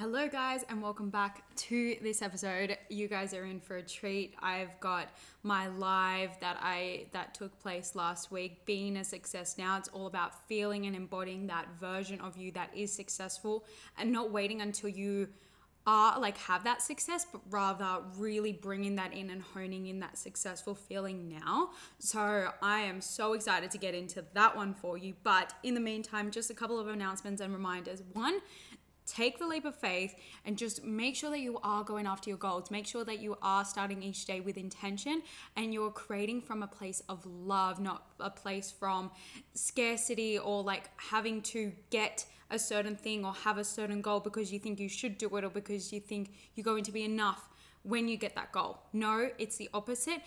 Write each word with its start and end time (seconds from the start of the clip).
Hello, 0.00 0.28
guys, 0.28 0.64
and 0.70 0.80
welcome 0.80 1.10
back 1.10 1.44
to 1.56 1.94
this 2.00 2.22
episode. 2.22 2.78
You 2.88 3.06
guys 3.06 3.34
are 3.34 3.44
in 3.44 3.60
for 3.60 3.76
a 3.76 3.82
treat. 3.82 4.32
I've 4.40 4.80
got 4.80 5.10
my 5.42 5.68
live 5.68 6.30
that 6.40 6.56
I 6.62 7.04
that 7.12 7.34
took 7.34 7.60
place 7.60 7.94
last 7.94 8.32
week. 8.32 8.64
Being 8.64 8.96
a 8.96 9.04
success 9.04 9.58
now, 9.58 9.76
it's 9.76 9.88
all 9.88 10.06
about 10.06 10.48
feeling 10.48 10.86
and 10.86 10.96
embodying 10.96 11.48
that 11.48 11.66
version 11.78 12.18
of 12.22 12.38
you 12.38 12.50
that 12.52 12.70
is 12.74 12.90
successful, 12.90 13.66
and 13.98 14.10
not 14.10 14.32
waiting 14.32 14.62
until 14.62 14.88
you 14.88 15.28
are 15.86 16.20
like 16.20 16.36
have 16.36 16.62
that 16.64 16.82
success, 16.82 17.26
but 17.30 17.40
rather 17.50 18.02
really 18.16 18.52
bringing 18.52 18.96
that 18.96 19.12
in 19.14 19.30
and 19.30 19.42
honing 19.42 19.86
in 19.86 19.98
that 20.00 20.16
successful 20.16 20.74
feeling 20.74 21.28
now. 21.28 21.70
So 21.98 22.52
I 22.62 22.80
am 22.80 23.00
so 23.00 23.32
excited 23.32 23.70
to 23.70 23.78
get 23.78 23.94
into 23.94 24.24
that 24.34 24.54
one 24.54 24.74
for 24.74 24.98
you. 24.98 25.14
But 25.22 25.54
in 25.62 25.74
the 25.74 25.80
meantime, 25.80 26.30
just 26.30 26.50
a 26.50 26.54
couple 26.54 26.78
of 26.78 26.88
announcements 26.88 27.40
and 27.40 27.52
reminders. 27.52 28.02
One 28.12 28.40
take 29.06 29.38
the 29.38 29.46
leap 29.46 29.64
of 29.64 29.74
faith 29.74 30.14
and 30.44 30.56
just 30.56 30.84
make 30.84 31.16
sure 31.16 31.30
that 31.30 31.40
you 31.40 31.58
are 31.62 31.82
going 31.84 32.06
after 32.06 32.30
your 32.30 32.38
goals. 32.38 32.70
Make 32.70 32.86
sure 32.86 33.04
that 33.04 33.20
you 33.20 33.36
are 33.42 33.64
starting 33.64 34.02
each 34.02 34.24
day 34.24 34.40
with 34.40 34.56
intention 34.56 35.22
and 35.56 35.74
you're 35.74 35.90
creating 35.90 36.42
from 36.42 36.62
a 36.62 36.66
place 36.66 37.02
of 37.08 37.24
love, 37.26 37.80
not 37.80 38.06
a 38.20 38.30
place 38.30 38.70
from 38.70 39.10
scarcity 39.54 40.38
or 40.38 40.62
like 40.62 40.90
having 40.96 41.42
to 41.42 41.72
get 41.90 42.26
a 42.50 42.58
certain 42.58 42.96
thing 42.96 43.24
or 43.24 43.32
have 43.32 43.58
a 43.58 43.64
certain 43.64 44.00
goal 44.02 44.20
because 44.20 44.52
you 44.52 44.58
think 44.58 44.80
you 44.80 44.88
should 44.88 45.18
do 45.18 45.34
it 45.36 45.44
or 45.44 45.50
because 45.50 45.92
you 45.92 46.00
think 46.00 46.32
you're 46.54 46.64
going 46.64 46.84
to 46.84 46.92
be 46.92 47.04
enough 47.04 47.48
when 47.82 48.08
you 48.08 48.16
get 48.16 48.34
that 48.34 48.52
goal. 48.52 48.80
No, 48.92 49.30
it's 49.38 49.56
the 49.56 49.70
opposite 49.72 50.20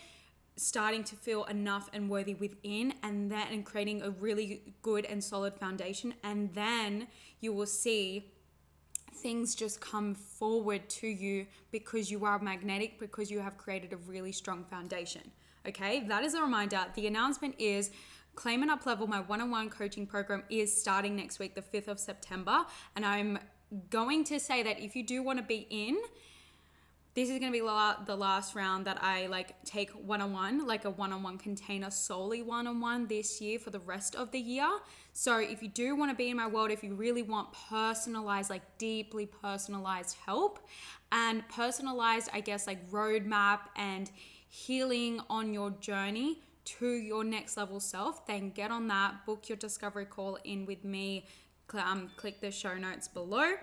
starting 0.56 1.04
to 1.04 1.16
feel 1.16 1.46
enough 1.46 1.90
and 1.94 2.10
worthy 2.10 2.36
within 2.36 2.94
and 3.02 3.32
then 3.32 3.48
and 3.52 3.66
creating 3.66 4.02
a 4.04 4.10
really 4.12 4.62
good 4.82 5.06
and 5.06 5.24
solid 5.24 5.56
foundation 5.56 6.14
and 6.24 6.54
then 6.54 7.08
you 7.40 7.52
will 7.52 7.66
see 7.66 8.32
things 9.16 9.56
just 9.56 9.80
come 9.80 10.16
forward 10.16 10.90
to 10.90 11.08
you 11.08 11.46
because 11.72 12.12
you 12.12 12.26
are 12.26 12.40
magnetic, 12.40 13.00
because 13.00 13.32
you 13.32 13.40
have 13.40 13.58
created 13.58 13.94
a 13.94 13.98
really 13.98 14.32
strong 14.32 14.64
foundation. 14.66 15.22
Okay, 15.68 16.02
that 16.08 16.24
is 16.24 16.34
a 16.34 16.42
reminder. 16.42 16.86
The 16.96 17.08
announcement 17.08 17.56
is 17.58 17.92
Claim 18.36 18.64
and 18.64 18.72
Up 18.72 18.86
Level, 18.86 19.08
my 19.08 19.22
one 19.22 19.42
on 19.42 19.52
one 19.52 19.70
coaching 19.70 20.06
program, 20.06 20.44
is 20.50 20.76
starting 20.76 21.16
next 21.16 21.40
week, 21.40 21.56
the 21.56 21.62
5th 21.62 21.88
of 21.88 22.00
September. 22.00 22.66
And 22.96 23.06
I'm 23.06 23.40
going 23.90 24.24
to 24.26 24.40
say 24.40 24.64
that 24.64 24.80
if 24.80 24.96
you 24.96 25.06
do 25.06 25.24
want 25.24 25.40
to 25.40 25.46
be 25.46 25.68
in, 25.70 25.98
this 27.16 27.30
is 27.30 27.40
going 27.40 27.52
to 27.52 27.60
be 27.60 27.60
the 27.60 28.16
last 28.16 28.56
round 28.56 28.86
that 28.88 28.98
I 29.04 29.28
like 29.28 29.64
take 29.66 29.92
one 29.92 30.20
on 30.20 30.34
one, 30.34 30.66
like 30.66 30.86
a 30.86 30.90
one 30.90 31.14
on 31.14 31.22
one 31.22 31.38
container 31.38 31.92
solely 31.92 32.42
one 32.42 32.66
on 32.66 32.82
one 32.82 33.08
this 33.08 33.40
year 33.40 33.60
for 33.60 33.70
the 33.70 33.80
rest 33.80 34.16
of 34.16 34.32
the 34.32 34.40
year. 34.40 34.68
So 35.12 35.38
if 35.38 35.62
you 35.62 35.70
do 35.70 35.96
want 35.96 36.10
to 36.10 36.18
be 36.18 36.32
in 36.32 36.38
my 36.38 36.48
world, 36.48 36.72
if 36.72 36.84
you 36.84 36.96
really 36.96 37.22
want 37.22 37.50
personalized, 37.70 38.50
like 38.50 38.64
deeply 38.80 39.28
personalized 39.28 40.18
help 40.26 40.60
and 41.12 41.48
personalized, 41.50 42.30
I 42.34 42.40
guess, 42.40 42.66
like 42.66 42.90
roadmap 42.90 43.60
and 43.76 44.10
healing 44.50 45.22
on 45.30 45.54
your 45.54 45.70
journey 45.70 46.42
to 46.66 46.88
your 46.88 47.24
next 47.24 47.58
level 47.58 47.80
self, 47.80 48.26
then 48.26 48.50
get 48.50 48.72
on 48.72 48.88
that, 48.88 49.26
book 49.28 49.50
your 49.50 49.58
discovery 49.58 50.06
call 50.06 50.40
in 50.44 50.66
with 50.66 50.84
me, 50.84 51.28
um, 51.74 52.10
click 52.16 52.42
the 52.42 52.50
show 52.50 52.76
notes 52.76 53.08
below. 53.08 53.54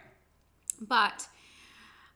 But 0.81 1.27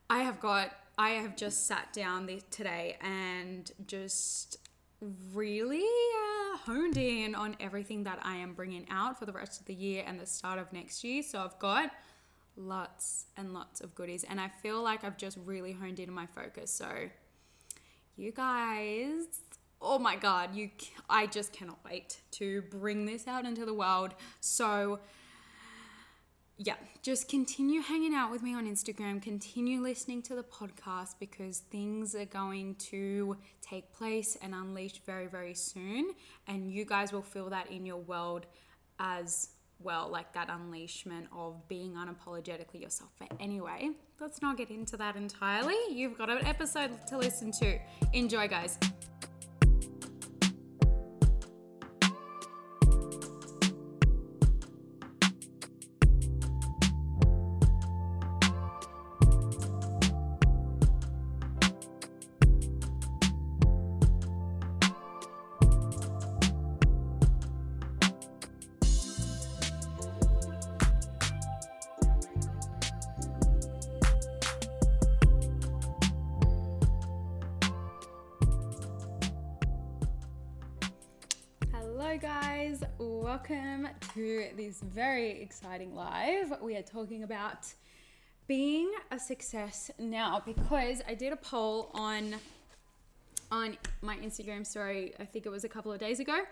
I 0.08 0.22
have 0.22 0.38
got 0.38 0.70
I 0.96 1.10
have 1.10 1.36
just 1.36 1.66
sat 1.66 1.92
down 1.92 2.28
today 2.50 2.96
and 3.00 3.70
just 3.86 4.58
really 5.34 5.82
uh, 5.82 6.56
honed 6.58 6.96
in 6.96 7.34
on 7.34 7.56
everything 7.60 8.04
that 8.04 8.20
I 8.22 8.36
am 8.36 8.54
bringing 8.54 8.86
out 8.90 9.18
for 9.18 9.26
the 9.26 9.32
rest 9.32 9.60
of 9.60 9.66
the 9.66 9.74
year 9.74 10.04
and 10.06 10.18
the 10.18 10.26
start 10.26 10.58
of 10.58 10.72
next 10.72 11.02
year. 11.02 11.22
So 11.22 11.40
I've 11.40 11.58
got 11.58 11.90
lots 12.56 13.26
and 13.36 13.52
lots 13.52 13.80
of 13.80 13.94
goodies, 13.94 14.24
and 14.24 14.40
I 14.40 14.48
feel 14.62 14.82
like 14.82 15.04
I've 15.04 15.16
just 15.16 15.38
really 15.44 15.72
honed 15.72 15.98
in 15.98 16.08
on 16.08 16.14
my 16.14 16.26
focus. 16.26 16.70
So, 16.70 16.88
you 18.16 18.32
guys, 18.32 19.24
oh 19.82 19.98
my 19.98 20.16
god, 20.16 20.54
you 20.54 20.70
I 21.10 21.26
just 21.26 21.52
cannot 21.52 21.78
wait 21.84 22.20
to 22.32 22.62
bring 22.62 23.06
this 23.06 23.26
out 23.26 23.44
into 23.44 23.66
the 23.66 23.74
world. 23.74 24.14
So, 24.40 25.00
yeah, 26.56 26.74
just 27.02 27.28
continue 27.28 27.80
hanging 27.80 28.14
out 28.14 28.30
with 28.30 28.42
me 28.42 28.54
on 28.54 28.66
Instagram, 28.66 29.20
continue 29.20 29.80
listening 29.80 30.22
to 30.22 30.36
the 30.36 30.42
podcast 30.44 31.16
because 31.18 31.58
things 31.70 32.14
are 32.14 32.26
going 32.26 32.76
to 32.76 33.36
take 33.60 33.92
place 33.92 34.36
and 34.40 34.54
unleash 34.54 35.00
very, 35.04 35.26
very 35.26 35.54
soon. 35.54 36.12
And 36.46 36.70
you 36.70 36.84
guys 36.84 37.12
will 37.12 37.22
feel 37.22 37.50
that 37.50 37.70
in 37.70 37.84
your 37.84 37.96
world 37.96 38.46
as 39.00 39.48
well, 39.80 40.08
like 40.08 40.32
that 40.34 40.48
unleashment 40.48 41.26
of 41.36 41.66
being 41.66 41.94
unapologetically 41.94 42.80
yourself. 42.80 43.10
But 43.18 43.32
anyway, 43.40 43.90
let's 44.20 44.40
not 44.40 44.56
get 44.56 44.70
into 44.70 44.96
that 44.96 45.16
entirely. 45.16 45.76
You've 45.90 46.16
got 46.16 46.30
an 46.30 46.46
episode 46.46 47.04
to 47.08 47.18
listen 47.18 47.50
to. 47.52 47.78
Enjoy, 48.12 48.46
guys. 48.46 48.78
Welcome 83.34 83.88
to 84.14 84.46
this 84.56 84.80
very 84.80 85.42
exciting 85.42 85.92
live. 85.92 86.54
We 86.62 86.76
are 86.76 86.82
talking 86.82 87.24
about 87.24 87.66
being 88.46 88.92
a 89.10 89.18
success 89.18 89.90
now 89.98 90.40
because 90.46 91.02
I 91.08 91.14
did 91.14 91.32
a 91.32 91.36
poll 91.36 91.90
on 91.94 92.36
on 93.50 93.76
my 94.02 94.16
Instagram 94.18 94.64
story, 94.64 95.14
I 95.18 95.24
think 95.24 95.46
it 95.46 95.48
was 95.48 95.64
a 95.64 95.68
couple 95.68 95.92
of 95.92 95.98
days 95.98 96.20
ago, 96.20 96.42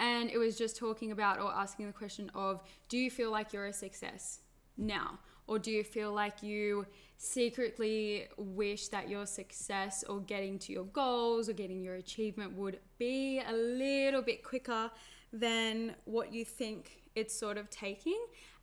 and 0.00 0.30
it 0.30 0.38
was 0.38 0.56
just 0.56 0.78
talking 0.78 1.12
about 1.12 1.38
or 1.38 1.52
asking 1.52 1.88
the 1.88 1.92
question 1.92 2.30
of 2.34 2.62
do 2.88 2.96
you 2.96 3.10
feel 3.10 3.30
like 3.30 3.52
you're 3.52 3.66
a 3.66 3.72
success 3.74 4.38
now? 4.78 5.18
Or 5.46 5.58
do 5.58 5.70
you 5.70 5.84
feel 5.84 6.14
like 6.14 6.42
you 6.42 6.86
secretly 7.18 8.28
wish 8.38 8.88
that 8.88 9.06
your 9.06 9.26
success 9.26 10.02
or 10.08 10.20
getting 10.20 10.58
to 10.60 10.72
your 10.72 10.84
goals 10.84 11.50
or 11.50 11.52
getting 11.52 11.82
your 11.82 11.96
achievement 11.96 12.56
would 12.56 12.78
be 12.96 13.38
a 13.46 13.52
little 13.52 14.22
bit 14.22 14.42
quicker 14.42 14.90
than 15.32 15.94
what 16.04 16.32
you 16.32 16.44
think 16.44 16.98
it's 17.14 17.34
sort 17.34 17.56
of 17.58 17.70
taking? 17.70 18.18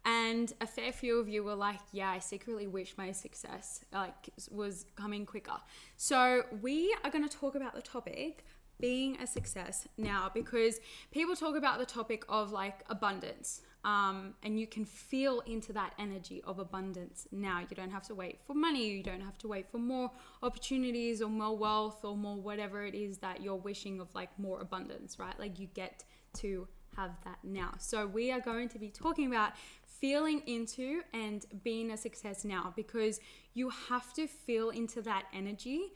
And 0.06 0.54
a 0.62 0.68
fair 0.68 0.92
few 0.92 1.20
of 1.20 1.28
you 1.28 1.44
were 1.44 1.56
like, 1.56 1.80
yeah, 1.92 2.10
I 2.10 2.20
secretly 2.20 2.68
wish 2.68 2.96
my 2.98 3.12
success 3.12 3.84
like 3.94 4.30
was 4.50 4.86
coming 4.96 5.26
quicker. 5.26 5.58
So 5.98 6.44
we 6.62 6.96
are 7.04 7.12
going 7.12 7.28
to 7.28 7.38
talk 7.38 7.56
about 7.56 7.76
the 7.76 7.82
topic 7.82 8.46
being 8.80 9.18
a 9.22 9.28
success 9.28 9.88
now 9.98 10.32
because 10.34 10.80
people 11.12 11.36
talk 11.36 11.58
about 11.58 11.80
the 11.80 11.86
topic 11.86 12.24
of 12.30 12.52
like 12.52 12.82
abundance 12.90 13.62
um, 13.86 14.34
and 14.44 14.60
you 14.60 14.68
can 14.68 14.84
feel 14.84 15.42
into 15.42 15.72
that 15.74 15.94
energy 15.98 16.42
of 16.46 16.60
abundance 16.60 17.28
now. 17.32 17.60
You 17.60 17.76
don't 17.76 17.92
have 17.92 18.04
to 18.08 18.16
wait 18.16 18.40
for 18.46 18.54
money, 18.54 18.90
you 18.90 19.04
don't 19.04 19.22
have 19.22 19.38
to 19.40 19.48
wait 19.48 19.70
for 19.70 19.78
more 19.78 20.12
opportunities 20.44 21.22
or 21.22 21.30
more 21.30 21.56
wealth 21.56 22.04
or 22.04 22.18
more 22.18 22.36
whatever 22.36 22.86
it 22.86 22.94
is 22.94 23.20
that 23.20 23.42
you're 23.42 23.56
wishing 23.56 24.02
of, 24.02 24.14
like 24.14 24.38
more 24.38 24.60
abundance, 24.60 25.18
right? 25.18 25.38
Like 25.40 25.60
you 25.60 25.68
get 25.68 26.04
to 26.36 26.68
have 26.96 27.12
that 27.24 27.40
now. 27.44 27.74
So, 27.78 28.08
we 28.08 28.32
are 28.32 28.40
going 28.40 28.70
to 28.70 28.80
be 28.80 28.90
talking 28.90 29.28
about 29.28 29.54
feeling 29.86 30.42
into 30.48 31.02
and 31.14 31.46
being 31.64 31.92
a 31.92 31.98
success 31.98 32.46
now 32.46 32.74
because 32.76 33.20
you 33.54 33.70
have 33.70 34.14
to 34.14 34.28
feel 34.28 34.70
into 34.70 35.02
that 35.02 35.24
energy 35.34 35.92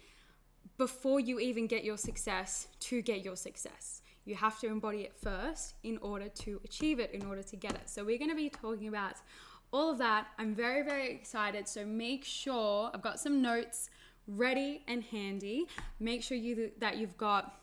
before 0.77 1.19
you 1.19 1.39
even 1.39 1.67
get 1.67 1.83
your 1.83 1.97
success 1.97 2.67
to 2.79 3.01
get 3.01 3.23
your 3.23 3.35
success. 3.35 4.01
You 4.25 4.35
have 4.35 4.59
to 4.61 4.67
embody 4.67 5.01
it 5.01 5.13
first 5.21 5.75
in 5.83 5.97
order 5.97 6.29
to 6.29 6.61
achieve 6.63 6.99
it, 6.99 7.11
in 7.11 7.25
order 7.25 7.43
to 7.43 7.55
get 7.55 7.73
it. 7.73 7.89
So, 7.89 8.03
we're 8.03 8.17
going 8.17 8.31
to 8.31 8.35
be 8.35 8.49
talking 8.49 8.87
about 8.87 9.15
all 9.71 9.89
of 9.89 9.97
that. 9.97 10.27
I'm 10.37 10.53
very, 10.53 10.83
very 10.83 11.09
excited. 11.11 11.67
So, 11.67 11.85
make 11.85 12.23
sure 12.23 12.91
I've 12.93 13.01
got 13.01 13.19
some 13.19 13.41
notes 13.41 13.89
ready 14.27 14.83
and 14.87 15.03
handy. 15.03 15.67
Make 15.99 16.23
sure 16.23 16.37
you 16.37 16.71
that 16.79 16.97
you've 16.97 17.17
got 17.17 17.59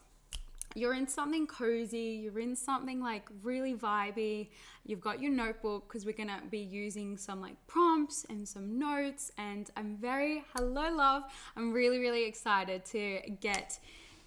you're 0.74 0.94
in 0.94 1.06
something 1.06 1.46
cozy, 1.46 2.20
you're 2.22 2.38
in 2.38 2.54
something 2.54 3.00
like 3.00 3.24
really 3.42 3.74
vibey, 3.74 4.48
you've 4.84 5.00
got 5.00 5.20
your 5.20 5.32
notebook 5.32 5.88
because 5.88 6.06
we're 6.06 6.12
gonna 6.12 6.40
be 6.50 6.58
using 6.58 7.16
some 7.16 7.40
like 7.40 7.56
prompts 7.66 8.24
and 8.30 8.46
some 8.46 8.78
notes. 8.78 9.32
And 9.38 9.70
I'm 9.76 9.96
very, 9.96 10.44
hello, 10.54 10.94
love, 10.94 11.24
I'm 11.56 11.72
really, 11.72 11.98
really 11.98 12.24
excited 12.24 12.84
to 12.86 13.20
get 13.40 13.78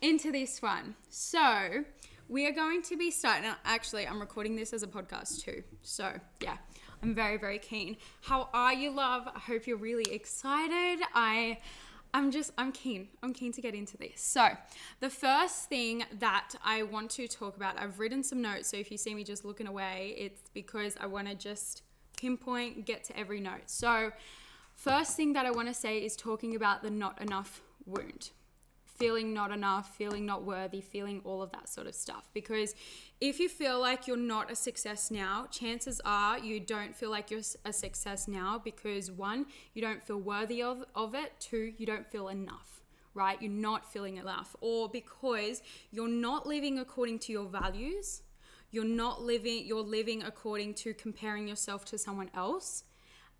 into 0.02 0.32
this 0.32 0.62
one. 0.62 0.96
So, 1.10 1.86
we 2.30 2.48
are 2.48 2.52
going 2.52 2.82
to 2.84 2.98
be 2.98 3.12
starting. 3.12 3.50
Uh, 3.50 3.56
actually, 3.66 4.08
I'm 4.08 4.20
recording 4.20 4.56
this 4.56 4.74
as 4.74 4.82
a 4.84 4.88
podcast 4.88 5.44
too. 5.44 5.64
So, 5.82 6.14
yeah, 6.42 6.58
I'm 7.02 7.14
very, 7.14 7.38
very 7.38 7.60
keen. 7.60 7.98
How 8.22 8.50
are 8.54 8.74
you, 8.74 8.92
love? 8.92 9.28
I 9.28 9.40
hope 9.40 9.68
you're 9.68 9.78
really 9.78 10.12
excited. 10.12 11.06
I 11.14 11.60
I'm 12.14 12.30
just, 12.30 12.52
I'm 12.58 12.72
keen. 12.72 13.08
I'm 13.24 13.34
keen 13.34 13.52
to 13.54 13.62
get 13.62 13.74
into 13.74 13.98
this. 13.98 14.22
So, 14.22 14.50
the 15.00 15.10
first 15.10 15.68
thing 15.68 16.04
that 16.20 16.54
I 16.64 16.84
want 16.84 17.10
to 17.12 17.28
talk 17.28 17.58
about, 17.58 17.80
I've 17.80 18.00
written 18.00 18.24
some 18.24 18.42
notes. 18.42 18.70
So, 18.70 18.78
if 18.78 18.92
you 18.92 18.98
see 18.98 19.16
me 19.16 19.24
just 19.24 19.44
looking 19.44 19.68
away, 19.68 20.14
it's 20.18 20.50
because 20.54 20.96
I 21.00 21.08
want 21.08 21.28
to 21.28 21.36
just 21.36 21.82
pinpoint, 22.18 22.86
get 22.86 23.04
to 23.06 23.18
every 23.18 23.40
note. 23.40 23.64
So, 23.66 24.12
first 24.76 25.16
thing 25.18 25.34
that 25.34 25.46
I 25.46 25.52
want 25.52 25.70
to 25.70 25.74
say 25.74 25.98
is 26.00 26.16
talking 26.16 26.56
about 26.56 26.84
the 26.84 26.92
not 26.92 27.20
enough 27.20 27.62
wound 27.86 28.30
feeling 29.04 29.34
not 29.34 29.52
enough, 29.52 29.98
feeling 29.98 30.26
not 30.26 30.46
worthy, 30.46 30.80
feeling 30.80 31.20
all 31.26 31.42
of 31.42 31.52
that 31.52 31.68
sort 31.68 31.88
of 31.88 31.94
stuff. 31.94 32.30
Because 32.34 32.74
if 33.20 33.38
you 33.38 33.50
feel 33.50 33.78
like 33.82 34.08
you're 34.08 34.16
not 34.16 34.50
a 34.50 34.56
success 34.56 35.12
now, 35.12 35.46
chances 35.52 36.00
are 36.06 36.40
you 36.40 36.62
don't 36.62 36.96
feel 36.96 37.12
like 37.12 37.30
you're 37.30 37.42
a 37.66 37.74
success 37.74 38.30
now 38.30 38.62
because 38.64 39.12
one, 39.12 39.46
you 39.74 39.82
don't 39.82 40.02
feel 40.02 40.22
worthy 40.22 40.64
of, 40.64 40.86
of 40.96 41.16
it, 41.16 41.34
two, 41.38 41.74
you 41.78 41.86
don't 41.86 42.10
feel 42.10 42.30
enough. 42.30 42.82
Right? 43.14 43.38
You're 43.42 43.52
not 43.52 43.92
feeling 43.92 44.16
enough, 44.16 44.56
or 44.62 44.88
because 44.88 45.62
you're 45.92 46.08
not 46.08 46.48
living 46.48 46.80
according 46.80 47.20
to 47.20 47.34
your 47.34 47.46
values, 47.46 48.22
you're 48.72 48.86
not 48.86 49.22
living, 49.22 49.66
you're 49.66 49.82
living 49.82 50.24
according 50.24 50.76
to 50.76 50.94
comparing 50.94 51.46
yourself 51.46 51.84
to 51.86 51.98
someone 51.98 52.32
else 52.34 52.86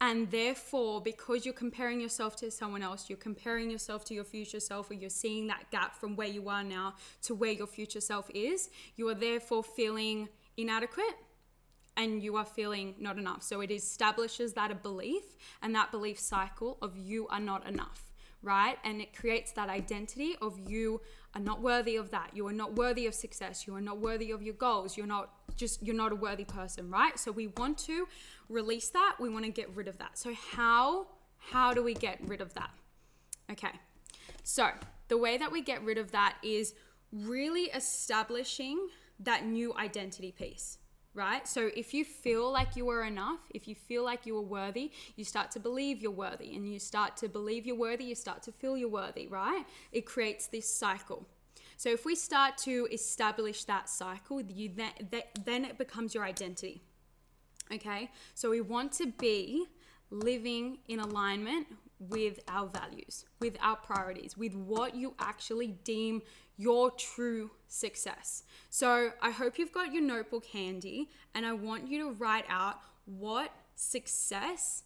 and 0.06 0.30
therefore, 0.32 1.00
because 1.00 1.46
you're 1.46 1.54
comparing 1.54 2.02
yourself 2.02 2.36
to 2.36 2.52
someone 2.52 2.84
else, 2.84 3.10
you're 3.10 3.18
comparing 3.18 3.70
yourself 3.70 4.04
to 4.04 4.14
your 4.14 4.26
future 4.26 4.60
self, 4.60 4.92
or 4.92 4.96
you're 4.96 5.10
seeing 5.10 5.48
that 5.48 5.72
gap 5.72 5.96
from 5.96 6.18
where 6.18 6.28
you 6.28 6.50
are 6.50 6.62
now 6.62 6.96
to 7.22 7.34
where 7.34 7.54
your 7.54 7.68
future 7.68 8.02
self 8.02 8.30
is, 8.36 8.70
you 8.98 9.08
are 9.08 9.16
therefore 9.16 9.64
feeling 9.64 10.28
inadequate 10.58 11.16
and 11.96 12.22
you 12.22 12.36
are 12.36 12.44
feeling 12.44 12.96
not 13.00 13.18
enough. 13.18 13.44
So 13.44 13.62
it 13.62 13.72
establishes 13.72 14.52
that 14.56 14.72
a 14.72 14.76
belief 14.76 15.24
and 15.62 15.74
that 15.74 15.90
belief 15.90 16.20
cycle 16.20 16.78
of 16.82 16.98
you 16.98 17.26
are 17.30 17.40
not 17.40 17.66
enough, 17.66 18.12
right? 18.42 18.78
And 18.84 19.00
it 19.00 19.16
creates 19.16 19.54
that 19.54 19.70
identity 19.70 20.36
of 20.42 20.60
you 20.70 21.00
are 21.34 21.42
not 21.42 21.62
worthy 21.62 21.96
of 21.96 22.12
that. 22.12 22.32
You 22.34 22.46
are 22.48 22.54
not 22.54 22.76
worthy 22.76 23.08
of 23.08 23.16
success. 23.16 23.66
You 23.66 23.74
are 23.76 23.82
not 23.82 24.00
worthy 24.00 24.32
of 24.32 24.44
your 24.44 24.56
goals. 24.56 24.98
You're 24.98 25.08
not 25.08 25.30
just, 25.56 25.82
you're 25.82 25.96
not 25.96 26.12
a 26.12 26.16
worthy 26.16 26.44
person, 26.44 26.90
right? 26.90 27.18
So 27.18 27.32
we 27.32 27.48
want 27.48 27.78
to 27.80 28.08
release 28.50 28.90
that. 28.90 29.16
We 29.20 29.30
want 29.30 29.46
to 29.46 29.52
get 29.52 29.74
rid 29.76 29.88
of 29.88 29.98
that. 30.00 30.18
So 30.18 30.34
how, 30.34 31.08
how 31.38 31.74
do 31.74 31.84
we 31.84 31.94
get 31.94 32.20
rid 32.26 32.42
of 32.42 32.54
that? 32.54 32.72
Okay. 33.52 33.80
So 34.44 34.70
the 35.08 35.18
way 35.18 35.38
that 35.38 35.52
we 35.52 35.62
get 35.62 35.84
rid 35.84 35.98
of 35.98 36.12
that 36.12 36.36
is 36.44 36.74
really 37.12 37.64
establishing 37.66 38.88
that 39.20 39.46
new 39.46 39.74
identity 39.76 40.32
piece 40.32 40.78
right? 41.14 41.48
So 41.48 41.70
if 41.76 41.94
you 41.94 42.04
feel 42.04 42.52
like 42.52 42.76
you 42.76 42.90
are 42.90 43.04
enough, 43.04 43.42
if 43.52 43.68
you 43.68 43.76
feel 43.76 44.04
like 44.04 44.26
you 44.26 44.38
are 44.38 44.42
worthy, 44.42 44.92
you 45.16 45.24
start 45.24 45.52
to 45.52 45.60
believe 45.60 46.02
you're 46.02 46.12
worthy, 46.12 46.56
and 46.56 46.72
you 46.72 46.80
start 46.80 47.18
to 47.18 47.30
believe 47.30 47.66
you're 47.66 47.78
worthy, 47.78 48.06
you 48.06 48.16
start 48.16 48.42
to 48.44 48.52
feel 48.52 48.78
you're 48.78 48.90
worthy, 48.90 49.28
right? 49.28 49.66
It 49.92 50.06
creates 50.06 50.48
this 50.48 50.68
cycle. 50.68 51.28
So 51.78 51.90
if 51.90 52.06
we 52.06 52.16
start 52.16 52.58
to 52.60 52.88
establish 52.92 53.66
that 53.66 53.90
cycle, 53.90 54.42
you 54.42 54.72
then, 54.76 54.92
then 55.46 55.66
it 55.66 55.78
becomes 55.78 56.16
your 56.16 56.24
identity. 56.24 56.82
Okay? 57.74 58.10
So 58.36 58.50
we 58.50 58.62
want 58.62 58.92
to 58.94 59.08
be 59.08 59.66
living 60.10 60.78
in 60.88 61.00
alignment 61.00 61.68
with 62.00 62.40
our 62.48 62.68
values, 62.68 63.26
with 63.40 63.58
our 63.62 63.76
priorities, 63.78 64.38
with 64.38 64.56
what 64.56 64.96
you 64.96 65.14
actually 65.20 65.68
deem 65.84 66.22
your 66.58 66.92
true 66.92 67.50
success. 67.68 68.44
So 68.70 69.12
I 69.22 69.32
hope 69.32 69.58
you've 69.58 69.72
got 69.72 69.94
your 69.94 70.04
notebook 70.04 70.46
handy 70.46 71.10
and 71.34 71.46
I 71.46 71.54
want 71.54 71.88
you 71.88 72.00
to 72.04 72.12
write 72.12 72.46
out 72.50 72.80
what 73.06 73.52
success 73.76 74.84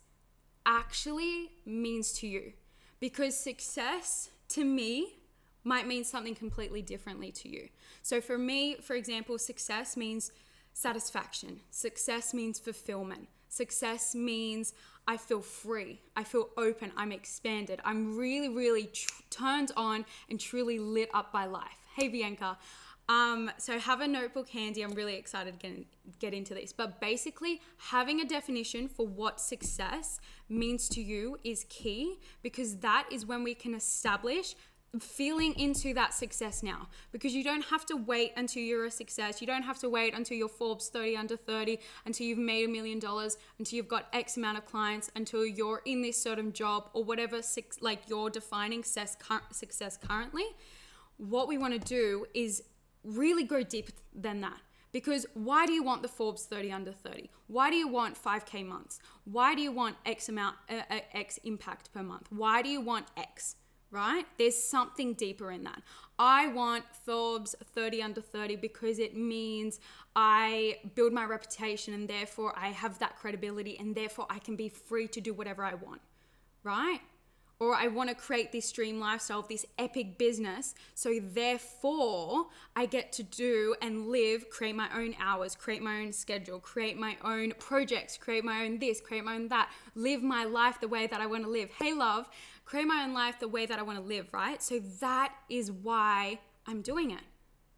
actually 0.65 1.51
means 1.65 2.11
to 2.13 2.27
you. 2.27 2.53
Because 2.99 3.37
success 3.37 4.29
to 4.49 4.63
me 4.63 5.17
might 5.63 5.87
mean 5.87 6.03
something 6.03 6.33
completely 6.33 6.81
differently 6.81 7.31
to 7.31 7.49
you. 7.49 7.67
So 8.01 8.21
for 8.21 8.37
me, 8.37 8.75
for 8.81 8.95
example, 8.95 9.37
success 9.37 9.97
means 9.97 10.31
satisfaction, 10.77 11.59
success 11.71 12.35
means 12.35 12.59
fulfillment. 12.59 13.27
Success 13.49 14.13
means 14.13 14.73
I 15.07 15.17
feel 15.17 15.41
free, 15.41 16.01
I 16.15 16.23
feel 16.23 16.49
open, 16.55 16.91
I'm 16.95 17.11
expanded, 17.11 17.81
I'm 17.83 18.15
really, 18.15 18.49
really 18.49 18.85
tr- 18.85 19.09
turned 19.31 19.71
on 19.75 20.05
and 20.29 20.39
truly 20.39 20.77
lit 20.77 21.09
up 21.15 21.31
by 21.31 21.45
life. 21.45 21.79
Hey, 21.95 22.09
Bianca. 22.09 22.59
Um, 23.09 23.49
so 23.57 23.79
have 23.79 24.01
a 24.01 24.07
notebook 24.07 24.49
handy. 24.49 24.81
I'm 24.83 24.91
really 24.91 25.15
excited 25.15 25.59
to 25.59 25.67
get, 25.67 26.19
get 26.19 26.33
into 26.33 26.53
this. 26.53 26.73
But 26.73 26.99
basically, 26.99 27.61
having 27.77 28.19
a 28.19 28.25
definition 28.25 28.87
for 28.87 29.07
what 29.07 29.39
success 29.39 30.19
means 30.49 30.89
to 30.89 31.01
you 31.01 31.39
is 31.43 31.65
key 31.69 32.19
because 32.43 32.77
that 32.77 33.07
is 33.09 33.25
when 33.25 33.43
we 33.43 33.55
can 33.55 33.73
establish 33.73 34.55
feeling 34.99 35.53
into 35.59 35.93
that 35.93 36.13
success 36.13 36.63
now 36.63 36.87
because 37.11 37.33
you 37.35 37.43
don't 37.43 37.65
have 37.65 37.85
to 37.85 37.95
wait 37.95 38.31
until 38.37 38.63
you're 38.63 38.85
a 38.85 38.91
success. 38.91 39.41
You 39.41 39.47
don't 39.47 39.63
have 39.63 39.79
to 39.79 39.89
wait 39.89 40.13
until 40.13 40.37
you're 40.37 40.49
Forbes 40.49 40.89
30 40.89 41.17
under 41.17 41.37
30, 41.37 41.79
until 42.05 42.25
you've 42.25 42.37
made 42.37 42.65
a 42.65 42.71
million 42.71 42.99
dollars, 42.99 43.37
until 43.59 43.77
you've 43.77 43.87
got 43.87 44.07
X 44.13 44.37
amount 44.37 44.57
of 44.57 44.65
clients, 44.65 45.11
until 45.15 45.45
you're 45.45 45.81
in 45.85 46.01
this 46.01 46.21
certain 46.21 46.53
job 46.53 46.89
or 46.93 47.03
whatever 47.03 47.41
like 47.81 47.99
you're 48.07 48.29
defining 48.29 48.83
success, 48.83 49.17
success 49.51 49.97
currently. 49.97 50.45
What 51.17 51.47
we 51.47 51.57
want 51.57 51.73
to 51.73 51.79
do 51.79 52.25
is 52.33 52.63
really 53.03 53.43
go 53.43 53.63
deeper 53.63 53.91
than 54.13 54.41
that. 54.41 54.59
Because 54.93 55.25
why 55.33 55.65
do 55.65 55.73
you 55.73 55.83
want 55.83 56.01
the 56.01 56.07
Forbes 56.07 56.45
30 56.45 56.71
under 56.71 56.91
30? 56.91 57.29
Why 57.47 57.69
do 57.69 57.75
you 57.75 57.87
want 57.87 58.21
5K 58.21 58.65
months? 58.65 58.99
Why 59.25 59.53
do 59.53 59.61
you 59.61 59.71
want 59.71 59.97
X 60.05 60.29
amount, 60.29 60.55
uh, 60.69 60.81
uh 60.89 60.99
X 61.13 61.37
impact 61.43 61.93
per 61.93 62.01
month? 62.01 62.27
Why 62.31 62.61
do 62.61 62.69
you 62.69 62.81
want 62.81 63.07
X? 63.17 63.57
Right? 63.97 64.25
There's 64.37 64.55
something 64.55 65.15
deeper 65.15 65.51
in 65.51 65.63
that. 65.63 65.81
I 66.19 66.47
want 66.47 66.83
Forbes 67.03 67.55
30 67.73 68.03
under 68.03 68.21
30 68.21 68.55
because 68.57 68.99
it 68.99 69.17
means 69.17 69.79
I 70.15 70.77
build 70.93 71.13
my 71.13 71.25
reputation 71.25 71.95
and 71.95 72.07
therefore 72.07 72.53
I 72.55 72.67
have 72.67 72.99
that 72.99 73.17
credibility 73.17 73.75
and 73.79 73.95
therefore 73.95 74.27
I 74.29 74.37
can 74.37 74.55
be 74.55 74.69
free 74.69 75.07
to 75.09 75.19
do 75.19 75.33
whatever 75.33 75.63
I 75.63 75.73
want, 75.73 76.01
right? 76.63 76.99
Or 77.59 77.73
I 77.73 77.87
want 77.87 78.09
to 78.09 78.15
create 78.15 78.51
this 78.51 78.71
dream 78.71 78.99
lifestyle, 78.99 79.41
this 79.41 79.65
epic 79.79 80.19
business. 80.19 80.75
So 80.93 81.19
therefore, 81.19 82.49
I 82.75 82.85
get 82.85 83.11
to 83.13 83.23
do 83.23 83.75
and 83.81 84.09
live, 84.09 84.51
create 84.51 84.75
my 84.75 84.89
own 84.95 85.15
hours, 85.19 85.55
create 85.55 85.81
my 85.81 86.01
own 86.01 86.13
schedule, 86.13 86.59
create 86.59 86.99
my 86.99 87.17
own 87.23 87.53
projects, 87.57 88.15
create 88.15 88.43
my 88.43 88.63
own 88.63 88.77
this, 88.77 89.01
create 89.01 89.23
my 89.23 89.33
own 89.33 89.47
that, 89.47 89.71
live 89.95 90.21
my 90.21 90.43
life 90.43 90.79
the 90.79 90.87
way 90.87 91.07
that 91.07 91.19
I 91.19 91.25
want 91.25 91.45
to 91.45 91.49
live. 91.49 91.71
Hey, 91.79 91.93
love, 91.93 92.29
create 92.67 92.85
my 92.85 93.01
own 93.03 93.13
life 93.13 93.39
the 93.39 93.47
way 93.47 93.65
that 93.65 93.79
I 93.79 93.81
want 93.81 93.97
to 93.97 94.03
live, 94.03 94.33
right? 94.33 94.61
So 94.61 94.79
that 94.99 95.33
is 95.49 95.71
why 95.71 96.39
I'm 96.65 96.81
doing 96.81 97.11
it. 97.11 97.23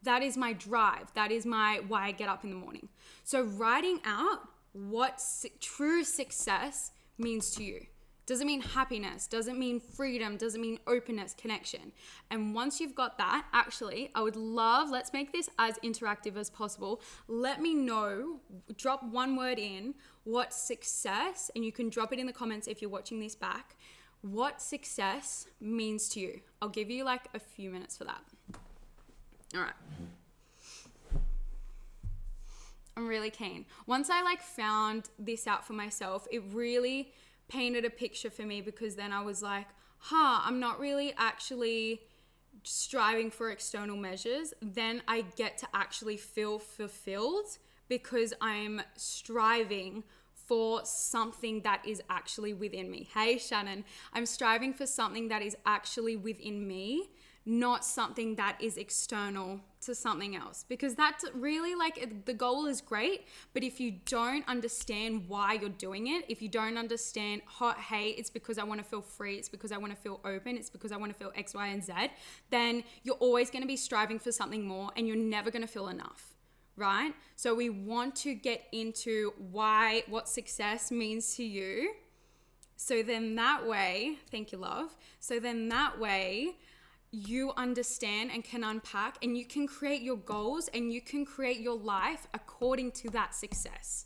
That 0.02 0.24
is 0.24 0.36
my 0.36 0.54
drive. 0.54 1.14
That 1.14 1.32
is 1.32 1.46
my 1.46 1.82
why 1.88 2.08
I 2.08 2.12
get 2.12 2.28
up 2.28 2.44
in 2.44 2.50
the 2.50 2.56
morning. 2.56 2.90
So 3.24 3.44
writing 3.44 4.00
out 4.04 4.40
what 4.74 5.22
true 5.62 6.04
success 6.04 6.92
means 7.20 7.52
to 7.52 7.64
you. 7.64 7.86
Doesn't 8.26 8.46
mean 8.46 8.62
happiness, 8.62 9.26
doesn't 9.26 9.58
mean 9.58 9.80
freedom, 9.80 10.38
doesn't 10.38 10.62
mean 10.62 10.78
openness, 10.86 11.34
connection. 11.34 11.92
And 12.30 12.54
once 12.54 12.80
you've 12.80 12.94
got 12.94 13.18
that, 13.18 13.46
actually, 13.54 14.12
I 14.14 14.22
would 14.22 14.36
love, 14.36 14.92
let's 14.92 15.14
make 15.14 15.34
this 15.34 15.50
as 15.58 15.80
interactive 15.84 16.38
as 16.38 16.48
possible. 16.48 17.02
Let 17.28 17.60
me 17.60 17.74
know, 17.74 18.40
drop 18.78 19.04
one 19.04 19.36
word 19.36 19.58
in 19.58 19.96
what 20.26 20.54
success, 20.54 21.50
and 21.56 21.66
you 21.66 21.72
can 21.72 21.90
drop 21.90 22.14
it 22.14 22.20
in 22.20 22.28
the 22.28 22.34
comments 22.34 22.68
if 22.68 22.84
you're 22.84 22.92
watching 22.92 23.20
this 23.20 23.34
back 23.34 23.76
what 24.22 24.62
success 24.62 25.48
means 25.60 26.10
to 26.10 26.20
you. 26.20 26.42
I'll 26.62 26.70
give 26.70 26.90
you 26.90 27.04
like 27.04 27.28
a 27.34 27.40
few 27.40 27.70
minutes 27.70 27.98
for 27.98 28.04
that. 28.06 28.22
All 29.56 29.62
right. 29.62 29.74
I'm 32.98 33.08
really 33.08 33.30
keen. 33.30 33.66
Once 33.88 34.10
I 34.10 34.22
like 34.22 34.42
found 34.42 35.10
this 35.18 35.48
out 35.48 35.66
for 35.66 35.74
myself, 35.74 36.28
it 36.32 36.44
really 36.52 37.14
painted 37.48 37.86
a 37.86 37.90
picture 37.90 38.30
for 38.30 38.44
me 38.44 38.62
because 38.62 38.96
then 38.96 39.14
I 39.14 39.22
was 39.22 39.42
like, 39.42 39.68
huh, 40.00 40.42
I'm 40.44 40.60
not 40.60 40.80
really 40.80 41.14
actually 41.18 42.02
striving 42.64 43.32
for 43.32 43.52
external 43.52 43.96
measures. 43.96 44.54
Then 44.62 45.02
I 45.08 45.22
get 45.38 45.58
to 45.60 45.68
actually 45.74 46.18
feel 46.18 46.60
fulfilled 46.60 47.58
because 47.88 48.34
I'm 48.42 48.82
striving 48.96 50.04
for 50.50 50.82
something 50.84 51.62
that 51.62 51.80
is 51.86 52.02
actually 52.10 52.54
within 52.54 52.90
me. 52.90 53.08
Hey, 53.14 53.38
Shannon, 53.38 53.86
I'm 54.14 54.26
striving 54.26 54.74
for 54.74 54.88
something 54.88 55.28
that 55.28 55.44
is 55.44 55.56
actually 55.64 56.16
within 56.16 56.68
me, 56.68 57.12
not 57.46 57.86
something 57.86 58.34
that 58.36 58.58
is 58.60 58.76
external 58.76 59.60
to 59.82 59.94
something 59.94 60.36
else. 60.36 60.66
Because 60.68 60.96
that's 60.96 61.24
really 61.36 61.76
like 61.76 62.26
the 62.26 62.34
goal 62.34 62.66
is 62.66 62.82
great, 62.82 63.28
but 63.54 63.64
if 63.64 63.80
you 63.80 63.92
don't 64.08 64.44
understand 64.48 65.26
why 65.28 65.54
you're 65.54 65.70
doing 65.70 66.08
it, 66.08 66.26
if 66.28 66.42
you 66.42 66.50
don't 66.50 66.80
understand, 66.80 67.44
hot, 67.46 67.80
hey, 67.80 68.10
it's 68.18 68.32
because 68.32 68.58
I 68.58 68.64
want 68.64 68.82
to 68.82 68.86
feel 68.86 69.04
free, 69.04 69.36
it's 69.36 69.50
because 69.50 69.72
I 69.72 69.78
want 69.78 69.96
to 69.96 70.02
feel 70.02 70.20
open, 70.26 70.58
it's 70.58 70.72
because 70.72 70.92
I 70.92 70.98
want 70.98 71.14
to 71.14 71.18
feel 71.18 71.32
X, 71.36 71.54
Y, 71.54 71.68
and 71.68 71.84
Z, 71.84 71.94
then 72.50 72.84
you're 73.04 73.16
always 73.18 73.52
to 73.62 73.68
be 73.68 73.78
striving 73.78 74.18
for 74.18 74.32
something 74.32 74.66
more 74.66 74.90
and 74.98 75.08
you're 75.08 75.16
never 75.16 75.52
to 75.62 75.72
feel 75.72 75.90
enough 75.90 76.39
right? 76.80 77.14
So 77.36 77.54
we 77.54 77.70
want 77.70 78.16
to 78.18 78.34
get 78.34 78.64
into 78.72 79.34
why, 79.52 80.04
what 80.08 80.28
success 80.28 80.90
means 80.90 81.36
to 81.36 81.44
you. 81.44 81.94
So 82.78 83.04
then 83.04 83.36
that 83.36 83.68
way, 83.68 84.18
thank 84.32 84.52
you, 84.52 84.58
love. 84.58 84.96
So 85.20 85.40
then 85.40 85.70
that 85.70 86.00
way, 86.00 86.56
you 87.12 87.52
understand 87.58 88.32
and 88.32 88.44
can 88.44 88.64
unpack 88.64 89.18
and 89.24 89.38
you 89.38 89.46
can 89.46 89.68
create 89.68 90.02
your 90.02 90.18
goals 90.18 90.70
and 90.74 90.94
you 90.94 91.02
can 91.02 91.26
create 91.26 91.60
your 91.60 91.78
life 91.78 92.28
according 92.34 92.92
to 92.92 93.10
that 93.10 93.34
success. 93.34 94.06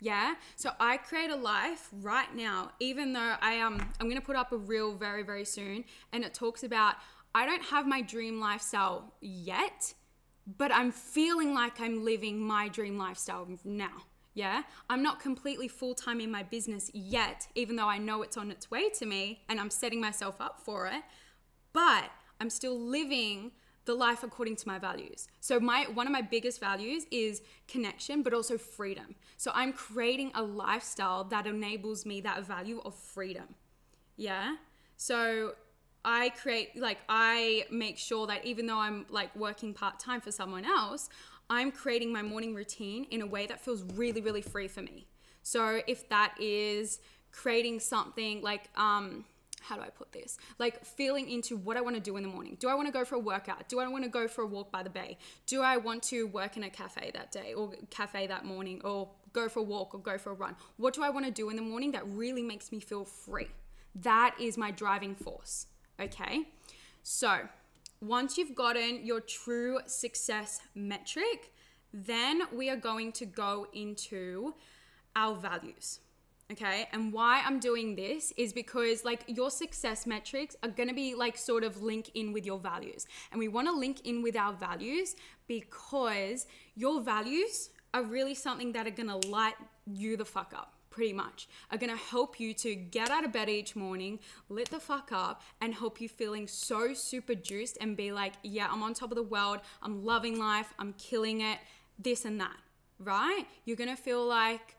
Yeah. 0.00 0.34
So 0.56 0.70
I 0.78 0.96
create 0.96 1.30
a 1.30 1.36
life 1.36 1.88
right 1.92 2.34
now, 2.34 2.70
even 2.80 3.12
though 3.12 3.34
I 3.40 3.52
am, 3.52 3.74
um, 3.74 3.88
I'm 4.00 4.06
going 4.06 4.20
to 4.20 4.24
put 4.26 4.36
up 4.36 4.52
a 4.52 4.56
reel 4.56 4.94
very, 4.94 5.22
very 5.22 5.44
soon. 5.44 5.84
And 6.12 6.24
it 6.24 6.34
talks 6.34 6.62
about, 6.62 6.94
I 7.34 7.44
don't 7.44 7.62
have 7.64 7.86
my 7.86 8.00
dream 8.00 8.40
lifestyle 8.40 9.12
yet, 9.20 9.94
but 10.56 10.72
I'm 10.72 10.90
feeling 10.90 11.52
like 11.52 11.80
I'm 11.80 12.04
living 12.04 12.40
my 12.40 12.68
dream 12.68 12.96
lifestyle 12.96 13.46
now. 13.64 14.04
Yeah. 14.34 14.62
I'm 14.88 15.02
not 15.02 15.20
completely 15.20 15.68
full 15.68 15.94
time 15.94 16.20
in 16.20 16.30
my 16.30 16.42
business 16.42 16.90
yet, 16.94 17.48
even 17.54 17.76
though 17.76 17.88
I 17.88 17.98
know 17.98 18.22
it's 18.22 18.36
on 18.36 18.50
its 18.50 18.70
way 18.70 18.88
to 18.90 19.04
me 19.04 19.42
and 19.48 19.60
I'm 19.60 19.68
setting 19.68 20.00
myself 20.00 20.40
up 20.40 20.60
for 20.64 20.86
it. 20.86 21.02
But 21.72 22.10
I'm 22.40 22.48
still 22.48 22.78
living 22.78 23.50
the 23.84 23.94
life 23.94 24.22
according 24.22 24.54
to 24.56 24.68
my 24.68 24.78
values. 24.78 25.28
So 25.40 25.58
my 25.58 25.86
one 25.92 26.06
of 26.06 26.12
my 26.12 26.22
biggest 26.22 26.60
values 26.60 27.06
is 27.10 27.42
connection 27.66 28.22
but 28.22 28.32
also 28.32 28.58
freedom. 28.58 29.16
So 29.36 29.50
I'm 29.54 29.72
creating 29.72 30.30
a 30.34 30.42
lifestyle 30.42 31.24
that 31.24 31.46
enables 31.46 32.06
me 32.06 32.20
that 32.20 32.44
value 32.44 32.80
of 32.84 32.94
freedom. 32.94 33.54
Yeah? 34.16 34.56
So 34.96 35.54
I 36.10 36.30
create 36.30 36.74
like 36.80 37.00
I 37.06 37.66
make 37.70 37.98
sure 37.98 38.26
that 38.28 38.46
even 38.46 38.66
though 38.66 38.78
I'm 38.78 39.04
like 39.10 39.34
working 39.36 39.74
part-time 39.74 40.22
for 40.22 40.32
someone 40.32 40.64
else, 40.64 41.10
I'm 41.50 41.70
creating 41.70 42.10
my 42.10 42.22
morning 42.22 42.54
routine 42.54 43.04
in 43.10 43.20
a 43.20 43.26
way 43.26 43.44
that 43.46 43.60
feels 43.60 43.82
really 43.94 44.22
really 44.22 44.40
free 44.40 44.68
for 44.68 44.80
me. 44.80 45.06
So 45.42 45.82
if 45.86 46.08
that 46.08 46.34
is 46.40 47.00
creating 47.30 47.80
something 47.80 48.40
like 48.40 48.70
um 48.74 49.26
how 49.60 49.76
do 49.76 49.82
I 49.82 49.90
put 49.90 50.12
this? 50.12 50.38
Like 50.58 50.82
feeling 50.82 51.28
into 51.28 51.58
what 51.58 51.76
I 51.76 51.82
want 51.82 51.94
to 51.96 52.00
do 52.00 52.16
in 52.16 52.22
the 52.22 52.28
morning. 52.30 52.56
Do 52.58 52.70
I 52.70 52.74
want 52.74 52.88
to 52.88 52.92
go 52.92 53.04
for 53.04 53.16
a 53.16 53.18
workout? 53.18 53.68
Do 53.68 53.78
I 53.78 53.86
want 53.88 54.02
to 54.04 54.08
go 54.08 54.26
for 54.28 54.42
a 54.42 54.46
walk 54.46 54.72
by 54.72 54.82
the 54.82 54.88
bay? 54.88 55.18
Do 55.44 55.60
I 55.60 55.76
want 55.76 56.02
to 56.04 56.26
work 56.28 56.56
in 56.56 56.62
a 56.62 56.70
cafe 56.70 57.10
that 57.12 57.32
day 57.32 57.52
or 57.52 57.72
cafe 57.90 58.28
that 58.28 58.46
morning 58.46 58.80
or 58.82 59.10
go 59.34 59.46
for 59.50 59.60
a 59.60 59.62
walk 59.64 59.94
or 59.94 60.00
go 60.00 60.16
for 60.16 60.30
a 60.30 60.34
run? 60.34 60.56
What 60.78 60.94
do 60.94 61.02
I 61.02 61.10
want 61.10 61.26
to 61.26 61.32
do 61.32 61.50
in 61.50 61.56
the 61.56 61.68
morning 61.72 61.92
that 61.92 62.06
really 62.06 62.42
makes 62.42 62.72
me 62.72 62.80
feel 62.80 63.04
free? 63.04 63.48
That 63.94 64.36
is 64.40 64.56
my 64.56 64.70
driving 64.70 65.14
force. 65.14 65.66
Okay. 66.00 66.42
So 67.02 67.40
once 68.00 68.38
you've 68.38 68.54
gotten 68.54 69.04
your 69.04 69.20
true 69.20 69.80
success 69.86 70.60
metric, 70.74 71.52
then 71.92 72.42
we 72.52 72.70
are 72.70 72.76
going 72.76 73.12
to 73.12 73.26
go 73.26 73.66
into 73.72 74.54
our 75.16 75.34
values. 75.34 76.00
Okay. 76.50 76.88
And 76.92 77.12
why 77.12 77.42
I'm 77.44 77.58
doing 77.58 77.96
this 77.96 78.32
is 78.36 78.52
because 78.52 79.04
like 79.04 79.22
your 79.26 79.50
success 79.50 80.06
metrics 80.06 80.56
are 80.62 80.70
going 80.70 80.88
to 80.88 80.94
be 80.94 81.14
like 81.14 81.36
sort 81.36 81.64
of 81.64 81.82
link 81.82 82.10
in 82.14 82.32
with 82.32 82.46
your 82.46 82.58
values. 82.58 83.06
And 83.32 83.38
we 83.38 83.48
want 83.48 83.68
to 83.68 83.72
link 83.72 84.06
in 84.06 84.22
with 84.22 84.36
our 84.36 84.52
values 84.52 85.16
because 85.46 86.46
your 86.74 87.02
values 87.02 87.70
are 87.92 88.02
really 88.02 88.34
something 88.34 88.72
that 88.72 88.86
are 88.86 88.90
going 88.90 89.08
to 89.08 89.28
light 89.28 89.54
you 89.86 90.16
the 90.16 90.24
fuck 90.24 90.52
up 90.54 90.77
pretty 90.98 91.12
much 91.12 91.46
are 91.70 91.78
to 91.78 91.94
help 91.94 92.40
you 92.40 92.52
to 92.52 92.74
get 92.74 93.08
out 93.08 93.24
of 93.24 93.32
bed 93.32 93.48
each 93.48 93.76
morning, 93.76 94.18
lit 94.48 94.68
the 94.68 94.80
fuck 94.80 95.12
up, 95.12 95.42
and 95.60 95.72
help 95.72 96.00
you 96.00 96.08
feeling 96.08 96.48
so 96.48 96.92
super 96.92 97.36
juiced 97.36 97.78
and 97.80 97.96
be 97.96 98.10
like, 98.10 98.32
yeah, 98.42 98.66
I'm 98.68 98.82
on 98.82 98.94
top 98.94 99.12
of 99.12 99.16
the 99.16 99.22
world, 99.22 99.60
I'm 99.80 100.04
loving 100.04 100.40
life, 100.40 100.74
I'm 100.76 100.94
killing 100.94 101.40
it, 101.40 101.58
this 102.00 102.24
and 102.24 102.40
that, 102.40 102.56
right? 102.98 103.44
You're 103.64 103.76
to 103.76 103.94
feel 103.94 104.26
like 104.26 104.74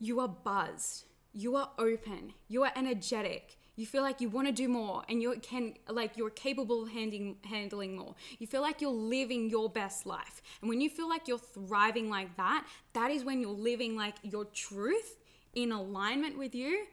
you 0.00 0.18
are 0.18 0.26
buzzed, 0.26 1.04
you 1.32 1.54
are 1.54 1.70
open, 1.78 2.32
you 2.48 2.64
are 2.64 2.72
energetic. 2.74 3.56
You 3.74 3.86
feel 3.86 4.02
like 4.02 4.20
you 4.20 4.28
want 4.28 4.48
to 4.48 4.52
do 4.52 4.68
more 4.68 5.02
and 5.08 5.22
you 5.22 5.34
can 5.40 5.74
like 5.88 6.18
you're 6.18 6.28
capable 6.28 6.82
of 6.82 6.90
handling 6.90 7.36
handling 7.42 7.96
more. 7.96 8.14
You 8.38 8.46
feel 8.46 8.60
like 8.60 8.82
you're 8.82 8.90
living 8.90 9.48
your 9.48 9.70
best 9.70 10.04
life. 10.04 10.42
And 10.60 10.68
when 10.68 10.82
you 10.82 10.90
feel 10.90 11.08
like 11.08 11.26
you're 11.26 11.38
thriving 11.38 12.10
like 12.10 12.36
that, 12.36 12.66
that 12.92 13.10
is 13.10 13.24
when 13.24 13.40
you're 13.40 13.50
living 13.50 13.96
like 13.96 14.16
your 14.22 14.44
truth 14.44 15.21
in 15.54 15.72
alignment 15.72 16.38
with 16.38 16.54
you 16.54 16.86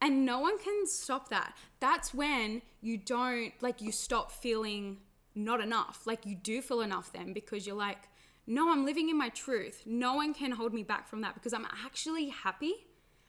and 0.00 0.26
no 0.26 0.40
one 0.40 0.58
can 0.58 0.86
stop 0.86 1.30
that. 1.30 1.56
That's 1.80 2.12
when 2.12 2.62
you 2.80 2.98
don't 2.98 3.52
like 3.60 3.80
you 3.80 3.92
stop 3.92 4.32
feeling 4.32 4.98
not 5.34 5.60
enough. 5.60 6.02
Like 6.06 6.26
you 6.26 6.36
do 6.36 6.60
feel 6.60 6.80
enough 6.80 7.12
then 7.12 7.32
because 7.32 7.66
you're 7.66 7.76
like 7.76 8.08
no, 8.46 8.70
I'm 8.70 8.84
living 8.84 9.08
in 9.08 9.16
my 9.16 9.30
truth. 9.30 9.82
No 9.86 10.14
one 10.14 10.34
can 10.34 10.52
hold 10.52 10.74
me 10.74 10.82
back 10.82 11.08
from 11.08 11.22
that 11.22 11.34
because 11.34 11.54
I'm 11.54 11.66
actually 11.84 12.28
happy. 12.28 12.74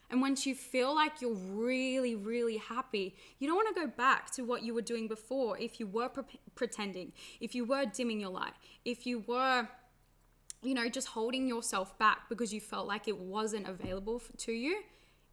And 0.10 0.22
once 0.22 0.45
you 0.45 0.53
feel 0.53 0.93
like 0.93 1.22
you're 1.22 1.34
really, 1.34 2.15
really 2.15 2.57
happy, 2.57 3.15
you 3.39 3.48
don't 3.48 3.55
want 3.55 3.74
to 3.74 3.81
go 3.81 3.88
back 3.88 4.29
to 4.31 4.43
what 4.43 4.62
you 4.62 4.74
were 4.74 4.81
doing 4.81 5.07
before 5.07 5.57
if 5.57 5.79
you 5.79 5.88
were 5.88 6.10
pre- 6.10 6.39
pretending, 6.53 7.12
if 7.39 7.55
you 7.55 7.65
were 7.65 7.86
dimming 7.86 8.19
your 8.19 8.29
light, 8.29 8.53
if 8.84 9.07
you 9.07 9.24
were, 9.25 9.67
you 10.62 10.74
know, 10.74 10.89
just 10.89 11.09
holding 11.09 11.47
yourself 11.47 11.97
back 12.00 12.29
because 12.29 12.53
you 12.53 12.59
felt 12.59 12.88
like 12.88 13.07
it 13.07 13.17
wasn't 13.17 13.67
available 13.67 14.21
to 14.38 14.51
you. 14.51 14.81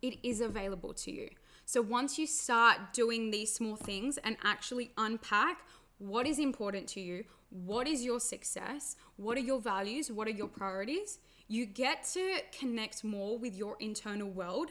It 0.02 0.18
is 0.22 0.40
available 0.40 0.92
to 0.94 1.12
you. 1.12 1.28
So 1.64 1.80
once 1.80 2.18
you 2.18 2.26
start 2.26 2.92
doing 2.92 3.30
these 3.30 3.54
small 3.54 3.76
things 3.76 4.18
and 4.18 4.36
actually 4.42 4.90
unpack 4.98 5.58
what 5.98 6.26
is 6.26 6.38
important 6.38 6.88
to 6.88 7.00
you, 7.00 7.24
what 7.50 7.86
is 7.86 8.04
your 8.04 8.18
success, 8.18 8.96
what 9.16 9.38
are 9.38 9.42
your 9.42 9.60
values, 9.60 10.10
what 10.10 10.26
are 10.26 10.32
your 10.32 10.48
priorities, 10.48 11.18
you 11.48 11.66
get 11.66 12.04
to 12.14 12.40
connect 12.58 13.04
more 13.04 13.38
with 13.38 13.54
your 13.54 13.76
internal 13.78 14.28
world. 14.28 14.70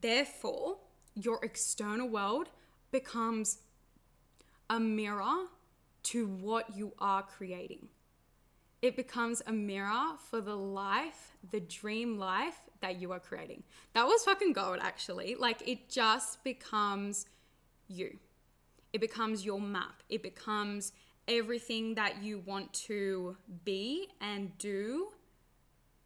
Therefore, 0.00 0.78
your 1.14 1.38
external 1.44 2.08
world 2.08 2.48
becomes 2.90 3.58
a 4.68 4.80
mirror 4.80 5.46
to 6.02 6.26
what 6.26 6.76
you 6.76 6.92
are 6.98 7.22
creating. 7.22 7.88
It 8.82 8.96
becomes 8.96 9.42
a 9.46 9.52
mirror 9.52 10.16
for 10.30 10.40
the 10.40 10.56
life, 10.56 11.32
the 11.50 11.60
dream 11.60 12.18
life 12.18 12.56
that 12.80 13.00
you 13.00 13.12
are 13.12 13.20
creating. 13.20 13.62
That 13.92 14.06
was 14.06 14.24
fucking 14.24 14.54
gold, 14.54 14.78
actually. 14.80 15.34
Like, 15.34 15.66
it 15.68 15.90
just 15.90 16.42
becomes 16.44 17.26
you 17.88 18.18
it 18.92 19.00
becomes 19.00 19.44
your 19.44 19.60
map. 19.60 20.02
It 20.08 20.22
becomes 20.22 20.92
everything 21.28 21.94
that 21.94 22.22
you 22.22 22.40
want 22.40 22.72
to 22.72 23.36
be 23.64 24.08
and 24.20 24.56
do 24.58 25.08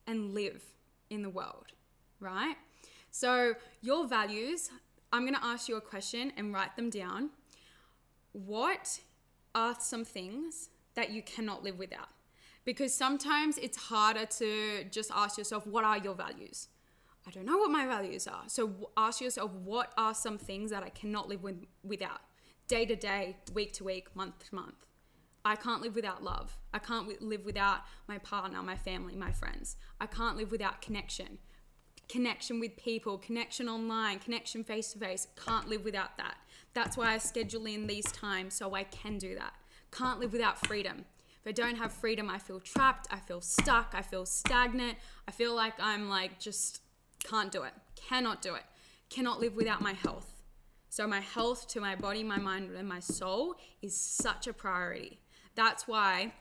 and 0.06 0.34
live 0.34 0.62
in 1.10 1.22
the 1.22 1.30
world, 1.30 1.72
right? 2.20 2.56
So, 3.10 3.54
your 3.80 4.06
values, 4.06 4.70
I'm 5.12 5.22
going 5.22 5.34
to 5.34 5.44
ask 5.44 5.68
you 5.68 5.76
a 5.76 5.80
question 5.80 6.32
and 6.36 6.52
write 6.52 6.76
them 6.76 6.90
down. 6.90 7.30
What 8.32 9.00
are 9.54 9.76
some 9.78 10.04
things 10.04 10.68
that 10.94 11.10
you 11.10 11.22
cannot 11.22 11.62
live 11.62 11.78
without? 11.78 12.08
Because 12.64 12.94
sometimes 12.94 13.58
it's 13.58 13.76
harder 13.76 14.26
to 14.26 14.84
just 14.90 15.10
ask 15.14 15.36
yourself, 15.36 15.66
what 15.66 15.84
are 15.84 15.98
your 15.98 16.14
values? 16.14 16.68
I 17.26 17.30
don't 17.30 17.46
know 17.46 17.58
what 17.58 17.70
my 17.70 17.86
values 17.86 18.26
are. 18.26 18.44
So 18.46 18.90
ask 18.96 19.20
yourself, 19.20 19.50
what 19.52 19.92
are 19.96 20.14
some 20.14 20.38
things 20.38 20.70
that 20.70 20.82
I 20.82 20.90
cannot 20.90 21.28
live 21.28 21.42
with, 21.42 21.64
without? 21.82 22.20
day 22.66 22.86
to 22.86 22.96
day, 22.96 23.36
week 23.52 23.72
to 23.74 23.84
week, 23.84 24.14
month 24.14 24.48
to 24.48 24.54
month. 24.54 24.86
I 25.44 25.56
can't 25.56 25.82
live 25.82 25.94
without 25.94 26.22
love. 26.22 26.56
I 26.72 26.78
can't 26.78 27.20
live 27.20 27.44
without 27.44 27.80
my 28.08 28.18
partner, 28.18 28.62
my 28.62 28.76
family, 28.76 29.14
my 29.14 29.32
friends. 29.32 29.76
I 30.00 30.06
can't 30.06 30.36
live 30.36 30.50
without 30.50 30.80
connection. 30.80 31.38
Connection 32.08 32.60
with 32.60 32.76
people, 32.76 33.18
connection 33.18 33.68
online, 33.68 34.18
connection 34.18 34.64
face 34.64 34.92
to 34.92 34.98
face. 34.98 35.26
Can't 35.44 35.68
live 35.68 35.84
without 35.84 36.16
that. 36.16 36.36
That's 36.72 36.96
why 36.96 37.12
I 37.12 37.18
schedule 37.18 37.66
in 37.66 37.86
these 37.86 38.10
times 38.12 38.54
so 38.54 38.74
I 38.74 38.84
can 38.84 39.18
do 39.18 39.34
that. 39.34 39.52
Can't 39.92 40.18
live 40.18 40.32
without 40.32 40.66
freedom. 40.66 41.04
If 41.44 41.48
I 41.48 41.52
don't 41.52 41.76
have 41.76 41.92
freedom, 41.92 42.30
I 42.30 42.38
feel 42.38 42.60
trapped, 42.60 43.06
I 43.10 43.18
feel 43.18 43.40
stuck, 43.40 43.92
I 43.94 44.02
feel 44.02 44.24
stagnant. 44.24 44.96
I 45.28 45.30
feel 45.30 45.54
like 45.54 45.74
I'm 45.78 46.08
like 46.08 46.40
just 46.40 46.80
can't 47.22 47.52
do 47.52 47.62
it. 47.64 47.72
Cannot 47.96 48.40
do 48.40 48.54
it. 48.54 48.62
Cannot 49.10 49.40
live 49.40 49.54
without 49.54 49.80
my 49.82 49.92
health 49.92 50.34
so, 50.94 51.08
my 51.08 51.18
health 51.18 51.66
to 51.70 51.80
my 51.80 51.96
body, 51.96 52.22
my 52.22 52.38
mind, 52.38 52.70
and 52.70 52.88
my 52.88 53.00
soul 53.00 53.56
is 53.82 53.96
such 53.96 54.46
a 54.46 54.52
priority. 54.52 55.18
That's 55.56 55.88
why 55.88 56.34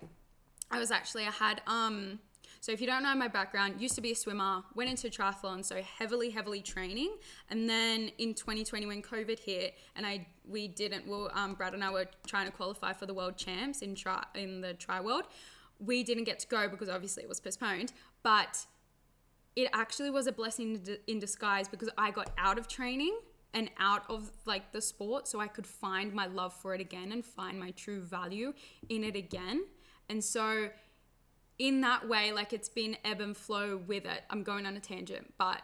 I 0.70 0.78
was 0.78 0.92
actually, 0.92 1.26
I 1.26 1.32
had, 1.32 1.64
um, 1.66 2.20
so 2.64 2.72
if 2.72 2.80
you 2.80 2.88
don't 2.88 3.04
know 3.04 3.14
my 3.14 3.28
background, 3.28 3.82
used 3.82 3.96
to 3.96 4.02
be 4.02 4.14
a 4.14 4.16
swimmer, 4.16 4.64
went 4.74 4.90
into 4.90 5.10
triathlon, 5.10 5.66
so 5.66 5.82
heavily, 5.82 6.30
heavily 6.30 6.62
training. 6.62 7.14
And 7.50 7.70
then 7.70 8.10
in 8.20 8.34
2020, 8.34 8.86
when 8.86 9.02
COVID 9.02 9.38
hit, 9.38 9.78
and 9.98 10.06
I 10.06 10.26
we 10.48 10.70
didn't, 10.70 11.06
well, 11.06 11.30
um, 11.34 11.56
Brad 11.56 11.74
and 11.74 11.84
I 11.84 11.92
were 11.92 12.06
trying 12.26 12.46
to 12.46 12.54
qualify 12.54 12.94
for 12.94 13.06
the 13.06 13.14
world 13.14 13.36
champs 13.36 13.82
in 13.82 13.96
tri 13.96 14.24
in 14.34 14.62
the 14.62 14.76
tri 14.76 15.02
world. 15.02 15.26
We 15.78 16.06
didn't 16.06 16.24
get 16.24 16.40
to 16.40 16.48
go 16.48 16.70
because 16.70 16.88
obviously 16.88 17.24
it 17.24 17.28
was 17.28 17.42
postponed, 17.42 17.92
but 18.24 18.66
it 19.58 19.68
actually 19.74 20.12
was 20.12 20.28
a 20.28 20.32
blessing 20.32 20.88
in 21.08 21.20
disguise 21.20 21.68
because 21.68 21.90
I 21.98 22.12
got 22.12 22.32
out 22.38 22.58
of 22.58 22.70
training 22.70 23.20
and 23.54 23.72
out 23.78 24.10
of 24.10 24.32
like 24.46 24.72
the 24.72 24.82
sport 24.82 25.28
so 25.28 25.42
I 25.42 25.48
could 25.48 25.68
find 25.68 26.14
my 26.14 26.28
love 26.28 26.54
for 26.54 26.74
it 26.74 26.80
again 26.80 27.12
and 27.12 27.26
find 27.26 27.60
my 27.60 27.72
true 27.72 28.00
value 28.00 28.54
in 28.88 29.04
it 29.04 29.18
again. 29.18 29.66
And 30.08 30.24
so 30.24 30.70
in 31.60 31.82
that 31.82 32.08
way, 32.08 32.32
like 32.32 32.54
it's 32.54 32.70
been 32.70 32.98
ebb 33.06 33.22
and 33.22 33.36
flow 33.36 33.78
with 33.78 34.06
it. 34.06 34.24
I'm 34.30 34.44
going 34.44 34.66
on 34.66 34.76
a 34.76 34.80
tangent, 34.80 35.34
but 35.38 35.62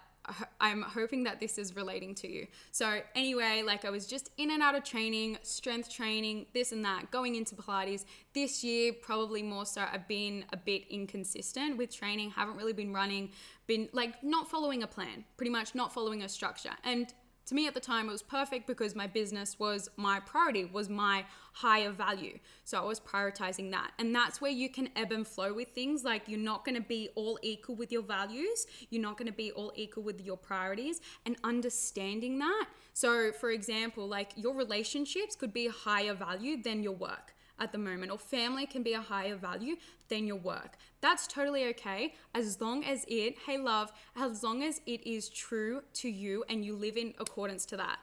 I'm 0.62 0.82
hoping 0.82 1.24
that 1.24 1.40
this 1.40 1.58
is 1.58 1.76
relating 1.76 2.16
to 2.16 2.32
you. 2.32 2.48
So, 2.72 3.02
anyway, 3.16 3.64
like 3.66 3.86
I 3.86 3.90
was 3.90 4.06
just 4.06 4.30
in 4.38 4.52
and 4.52 4.62
out 4.62 4.76
of 4.76 4.84
training, 4.84 5.38
strength 5.44 5.90
training, 5.90 6.48
this 6.54 6.72
and 6.72 6.84
that, 6.86 7.12
going 7.12 7.36
into 7.36 7.56
Pilates. 7.56 8.06
This 8.34 8.64
year, 8.64 8.94
probably 8.94 9.42
more 9.42 9.66
so, 9.66 9.86
I've 9.92 10.08
been 10.08 10.46
a 10.54 10.58
bit 10.58 10.84
inconsistent 10.90 11.78
with 11.78 11.96
training, 11.96 12.32
haven't 12.32 12.58
really 12.58 12.74
been 12.74 12.94
running, 12.94 13.32
been 13.68 13.90
like 13.94 14.24
not 14.24 14.50
following 14.50 14.84
a 14.84 14.88
plan, 14.88 15.26
pretty 15.38 15.52
much 15.52 15.76
not 15.76 15.94
following 15.94 16.24
a 16.24 16.30
structure. 16.30 16.74
And 16.84 17.14
to 17.50 17.56
me 17.56 17.68
at 17.68 17.74
the 17.74 17.80
time 17.80 18.08
it 18.08 18.12
was 18.12 18.22
perfect 18.22 18.68
because 18.68 18.96
my 18.96 19.08
business 19.08 19.60
was 19.60 19.90
my 19.98 20.20
priority 20.20 20.66
was 20.66 20.90
my 20.90 21.26
higher 21.54 21.92
value. 21.92 22.40
So 22.64 22.80
i 22.80 22.86
was 22.86 23.00
prioritizing 23.00 23.72
that. 23.72 23.92
And 24.00 24.14
that's 24.16 24.40
where 24.40 24.52
you 24.52 24.70
can 24.70 24.90
ebb 24.96 25.12
and 25.12 25.28
flow 25.28 25.54
with 25.54 25.70
things. 25.70 26.04
Like 26.04 26.24
you're 26.28 26.40
not 26.40 26.64
going 26.64 26.76
to 26.76 26.88
be 26.88 27.10
all 27.16 27.38
equal 27.42 27.76
with 27.76 27.92
your 27.92 28.04
values. 28.04 28.68
You're 28.90 29.02
not 29.02 29.18
going 29.18 29.28
to 29.28 29.34
be 29.34 29.52
all 29.52 29.74
equal 29.76 30.04
with 30.04 30.22
your 30.22 30.38
priorities. 30.38 31.02
And 31.26 31.36
understanding 31.44 32.40
that 32.40 32.68
so 32.94 33.32
for 33.32 33.52
example 33.52 34.08
like 34.08 34.32
your 34.36 34.54
relationships 34.56 35.36
could 35.36 35.54
be 35.54 35.68
higher 35.68 36.14
value 36.14 36.62
than 36.62 36.84
your 36.84 36.94
work 36.94 37.34
at 37.60 37.72
the 37.72 37.78
moment, 37.78 38.12
or 38.12 38.18
family 38.18 38.66
can 38.66 38.84
be 38.84 38.94
a 38.94 39.02
higher 39.02 39.36
value 39.36 39.76
than 40.08 40.26
your 40.26 40.38
work. 40.38 40.78
That's 41.02 41.28
totally 41.28 41.66
okay 41.66 42.14
as 42.34 42.60
long 42.60 42.84
as 42.84 43.06
it, 43.08 43.38
hey 43.46 43.58
love, 43.58 43.92
as 44.16 44.44
long 44.44 44.64
as 44.64 44.82
it 44.86 45.06
is 45.08 45.30
true 45.30 45.82
to 45.96 46.10
you 46.10 46.44
and 46.50 46.66
you 46.66 46.76
live 46.76 46.98
in 46.98 47.14
accordance 47.20 47.66
to 47.68 47.78
that. 47.78 48.00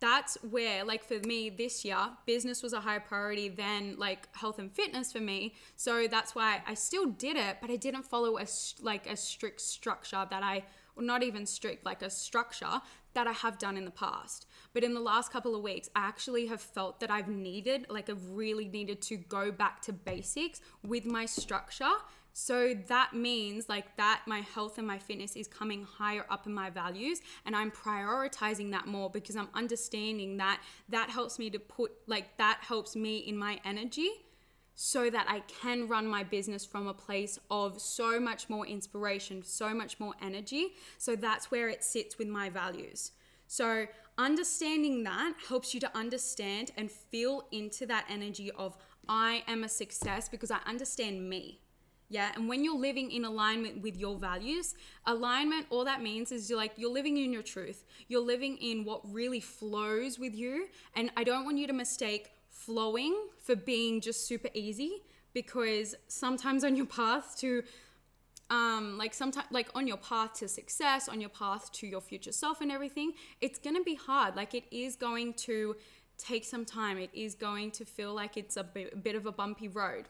That's 0.00 0.38
where, 0.48 0.84
like 0.84 1.02
for 1.02 1.18
me 1.26 1.50
this 1.50 1.84
year, 1.84 1.98
business 2.24 2.62
was 2.62 2.72
a 2.72 2.80
higher 2.80 3.00
priority 3.00 3.48
than 3.48 3.96
like 3.98 4.34
health 4.36 4.60
and 4.60 4.70
fitness 4.70 5.12
for 5.12 5.18
me. 5.18 5.54
So 5.74 6.06
that's 6.06 6.36
why 6.36 6.62
I 6.66 6.74
still 6.74 7.06
did 7.06 7.36
it, 7.36 7.56
but 7.60 7.70
I 7.70 7.76
didn't 7.76 8.04
follow 8.04 8.38
a 8.38 8.46
like 8.80 9.10
a 9.10 9.16
strict 9.16 9.60
structure 9.60 10.24
that 10.30 10.42
I, 10.42 10.64
not 11.00 11.22
even 11.22 11.46
strict, 11.46 11.84
like 11.84 12.02
a 12.02 12.10
structure 12.10 12.80
that 13.14 13.26
I 13.26 13.32
have 13.32 13.58
done 13.58 13.76
in 13.76 13.84
the 13.84 13.90
past. 13.90 14.46
But 14.72 14.84
in 14.84 14.94
the 14.94 15.00
last 15.00 15.32
couple 15.32 15.54
of 15.56 15.62
weeks, 15.62 15.88
I 15.96 16.06
actually 16.06 16.46
have 16.46 16.60
felt 16.60 17.00
that 17.00 17.10
I've 17.10 17.28
needed, 17.28 17.86
like, 17.88 18.08
I've 18.10 18.30
really 18.30 18.68
needed 18.68 19.02
to 19.02 19.16
go 19.16 19.50
back 19.50 19.80
to 19.82 19.92
basics 19.92 20.60
with 20.82 21.04
my 21.04 21.26
structure. 21.26 21.92
So 22.32 22.74
that 22.86 23.14
means 23.14 23.68
like 23.68 23.96
that 23.96 24.22
my 24.26 24.42
health 24.42 24.78
and 24.78 24.86
my 24.86 24.98
fitness 24.98 25.34
is 25.34 25.48
coming 25.48 25.82
higher 25.82 26.24
up 26.30 26.46
in 26.46 26.54
my 26.54 26.70
values 26.70 27.20
and 27.44 27.56
I'm 27.56 27.72
prioritizing 27.72 28.70
that 28.70 28.86
more 28.86 29.10
because 29.10 29.34
I'm 29.34 29.48
understanding 29.54 30.36
that 30.36 30.60
that 30.88 31.10
helps 31.10 31.40
me 31.40 31.50
to 31.50 31.58
put 31.58 31.90
like 32.06 32.36
that 32.36 32.60
helps 32.60 32.94
me 32.94 33.18
in 33.18 33.36
my 33.36 33.58
energy 33.64 34.10
so 34.80 35.10
that 35.10 35.26
I 35.28 35.40
can 35.40 35.88
run 35.88 36.06
my 36.06 36.22
business 36.22 36.64
from 36.64 36.86
a 36.86 36.94
place 36.94 37.36
of 37.50 37.80
so 37.80 38.20
much 38.20 38.48
more 38.48 38.64
inspiration, 38.64 39.42
so 39.42 39.74
much 39.74 39.98
more 39.98 40.14
energy. 40.22 40.68
So 40.98 41.16
that's 41.16 41.50
where 41.50 41.68
it 41.68 41.82
sits 41.82 42.16
with 42.16 42.28
my 42.28 42.48
values. 42.48 43.10
So 43.48 43.86
understanding 44.18 45.02
that 45.02 45.32
helps 45.48 45.74
you 45.74 45.80
to 45.80 45.96
understand 45.96 46.70
and 46.76 46.92
feel 46.92 47.48
into 47.50 47.86
that 47.86 48.04
energy 48.08 48.52
of 48.52 48.78
I 49.08 49.42
am 49.48 49.64
a 49.64 49.68
success 49.68 50.28
because 50.28 50.52
I 50.52 50.58
understand 50.64 51.28
me. 51.28 51.60
Yeah, 52.08 52.30
and 52.36 52.48
when 52.48 52.62
you're 52.62 52.78
living 52.78 53.10
in 53.10 53.24
alignment 53.24 53.82
with 53.82 53.96
your 53.96 54.16
values, 54.16 54.76
alignment, 55.06 55.66
all 55.70 55.84
that 55.86 56.02
means 56.04 56.30
is 56.30 56.48
you're 56.48 56.56
like, 56.56 56.74
you're 56.76 56.92
living 56.92 57.16
in 57.16 57.32
your 57.32 57.42
truth. 57.42 57.82
You're 58.06 58.24
living 58.24 58.56
in 58.58 58.84
what 58.84 59.00
really 59.12 59.40
flows 59.40 60.20
with 60.20 60.36
you. 60.36 60.68
And 60.94 61.10
I 61.16 61.24
don't 61.24 61.44
want 61.44 61.58
you 61.58 61.66
to 61.66 61.72
mistake 61.72 62.30
flowing 62.58 63.14
for 63.40 63.56
being 63.56 64.00
just 64.00 64.26
super 64.26 64.48
easy 64.52 65.02
because 65.32 65.94
sometimes 66.08 66.64
on 66.64 66.76
your 66.76 66.86
path 66.86 67.36
to 67.38 67.62
um, 68.50 68.96
like 68.96 69.12
sometimes 69.12 69.46
like 69.50 69.68
on 69.74 69.86
your 69.86 69.98
path 69.98 70.32
to 70.34 70.48
success 70.48 71.08
on 71.08 71.20
your 71.20 71.30
path 71.30 71.70
to 71.72 71.86
your 71.86 72.00
future 72.00 72.32
self 72.32 72.60
and 72.60 72.72
everything 72.72 73.12
it's 73.40 73.58
gonna 73.58 73.82
be 73.82 73.94
hard. 73.94 74.36
Like 74.36 74.54
it 74.54 74.64
is 74.70 74.96
going 74.96 75.34
to 75.34 75.76
take 76.16 76.44
some 76.44 76.64
time. 76.64 76.98
It 76.98 77.10
is 77.12 77.34
going 77.34 77.70
to 77.72 77.84
feel 77.84 78.14
like 78.14 78.36
it's 78.36 78.56
a 78.56 78.64
bit 78.64 79.14
of 79.14 79.26
a 79.26 79.32
bumpy 79.32 79.68
road. 79.68 80.08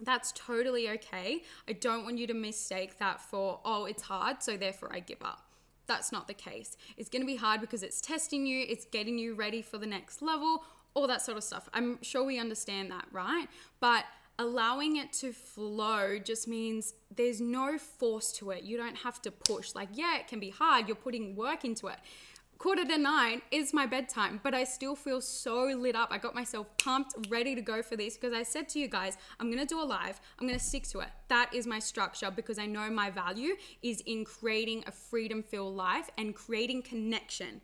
That's 0.00 0.32
totally 0.32 0.88
okay. 0.90 1.42
I 1.68 1.72
don't 1.72 2.04
want 2.04 2.18
you 2.18 2.26
to 2.28 2.34
mistake 2.34 2.98
that 2.98 3.20
for 3.20 3.60
oh 3.64 3.84
it's 3.84 4.04
hard 4.04 4.42
so 4.42 4.56
therefore 4.56 4.90
i 4.92 5.00
give 5.00 5.22
up. 5.22 5.44
That's 5.86 6.12
not 6.12 6.28
the 6.28 6.34
case. 6.34 6.76
It's 6.96 7.08
going 7.08 7.22
to 7.22 7.26
be 7.26 7.36
hard 7.36 7.62
because 7.62 7.82
it's 7.82 8.02
testing 8.02 8.46
you. 8.46 8.64
It's 8.68 8.84
getting 8.84 9.18
you 9.18 9.34
ready 9.34 9.62
for 9.62 9.78
the 9.78 9.86
next 9.86 10.20
level 10.20 10.62
all 10.98 11.06
that 11.06 11.22
sort 11.22 11.36
of 11.36 11.44
stuff 11.44 11.68
i'm 11.72 12.02
sure 12.02 12.24
we 12.24 12.38
understand 12.38 12.90
that 12.90 13.06
right 13.12 13.46
but 13.80 14.04
allowing 14.38 14.96
it 14.96 15.12
to 15.12 15.32
flow 15.32 16.18
just 16.18 16.46
means 16.46 16.94
there's 17.14 17.40
no 17.40 17.76
force 17.76 18.32
to 18.32 18.50
it. 18.50 18.62
You 18.62 18.76
don't 18.76 18.96
have 18.98 19.20
to 19.22 19.30
push. 19.30 19.74
Like, 19.74 19.88
yeah, 19.92 20.16
it 20.18 20.28
can 20.28 20.38
be 20.38 20.50
hard. 20.50 20.86
You're 20.86 20.96
putting 20.96 21.34
work 21.34 21.64
into 21.64 21.88
it. 21.88 21.98
Quarter 22.58 22.86
to 22.86 22.98
nine 22.98 23.40
is 23.52 23.72
my 23.72 23.86
bedtime, 23.86 24.40
but 24.42 24.52
I 24.52 24.64
still 24.64 24.96
feel 24.96 25.20
so 25.20 25.66
lit 25.66 25.94
up. 25.94 26.08
I 26.10 26.18
got 26.18 26.34
myself 26.34 26.68
pumped, 26.78 27.14
ready 27.28 27.54
to 27.54 27.60
go 27.60 27.82
for 27.82 27.96
this 27.96 28.16
because 28.16 28.32
I 28.32 28.42
said 28.42 28.68
to 28.70 28.80
you 28.80 28.88
guys, 28.88 29.16
I'm 29.38 29.48
gonna 29.48 29.64
do 29.64 29.80
a 29.80 29.84
live, 29.84 30.20
I'm 30.40 30.46
gonna 30.48 30.58
stick 30.58 30.82
to 30.88 30.98
it. 31.00 31.08
That 31.28 31.54
is 31.54 31.68
my 31.68 31.78
structure 31.78 32.32
because 32.32 32.58
I 32.58 32.66
know 32.66 32.90
my 32.90 33.10
value 33.10 33.54
is 33.82 34.02
in 34.06 34.24
creating 34.24 34.82
a 34.88 34.90
freedom 34.90 35.40
filled 35.44 35.76
life 35.76 36.10
and 36.18 36.34
creating 36.34 36.82
connection. 36.82 37.60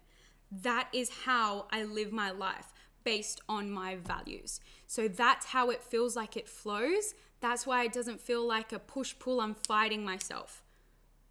That 0.62 0.88
is 0.92 1.10
how 1.24 1.66
I 1.72 1.82
live 1.82 2.12
my 2.12 2.30
life 2.30 2.72
based 3.04 3.40
on 3.48 3.70
my 3.70 3.96
values. 3.96 4.60
So 4.86 5.08
that's 5.08 5.46
how 5.46 5.70
it 5.70 5.82
feels 5.82 6.16
like 6.16 6.36
it 6.36 6.48
flows. 6.48 7.14
That's 7.40 7.66
why 7.66 7.84
it 7.84 7.92
doesn't 7.92 8.20
feel 8.20 8.46
like 8.46 8.72
a 8.72 8.78
push 8.78 9.14
pull, 9.18 9.40
I'm 9.40 9.54
fighting 9.54 10.04
myself. 10.04 10.62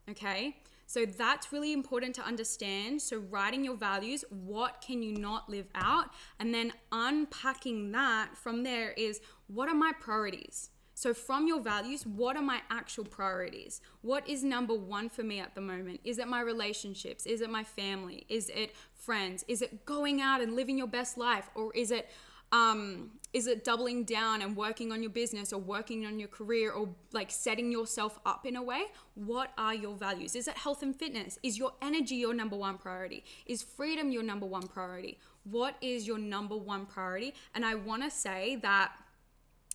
Okay? 0.09 0.57
So 0.85 1.05
that's 1.05 1.51
really 1.51 1.73
important 1.73 2.13
to 2.15 2.21
understand. 2.21 3.01
So, 3.01 3.17
writing 3.17 3.63
your 3.63 3.75
values, 3.75 4.23
what 4.29 4.79
can 4.85 5.01
you 5.01 5.15
not 5.15 5.49
live 5.49 5.67
out? 5.73 6.09
And 6.39 6.53
then 6.53 6.73
unpacking 6.91 7.91
that 7.93 8.37
from 8.37 8.61
there 8.61 8.91
is 8.91 9.19
what 9.47 9.69
are 9.69 9.75
my 9.75 9.91
priorities? 9.99 10.69
So, 11.03 11.13
from 11.13 11.49
your 11.49 11.59
values, 11.59 12.07
what 12.07 12.37
are 12.37 12.41
my 12.41 12.61
actual 12.69 13.03
priorities? 13.03 13.81
What 14.03 14.25
is 14.25 14.41
number 14.41 14.73
one 14.73 15.09
for 15.09 15.21
me 15.21 15.41
at 15.41 15.53
the 15.53 15.59
moment? 15.59 15.99
Is 16.05 16.17
it 16.17 16.29
my 16.29 16.39
relationships? 16.39 17.25
Is 17.25 17.41
it 17.41 17.49
my 17.49 17.65
family? 17.65 18.25
Is 18.29 18.47
it 18.47 18.73
friends? 18.95 19.43
Is 19.49 19.61
it 19.61 19.85
going 19.85 20.21
out 20.21 20.39
and 20.39 20.55
living 20.55 20.77
your 20.77 20.87
best 20.87 21.17
life? 21.17 21.49
Or 21.55 21.73
is 21.75 21.91
it 21.91 22.09
um, 22.53 23.11
is 23.33 23.47
it 23.47 23.65
doubling 23.65 24.05
down 24.05 24.41
and 24.41 24.55
working 24.55 24.93
on 24.93 25.03
your 25.03 25.09
business 25.09 25.51
or 25.51 25.59
working 25.59 26.05
on 26.05 26.19
your 26.19 26.29
career 26.29 26.71
or 26.71 26.87
like 27.11 27.31
setting 27.31 27.69
yourself 27.69 28.17
up 28.25 28.45
in 28.45 28.55
a 28.55 28.63
way? 28.63 28.83
What 29.15 29.51
are 29.57 29.73
your 29.73 29.97
values? 29.97 30.37
Is 30.37 30.47
it 30.47 30.55
health 30.55 30.83
and 30.83 30.95
fitness? 30.95 31.37
Is 31.43 31.57
your 31.57 31.73
energy 31.81 32.15
your 32.15 32.33
number 32.33 32.55
one 32.55 32.77
priority? 32.77 33.25
Is 33.45 33.61
freedom 33.61 34.09
your 34.09 34.23
number 34.23 34.45
one 34.45 34.67
priority? 34.67 35.19
What 35.43 35.75
is 35.81 36.07
your 36.07 36.17
number 36.17 36.55
one 36.55 36.85
priority? 36.85 37.33
And 37.53 37.65
I 37.65 37.75
want 37.75 38.03
to 38.03 38.09
say 38.09 38.55
that 38.61 38.93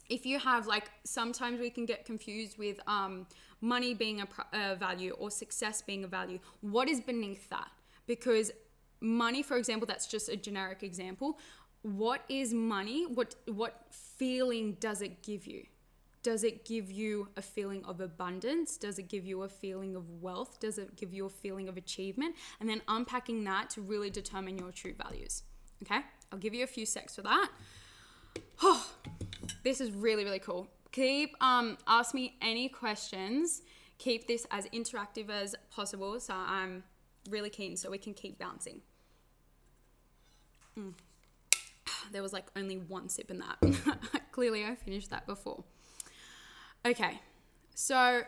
if 0.08 0.24
you 0.24 0.38
have 0.38 0.66
like 0.66 0.90
sometimes 1.04 1.60
we 1.60 1.70
can 1.70 1.86
get 1.86 2.04
confused 2.04 2.58
with 2.58 2.80
um, 2.86 3.26
money 3.60 3.94
being 3.94 4.20
a, 4.20 4.28
a 4.52 4.76
value 4.76 5.12
or 5.18 5.30
success 5.30 5.82
being 5.82 6.04
a 6.04 6.08
value 6.08 6.38
what 6.60 6.88
is 6.88 7.00
beneath 7.00 7.48
that? 7.50 7.68
Because 8.06 8.50
money 9.00 9.42
for 9.42 9.56
example 9.56 9.86
that's 9.86 10.06
just 10.06 10.28
a 10.28 10.36
generic 10.36 10.82
example. 10.82 11.38
What 11.82 12.22
is 12.28 12.52
money? 12.52 13.06
What 13.06 13.36
what 13.46 13.86
feeling 13.90 14.76
does 14.80 15.02
it 15.02 15.22
give 15.22 15.46
you? 15.46 15.64
Does 16.24 16.42
it 16.42 16.64
give 16.64 16.90
you 16.90 17.28
a 17.36 17.42
feeling 17.42 17.84
of 17.84 18.00
abundance? 18.00 18.76
Does 18.76 18.98
it 18.98 19.08
give 19.08 19.24
you 19.24 19.44
a 19.44 19.48
feeling 19.48 19.94
of 19.94 20.20
wealth? 20.20 20.58
Does 20.58 20.76
it 20.76 20.96
give 20.96 21.14
you 21.14 21.26
a 21.26 21.30
feeling 21.30 21.68
of 21.68 21.76
achievement? 21.76 22.34
And 22.60 22.68
then 22.68 22.82
unpacking 22.88 23.44
that 23.44 23.70
to 23.70 23.80
really 23.80 24.10
determine 24.10 24.58
your 24.58 24.72
true 24.72 24.94
values. 25.00 25.44
Okay? 25.84 26.00
I'll 26.32 26.38
give 26.38 26.54
you 26.54 26.64
a 26.64 26.66
few 26.66 26.84
secs 26.84 27.14
for 27.14 27.22
that. 27.22 27.50
Oh 28.60 28.90
this 29.68 29.82
is 29.82 29.90
really, 29.92 30.24
really 30.24 30.38
cool. 30.38 30.66
Keep 30.92 31.36
um 31.42 31.76
ask 31.86 32.14
me 32.14 32.36
any 32.40 32.68
questions. 32.68 33.62
Keep 33.98 34.26
this 34.26 34.46
as 34.50 34.66
interactive 34.68 35.28
as 35.28 35.54
possible. 35.70 36.18
So 36.20 36.32
I'm 36.34 36.84
really 37.28 37.50
keen 37.50 37.76
so 37.76 37.90
we 37.90 37.98
can 37.98 38.14
keep 38.14 38.38
bouncing. 38.38 38.80
Mm. 40.78 40.94
There 42.12 42.22
was 42.22 42.32
like 42.32 42.46
only 42.56 42.78
one 42.78 43.10
sip 43.10 43.30
in 43.30 43.38
that. 43.40 43.58
Clearly, 44.32 44.64
I 44.64 44.74
finished 44.74 45.10
that 45.10 45.26
before. 45.26 45.62
Okay, 46.86 47.20
so 47.74 48.22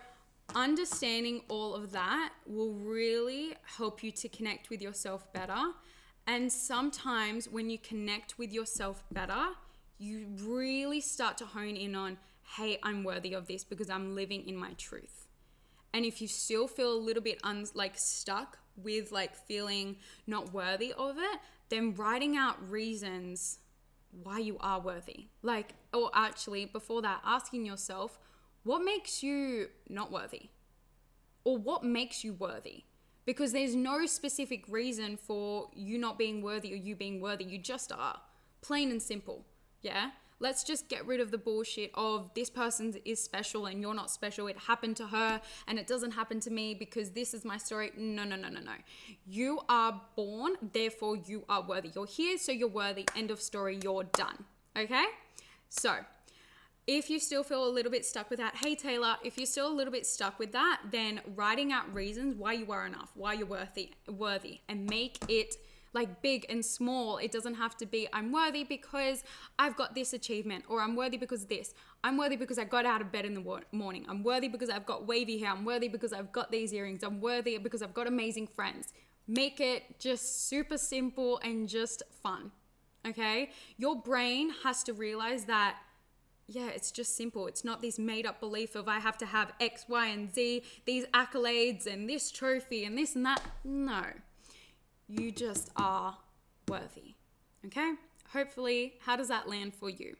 understanding 0.54 1.40
all 1.48 1.74
of 1.74 1.92
that 1.92 2.32
will 2.46 2.74
really 2.74 3.54
help 3.78 4.02
you 4.02 4.10
to 4.10 4.28
connect 4.28 4.68
with 4.68 4.82
yourself 4.82 5.32
better. 5.32 5.62
And 6.26 6.52
sometimes 6.52 7.48
when 7.48 7.70
you 7.70 7.78
connect 7.78 8.38
with 8.38 8.52
yourself 8.52 9.02
better, 9.10 9.54
you 10.00 10.26
really 10.42 11.00
start 11.00 11.36
to 11.38 11.44
hone 11.44 11.76
in 11.76 11.94
on, 11.94 12.16
hey, 12.56 12.78
I'm 12.82 13.04
worthy 13.04 13.34
of 13.34 13.46
this 13.46 13.62
because 13.64 13.90
I'm 13.90 14.14
living 14.14 14.48
in 14.48 14.56
my 14.56 14.72
truth. 14.72 15.28
And 15.92 16.04
if 16.04 16.22
you 16.22 16.26
still 16.26 16.66
feel 16.66 16.92
a 16.92 16.98
little 16.98 17.22
bit 17.22 17.38
un- 17.44 17.66
like 17.74 17.98
stuck 17.98 18.58
with 18.76 19.12
like 19.12 19.36
feeling 19.36 19.96
not 20.26 20.54
worthy 20.54 20.94
of 20.94 21.18
it, 21.18 21.40
then 21.68 21.94
writing 21.94 22.36
out 22.36 22.56
reasons 22.68 23.58
why 24.10 24.38
you 24.38 24.56
are 24.60 24.80
worthy. 24.80 25.26
Like, 25.42 25.74
or 25.92 26.10
actually, 26.14 26.64
before 26.64 27.02
that, 27.02 27.20
asking 27.24 27.66
yourself, 27.66 28.18
what 28.62 28.82
makes 28.82 29.22
you 29.22 29.68
not 29.88 30.10
worthy? 30.10 30.48
Or 31.44 31.58
what 31.58 31.84
makes 31.84 32.24
you 32.24 32.32
worthy? 32.32 32.84
Because 33.26 33.52
there's 33.52 33.74
no 33.76 34.06
specific 34.06 34.64
reason 34.66 35.18
for 35.18 35.68
you 35.74 35.98
not 35.98 36.18
being 36.18 36.40
worthy 36.40 36.72
or 36.72 36.76
you 36.76 36.96
being 36.96 37.20
worthy. 37.20 37.44
You 37.44 37.58
just 37.58 37.92
are. 37.92 38.20
Plain 38.62 38.90
and 38.90 39.02
simple. 39.02 39.44
Yeah? 39.82 40.10
Let's 40.42 40.64
just 40.64 40.88
get 40.88 41.06
rid 41.06 41.20
of 41.20 41.30
the 41.30 41.38
bullshit 41.38 41.90
of 41.94 42.32
this 42.34 42.48
person 42.48 42.94
is 43.04 43.22
special 43.22 43.66
and 43.66 43.82
you're 43.82 43.94
not 43.94 44.10
special. 44.10 44.46
It 44.46 44.56
happened 44.56 44.96
to 44.96 45.06
her 45.08 45.40
and 45.68 45.78
it 45.78 45.86
doesn't 45.86 46.12
happen 46.12 46.40
to 46.40 46.50
me 46.50 46.72
because 46.72 47.10
this 47.10 47.34
is 47.34 47.44
my 47.44 47.58
story. 47.58 47.92
No, 47.96 48.24
no, 48.24 48.36
no, 48.36 48.48
no, 48.48 48.60
no. 48.60 48.72
You 49.26 49.60
are 49.68 50.00
born, 50.16 50.54
therefore 50.72 51.16
you 51.26 51.44
are 51.50 51.62
worthy. 51.62 51.90
You're 51.94 52.06
here, 52.06 52.38
so 52.38 52.52
you're 52.52 52.68
worthy. 52.68 53.06
End 53.14 53.30
of 53.30 53.38
story. 53.38 53.80
You're 53.82 54.04
done. 54.04 54.44
Okay? 54.78 55.04
So, 55.68 55.96
if 56.86 57.10
you 57.10 57.20
still 57.20 57.44
feel 57.44 57.64
a 57.64 57.70
little 57.70 57.92
bit 57.92 58.06
stuck 58.06 58.30
with 58.30 58.38
that, 58.38 58.56
hey 58.56 58.74
Taylor, 58.74 59.16
if 59.22 59.36
you're 59.36 59.46
still 59.46 59.70
a 59.70 59.76
little 59.76 59.92
bit 59.92 60.06
stuck 60.06 60.38
with 60.38 60.52
that, 60.52 60.80
then 60.90 61.20
writing 61.36 61.70
out 61.70 61.92
reasons 61.94 62.34
why 62.34 62.54
you 62.54 62.72
are 62.72 62.86
enough, 62.86 63.12
why 63.14 63.34
you're 63.34 63.46
worthy, 63.46 63.90
worthy, 64.08 64.60
and 64.68 64.88
make 64.88 65.18
it 65.28 65.56
like 65.92 66.22
big 66.22 66.46
and 66.48 66.64
small. 66.64 67.18
It 67.18 67.32
doesn't 67.32 67.54
have 67.54 67.76
to 67.78 67.86
be 67.86 68.08
I'm 68.12 68.32
worthy 68.32 68.64
because 68.64 69.24
I've 69.58 69.76
got 69.76 69.94
this 69.94 70.12
achievement 70.12 70.64
or 70.68 70.80
I'm 70.80 70.96
worthy 70.96 71.16
because 71.16 71.42
of 71.42 71.48
this. 71.48 71.74
I'm 72.04 72.16
worthy 72.16 72.36
because 72.36 72.58
I 72.58 72.64
got 72.64 72.86
out 72.86 73.00
of 73.00 73.12
bed 73.12 73.24
in 73.24 73.34
the 73.34 73.60
morning. 73.72 74.06
I'm 74.08 74.22
worthy 74.22 74.48
because 74.48 74.70
I've 74.70 74.86
got 74.86 75.06
wavy 75.06 75.38
hair. 75.38 75.50
I'm 75.50 75.64
worthy 75.64 75.88
because 75.88 76.12
I've 76.12 76.32
got 76.32 76.50
these 76.50 76.72
earrings. 76.72 77.02
I'm 77.02 77.20
worthy 77.20 77.58
because 77.58 77.82
I've 77.82 77.94
got 77.94 78.06
amazing 78.06 78.46
friends. 78.46 78.92
Make 79.26 79.60
it 79.60 79.98
just 79.98 80.48
super 80.48 80.78
simple 80.78 81.38
and 81.42 81.68
just 81.68 82.02
fun. 82.22 82.52
Okay? 83.06 83.50
Your 83.76 83.96
brain 84.00 84.52
has 84.62 84.82
to 84.84 84.92
realize 84.92 85.44
that 85.44 85.76
yeah, 86.52 86.66
it's 86.66 86.90
just 86.90 87.16
simple. 87.16 87.46
It's 87.46 87.64
not 87.64 87.80
this 87.80 87.96
made 87.96 88.26
up 88.26 88.40
belief 88.40 88.74
of 88.74 88.88
I 88.88 88.98
have 88.98 89.16
to 89.18 89.26
have 89.26 89.52
X, 89.60 89.84
Y, 89.88 90.06
and 90.08 90.34
Z, 90.34 90.64
these 90.84 91.06
accolades 91.14 91.86
and 91.86 92.10
this 92.10 92.32
trophy 92.32 92.84
and 92.84 92.98
this 92.98 93.14
and 93.14 93.24
that. 93.24 93.40
No. 93.62 94.02
You 95.10 95.32
just 95.32 95.72
are 95.76 96.16
worthy. 96.68 97.16
Okay? 97.66 97.94
Hopefully, 98.32 98.94
how 99.00 99.16
does 99.16 99.26
that 99.26 99.48
land 99.48 99.74
for 99.74 99.90
you? 99.90 100.14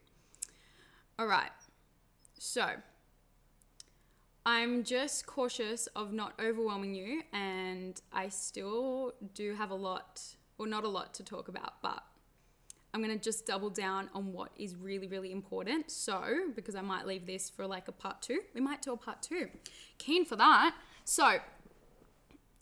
All 1.17 1.29
right. 1.29 1.53
So, 2.41 2.67
I'm 4.45 4.83
just 4.83 5.27
cautious 5.27 5.87
of 5.95 6.13
not 6.13 6.33
overwhelming 6.41 6.97
you, 6.97 7.23
and 7.33 8.01
I 8.13 8.31
still 8.31 9.13
do 9.33 9.55
have 9.55 9.71
a 9.71 9.77
lot, 9.77 10.23
or 10.59 10.67
not 10.67 10.83
a 10.83 10.89
lot 10.89 11.15
to 11.15 11.23
talk 11.23 11.47
about, 11.47 11.75
but 11.83 12.03
I'm 12.93 13.05
to 13.05 13.17
just 13.17 13.47
double 13.47 13.71
down 13.71 14.11
on 14.13 14.33
what 14.33 14.51
is 14.57 14.75
really, 14.75 15.07
really 15.07 15.31
important. 15.31 15.93
So, 15.93 16.51
because 16.57 16.75
I 16.75 16.81
might 16.81 17.07
leave 17.07 17.27
this 17.27 17.49
for 17.49 17.65
like 17.65 17.87
a 17.87 17.93
part 17.93 18.23
two, 18.23 18.41
we 18.55 18.61
might 18.61 18.83
do 18.83 18.93
a 18.93 18.97
part 18.97 19.23
two. 19.23 19.51
Keen 19.99 20.25
for 20.25 20.35
that. 20.35 20.75
So, 21.05 21.39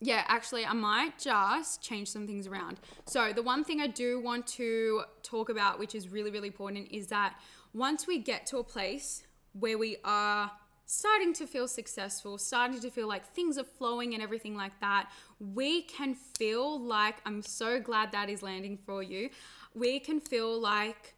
yeah, 0.01 0.23
actually, 0.27 0.65
I 0.65 0.73
might 0.73 1.19
just 1.19 1.81
change 1.81 2.09
some 2.09 2.25
things 2.25 2.47
around. 2.47 2.79
So, 3.05 3.33
the 3.33 3.43
one 3.43 3.63
thing 3.65 3.81
I 3.81 3.87
do 3.87 4.21
want 4.21 4.47
to 4.47 5.03
talk 5.23 5.49
about, 5.49 5.77
which 5.77 5.93
is 5.93 6.09
really, 6.09 6.31
really 6.31 6.47
important, 6.47 6.87
is 6.91 7.07
that 7.07 7.35
once 7.73 8.07
we 8.07 8.17
get 8.17 8.45
to 8.47 8.59
a 8.59 8.63
place 8.63 9.23
where 9.53 9.77
we 9.77 9.97
are 10.05 10.51
starting 10.85 11.33
to 11.33 11.45
feel 11.45 11.67
successful, 11.67 12.37
starting 12.37 12.79
to 12.79 12.89
feel 12.89 13.07
like 13.07 13.25
things 13.33 13.57
are 13.57 13.63
flowing 13.63 14.13
and 14.13 14.23
everything 14.23 14.55
like 14.55 14.79
that, 14.79 15.11
we 15.39 15.83
can 15.83 16.15
feel 16.37 16.79
like 16.79 17.17
I'm 17.25 17.41
so 17.41 17.79
glad 17.79 18.11
that 18.13 18.29
is 18.29 18.41
landing 18.41 18.77
for 18.77 19.03
you. 19.03 19.29
We 19.75 19.99
can 19.99 20.19
feel 20.19 20.59
like, 20.59 21.15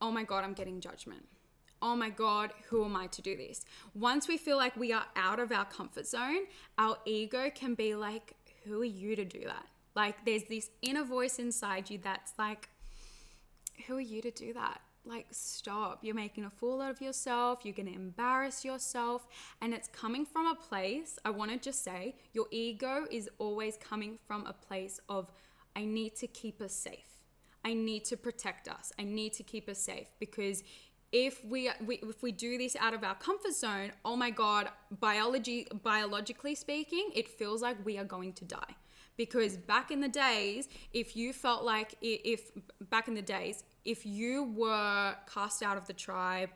oh 0.00 0.12
my 0.12 0.22
God, 0.22 0.44
I'm 0.44 0.54
getting 0.54 0.80
judgment 0.80 1.26
oh 1.82 1.96
my 1.96 2.08
God, 2.08 2.52
who 2.68 2.84
am 2.84 2.96
I 2.96 3.08
to 3.08 3.20
do 3.20 3.36
this? 3.36 3.64
Once 3.94 4.28
we 4.28 4.38
feel 4.38 4.56
like 4.56 4.76
we 4.76 4.92
are 4.92 5.04
out 5.16 5.40
of 5.40 5.52
our 5.52 5.64
comfort 5.64 6.06
zone, 6.06 6.44
our 6.78 6.96
ego 7.04 7.50
can 7.54 7.74
be 7.74 7.94
like, 7.94 8.34
who 8.64 8.80
are 8.80 8.86
you 8.86 9.16
to 9.16 9.24
do 9.24 9.40
that? 9.44 9.66
Like, 9.94 10.24
there's 10.24 10.44
this 10.44 10.70
inner 10.80 11.04
voice 11.04 11.38
inside 11.38 11.90
you 11.90 11.98
that's 12.02 12.32
like, 12.38 12.68
who 13.86 13.96
are 13.96 14.00
you 14.00 14.22
to 14.22 14.30
do 14.30 14.52
that? 14.54 14.80
Like, 15.04 15.26
stop. 15.32 15.98
You're 16.02 16.14
making 16.14 16.44
a 16.44 16.50
fool 16.50 16.80
out 16.80 16.92
of 16.92 17.00
yourself. 17.00 17.60
You're 17.64 17.74
going 17.74 17.88
to 17.88 17.94
embarrass 17.94 18.64
yourself. 18.64 19.26
And 19.60 19.74
it's 19.74 19.88
coming 19.88 20.24
from 20.24 20.46
a 20.46 20.54
place, 20.54 21.18
I 21.24 21.30
want 21.30 21.50
to 21.50 21.58
just 21.58 21.82
say, 21.82 22.14
your 22.32 22.46
ego 22.52 23.06
is 23.10 23.28
always 23.38 23.76
coming 23.76 24.18
from 24.24 24.46
a 24.46 24.52
place 24.52 25.00
of, 25.08 25.32
I 25.74 25.84
need 25.84 26.14
to 26.16 26.28
keep 26.28 26.60
us 26.60 26.72
safe. 26.72 27.12
I 27.64 27.74
need 27.74 28.04
to 28.06 28.16
protect 28.16 28.68
us. 28.68 28.92
I 28.98 29.04
need 29.04 29.32
to 29.34 29.42
keep 29.42 29.68
us 29.68 29.78
safe 29.78 30.08
because 30.18 30.62
if 31.12 31.44
we, 31.44 31.70
we 31.84 31.96
if 31.96 32.22
we 32.22 32.32
do 32.32 32.56
this 32.56 32.74
out 32.76 32.94
of 32.94 33.04
our 33.04 33.14
comfort 33.14 33.54
zone, 33.54 33.92
oh 34.04 34.16
my 34.16 34.30
god, 34.30 34.70
biology 34.98 35.66
biologically 35.82 36.54
speaking, 36.54 37.10
it 37.14 37.28
feels 37.28 37.62
like 37.62 37.76
we 37.84 37.98
are 37.98 38.04
going 38.04 38.32
to 38.34 38.44
die. 38.44 38.76
Because 39.18 39.58
back 39.58 39.90
in 39.90 40.00
the 40.00 40.08
days, 40.08 40.68
if 40.94 41.14
you 41.14 41.34
felt 41.34 41.64
like 41.64 41.94
if 42.00 42.50
back 42.88 43.08
in 43.08 43.14
the 43.14 43.22
days, 43.22 43.62
if 43.84 44.06
you 44.06 44.44
were 44.56 45.14
cast 45.32 45.62
out 45.62 45.76
of 45.76 45.86
the 45.86 45.92
tribe 45.92 46.48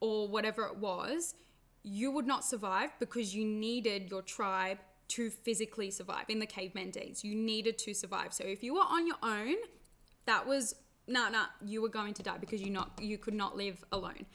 or 0.00 0.26
whatever 0.26 0.64
it 0.64 0.76
was, 0.76 1.36
you 1.84 2.10
would 2.10 2.26
not 2.26 2.44
survive 2.44 2.90
because 2.98 3.34
you 3.34 3.44
needed 3.44 4.10
your 4.10 4.22
tribe 4.22 4.78
to 5.06 5.30
physically 5.30 5.90
survive 5.90 6.24
in 6.28 6.40
the 6.40 6.46
caveman 6.46 6.90
days. 6.90 7.22
You 7.22 7.36
needed 7.36 7.78
to 7.78 7.94
survive. 7.94 8.32
So 8.32 8.42
if 8.42 8.62
you 8.64 8.74
were 8.74 8.80
on 8.80 9.06
your 9.06 9.18
own, 9.22 9.54
that 10.26 10.46
was 10.46 10.74
no, 11.06 11.28
no, 11.28 11.44
you 11.64 11.82
were 11.82 11.88
going 11.88 12.14
to 12.14 12.22
die 12.22 12.38
because 12.38 12.62
you 12.62 12.70
not 12.70 12.90
you 13.00 13.18
could 13.18 13.34
not 13.34 13.56
live 13.56 13.84
alone. 13.92 14.26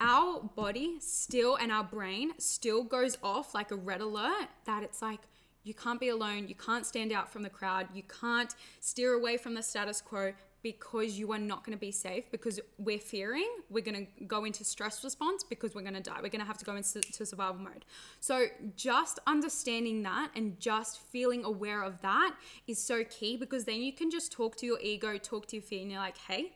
Our 0.00 0.40
body 0.42 0.96
still 1.00 1.56
and 1.56 1.70
our 1.70 1.84
brain 1.84 2.32
still 2.38 2.82
goes 2.82 3.16
off 3.22 3.54
like 3.54 3.70
a 3.70 3.76
red 3.76 4.00
alert 4.00 4.48
that 4.64 4.82
it's 4.82 5.00
like 5.00 5.20
you 5.64 5.74
can't 5.74 6.00
be 6.00 6.08
alone, 6.08 6.48
you 6.48 6.54
can't 6.54 6.84
stand 6.84 7.12
out 7.12 7.32
from 7.32 7.42
the 7.42 7.50
crowd, 7.50 7.86
you 7.94 8.02
can't 8.02 8.54
steer 8.80 9.12
away 9.12 9.36
from 9.36 9.54
the 9.54 9.62
status 9.62 10.00
quo 10.00 10.32
because 10.62 11.18
you 11.18 11.32
are 11.32 11.38
not 11.38 11.64
going 11.64 11.76
to 11.76 11.80
be 11.80 11.90
safe 11.90 12.30
because 12.30 12.60
we're 12.78 12.98
fearing 12.98 13.48
we're 13.68 13.82
going 13.82 14.06
to 14.06 14.24
go 14.24 14.44
into 14.44 14.64
stress 14.64 15.02
response 15.02 15.42
because 15.42 15.74
we're 15.74 15.82
going 15.82 15.94
to 15.94 16.00
die. 16.00 16.16
We're 16.22 16.28
going 16.28 16.40
to 16.40 16.46
have 16.46 16.58
to 16.58 16.64
go 16.64 16.76
into 16.76 17.02
survival 17.26 17.56
mode. 17.56 17.84
So 18.20 18.46
just 18.76 19.18
understanding 19.26 20.02
that 20.04 20.30
and 20.36 20.58
just 20.60 21.00
feeling 21.00 21.44
aware 21.44 21.82
of 21.82 22.00
that 22.02 22.34
is 22.66 22.78
so 22.78 23.04
key 23.04 23.36
because 23.36 23.64
then 23.64 23.82
you 23.82 23.92
can 23.92 24.10
just 24.10 24.30
talk 24.30 24.56
to 24.56 24.66
your 24.66 24.78
ego 24.80 25.18
talk 25.18 25.46
to 25.48 25.56
your 25.56 25.62
fear 25.62 25.82
and 25.82 25.90
you're 25.90 26.00
like 26.00 26.18
hey 26.28 26.52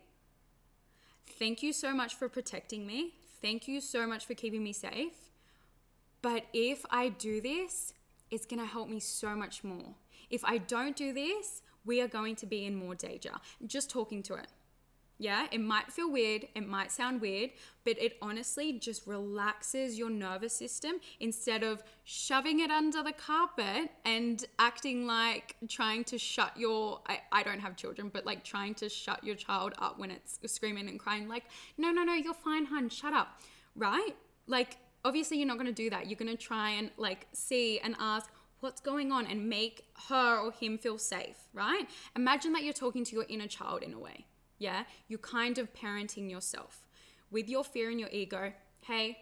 thank 1.39 1.63
you 1.63 1.73
so 1.73 1.93
much 1.93 2.15
for 2.15 2.29
protecting 2.29 2.87
me. 2.87 3.15
Thank 3.43 3.69
you 3.69 3.81
so 3.81 4.07
much 4.07 4.27
for 4.27 4.35
keeping 4.35 4.63
me 4.63 4.73
safe. 4.73 5.13
But 6.23 6.45
if 6.53 6.85
i 6.91 7.09
do 7.09 7.41
this 7.41 7.93
it's 8.31 8.47
going 8.47 8.59
to 8.59 8.67
help 8.67 8.89
me 8.89 8.99
so 8.99 9.37
much 9.37 9.63
more. 9.63 9.95
If 10.31 10.45
i 10.45 10.59
don't 10.59 10.97
do 10.97 11.13
this 11.13 11.63
we 11.87 12.01
are 12.01 12.09
going 12.09 12.37
to 12.37 12.47
be 12.47 12.67
in 12.67 12.75
more 12.75 12.95
danger. 12.95 13.33
Just 13.67 13.89
talking 13.91 14.23
to 14.25 14.35
it. 14.35 14.49
Yeah, 15.19 15.47
it 15.51 15.63
might 15.63 15.91
feel 15.91 16.13
weird, 16.13 16.47
it 16.55 16.69
might 16.69 16.93
sound 16.93 17.23
weird, 17.23 17.51
but 17.85 17.97
it 17.99 18.19
honestly 18.21 18.75
just 18.79 19.07
relaxes 19.07 19.99
your 19.99 20.11
nervous 20.11 20.53
system 20.53 20.97
instead 21.21 21.63
of 21.63 21.83
shoving 22.05 22.61
it 22.61 22.71
under 22.71 23.03
the 23.03 23.13
carpet 23.13 23.91
and 24.05 24.45
acting 24.59 25.07
like 25.07 25.57
trying 25.69 26.05
to 26.05 26.19
shut 26.19 26.55
your 26.55 27.01
I, 27.07 27.21
I 27.33 27.43
don't 27.43 27.61
have 27.61 27.77
children, 27.77 28.11
but 28.13 28.27
like 28.27 28.45
trying 28.45 28.75
to 28.75 28.91
shut 28.91 29.25
your 29.25 29.37
child 29.37 29.73
up 29.79 29.99
when 29.99 30.11
it's 30.11 30.39
screaming 30.45 30.87
and 30.89 31.01
crying, 31.01 31.29
like, 31.29 31.45
no, 31.79 31.91
no, 31.93 32.05
no, 32.05 32.13
you're 32.13 32.35
fine, 32.35 32.67
hun, 32.67 32.91
shut 32.91 33.15
up. 33.15 33.41
Right? 33.75 34.15
Like, 34.47 34.77
obviously 35.03 35.39
you're 35.39 35.47
not 35.47 35.57
gonna 35.57 35.73
do 35.73 35.89
that. 35.89 36.09
You're 36.09 36.19
gonna 36.19 36.37
try 36.37 36.73
and 36.73 36.91
like 36.99 37.27
see 37.33 37.79
and 37.79 37.97
ask, 37.99 38.29
what's 38.61 38.81
going 38.81 39.13
on 39.13 39.27
and 39.27 39.49
make 39.49 39.85
her 40.09 40.39
or 40.39 40.53
him 40.53 40.79
feel 40.79 40.99
safe, 40.99 41.37
right? 41.53 41.89
Imagine 42.15 42.53
that 42.53 42.65
you're 42.65 42.73
talking 42.73 43.05
to 43.05 43.15
your 43.15 43.27
inner 43.29 43.47
child 43.47 43.83
in 43.83 43.93
a 43.93 43.99
way. 43.99 44.27
Yeah? 44.59 44.85
You're 45.09 45.19
kind 45.19 45.59
of 45.59 45.73
parenting 45.75 46.31
yourself 46.31 46.87
with 47.31 47.49
your 47.49 47.65
fear 47.65 47.91
and 47.91 48.01
your 48.01 48.09
ego. 48.11 48.53
Hey, 48.83 49.19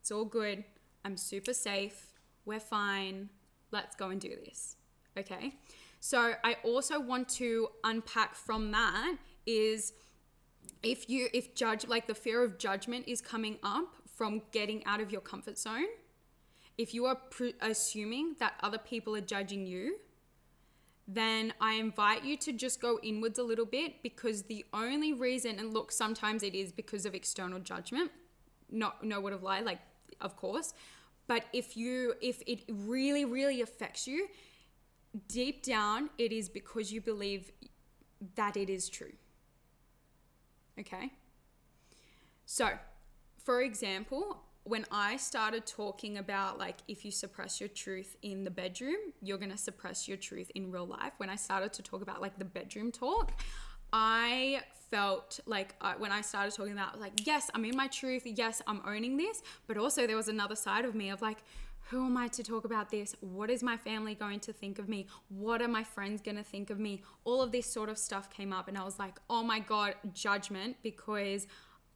it's 0.00 0.10
all 0.10 0.24
good. 0.24 0.64
I'm 1.04 1.16
super 1.16 1.52
safe. 1.52 2.06
We're 2.44 2.60
fine. 2.60 3.30
Let's 3.72 3.96
go 3.96 4.10
and 4.10 4.20
do 4.20 4.34
this. 4.44 4.76
Okay? 5.16 5.54
So, 6.00 6.34
I 6.44 6.56
also 6.62 7.00
want 7.00 7.28
to 7.30 7.68
unpack 7.82 8.36
from 8.36 8.70
that 8.70 9.16
is 9.46 9.92
if 10.82 11.08
you 11.10 11.28
if 11.32 11.54
judge 11.54 11.88
like 11.88 12.06
the 12.06 12.14
fear 12.14 12.44
of 12.44 12.58
judgment 12.58 13.08
is 13.08 13.20
coming 13.20 13.58
up 13.62 13.96
from 14.14 14.42
getting 14.52 14.84
out 14.84 15.00
of 15.00 15.10
your 15.10 15.20
comfort 15.20 15.58
zone, 15.58 15.86
if 16.78 16.94
you 16.94 17.06
are 17.06 17.16
pre- 17.16 17.56
assuming 17.60 18.36
that 18.38 18.54
other 18.62 18.78
people 18.78 19.14
are 19.16 19.20
judging 19.20 19.66
you, 19.66 19.96
then 21.08 21.52
I 21.60 21.74
invite 21.74 22.24
you 22.24 22.36
to 22.36 22.52
just 22.52 22.80
go 22.80 23.00
inwards 23.02 23.38
a 23.38 23.42
little 23.42 23.66
bit 23.66 24.02
because 24.02 24.44
the 24.44 24.64
only 24.72 25.12
reason, 25.12 25.58
and 25.58 25.74
look, 25.74 25.90
sometimes 25.90 26.42
it 26.42 26.54
is 26.54 26.70
because 26.70 27.04
of 27.04 27.14
external 27.14 27.58
judgment. 27.58 28.12
Not 28.70 29.02
no 29.02 29.18
would 29.20 29.32
have 29.32 29.42
lied, 29.42 29.64
like 29.64 29.80
of 30.20 30.36
course. 30.36 30.74
But 31.26 31.44
if 31.52 31.76
you 31.76 32.14
if 32.20 32.42
it 32.46 32.60
really, 32.68 33.24
really 33.24 33.60
affects 33.62 34.06
you, 34.06 34.28
deep 35.26 35.62
down 35.62 36.10
it 36.18 36.30
is 36.30 36.48
because 36.48 36.92
you 36.92 37.00
believe 37.00 37.50
that 38.34 38.56
it 38.56 38.68
is 38.68 38.88
true. 38.88 39.12
Okay? 40.78 41.12
So, 42.44 42.70
for 43.42 43.62
example, 43.62 44.42
when 44.68 44.84
I 44.90 45.16
started 45.16 45.66
talking 45.66 46.18
about 46.18 46.58
like 46.58 46.76
if 46.88 47.04
you 47.04 47.10
suppress 47.10 47.58
your 47.60 47.70
truth 47.70 48.16
in 48.22 48.44
the 48.44 48.50
bedroom, 48.50 48.98
you're 49.22 49.38
going 49.38 49.50
to 49.50 49.58
suppress 49.58 50.06
your 50.06 50.18
truth 50.18 50.50
in 50.54 50.70
real 50.70 50.86
life. 50.86 51.14
When 51.16 51.30
I 51.30 51.36
started 51.36 51.72
to 51.74 51.82
talk 51.82 52.02
about 52.02 52.20
like 52.20 52.38
the 52.38 52.44
bedroom 52.44 52.92
talk, 52.92 53.32
I 53.92 54.60
felt 54.90 55.40
like 55.46 55.74
uh, 55.80 55.94
when 55.96 56.12
I 56.12 56.20
started 56.20 56.54
talking 56.54 56.72
about 56.72 57.00
like 57.00 57.12
yes, 57.26 57.50
I'm 57.54 57.64
in 57.64 57.76
my 57.76 57.88
truth, 57.88 58.22
yes, 58.26 58.60
I'm 58.66 58.82
owning 58.86 59.16
this, 59.16 59.42
but 59.66 59.78
also 59.78 60.06
there 60.06 60.16
was 60.16 60.28
another 60.28 60.56
side 60.56 60.84
of 60.84 60.94
me 60.94 61.08
of 61.08 61.22
like 61.22 61.38
who 61.90 62.04
am 62.04 62.18
I 62.18 62.28
to 62.28 62.42
talk 62.42 62.66
about 62.66 62.90
this? 62.90 63.16
What 63.20 63.48
is 63.48 63.62
my 63.62 63.78
family 63.78 64.14
going 64.14 64.40
to 64.40 64.52
think 64.52 64.78
of 64.78 64.90
me? 64.90 65.06
What 65.30 65.62
are 65.62 65.68
my 65.68 65.82
friends 65.82 66.20
going 66.20 66.36
to 66.36 66.42
think 66.42 66.68
of 66.68 66.78
me? 66.78 67.02
All 67.24 67.40
of 67.40 67.50
this 67.50 67.64
sort 67.64 67.88
of 67.88 67.96
stuff 67.96 68.28
came 68.28 68.52
up 68.52 68.68
and 68.68 68.76
I 68.76 68.84
was 68.84 68.98
like, 68.98 69.18
"Oh 69.30 69.42
my 69.42 69.60
god, 69.60 69.94
judgment 70.12 70.76
because 70.82 71.46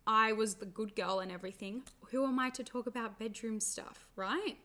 I 0.07 0.33
was 0.33 0.57
the 0.57 0.67
good 0.67 0.95
girl 0.97 1.21
and 1.21 1.31
everything. 1.31 1.83
Who 2.11 2.25
am 2.27 2.39
I 2.39 2.51
to 2.51 2.65
talk 2.65 2.87
about 2.87 3.19
bedroom 3.19 3.61
stuff, 3.61 4.07
right? 4.17 4.57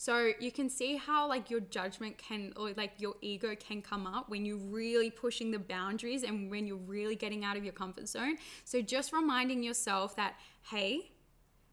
So 0.00 0.32
you 0.38 0.52
can 0.52 0.70
see 0.70 0.96
how 0.96 1.28
like 1.28 1.50
your 1.50 1.60
judgment 1.60 2.18
can 2.18 2.52
or 2.56 2.72
like 2.76 2.92
your 2.98 3.16
ego 3.20 3.56
can 3.56 3.82
come 3.82 4.06
up 4.06 4.28
when 4.30 4.46
you're 4.46 4.56
really 4.56 5.10
pushing 5.10 5.50
the 5.50 5.58
boundaries 5.58 6.22
and 6.22 6.50
when 6.50 6.68
you're 6.68 6.76
really 6.76 7.16
getting 7.16 7.44
out 7.44 7.56
of 7.56 7.64
your 7.64 7.72
comfort 7.72 8.08
zone. 8.08 8.36
So 8.64 8.80
just 8.80 9.12
reminding 9.12 9.64
yourself 9.64 10.14
that 10.14 10.36
hey, 10.70 11.10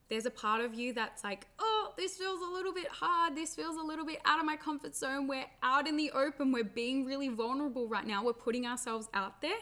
there's 0.10 0.26
a 0.26 0.32
part 0.32 0.62
of 0.62 0.74
you 0.74 0.94
that's 0.94 1.24
like, 1.24 1.48
"Oh, 1.60 1.94
this 1.98 2.18
feels 2.18 2.42
a 2.42 2.52
little 2.52 2.74
bit 2.74 2.88
hard. 2.88 3.36
This 3.36 3.56
feels 3.56 3.78
a 3.78 3.82
little 3.82 4.06
bit 4.06 4.22
out 4.26 4.40
of 4.40 4.46
my 4.46 4.56
comfort 4.56 4.96
zone. 4.96 5.28
We're 5.28 5.46
out 5.62 5.88
in 5.88 5.96
the 5.96 6.12
open. 6.12 6.52
We're 6.52 6.64
being 6.64 7.06
really 7.06 7.30
vulnerable 7.30 7.88
right 7.88 8.06
now. 8.06 8.24
We're 8.24 8.34
putting 8.34 8.66
ourselves 8.66 9.08
out 9.14 9.42
there." 9.42 9.58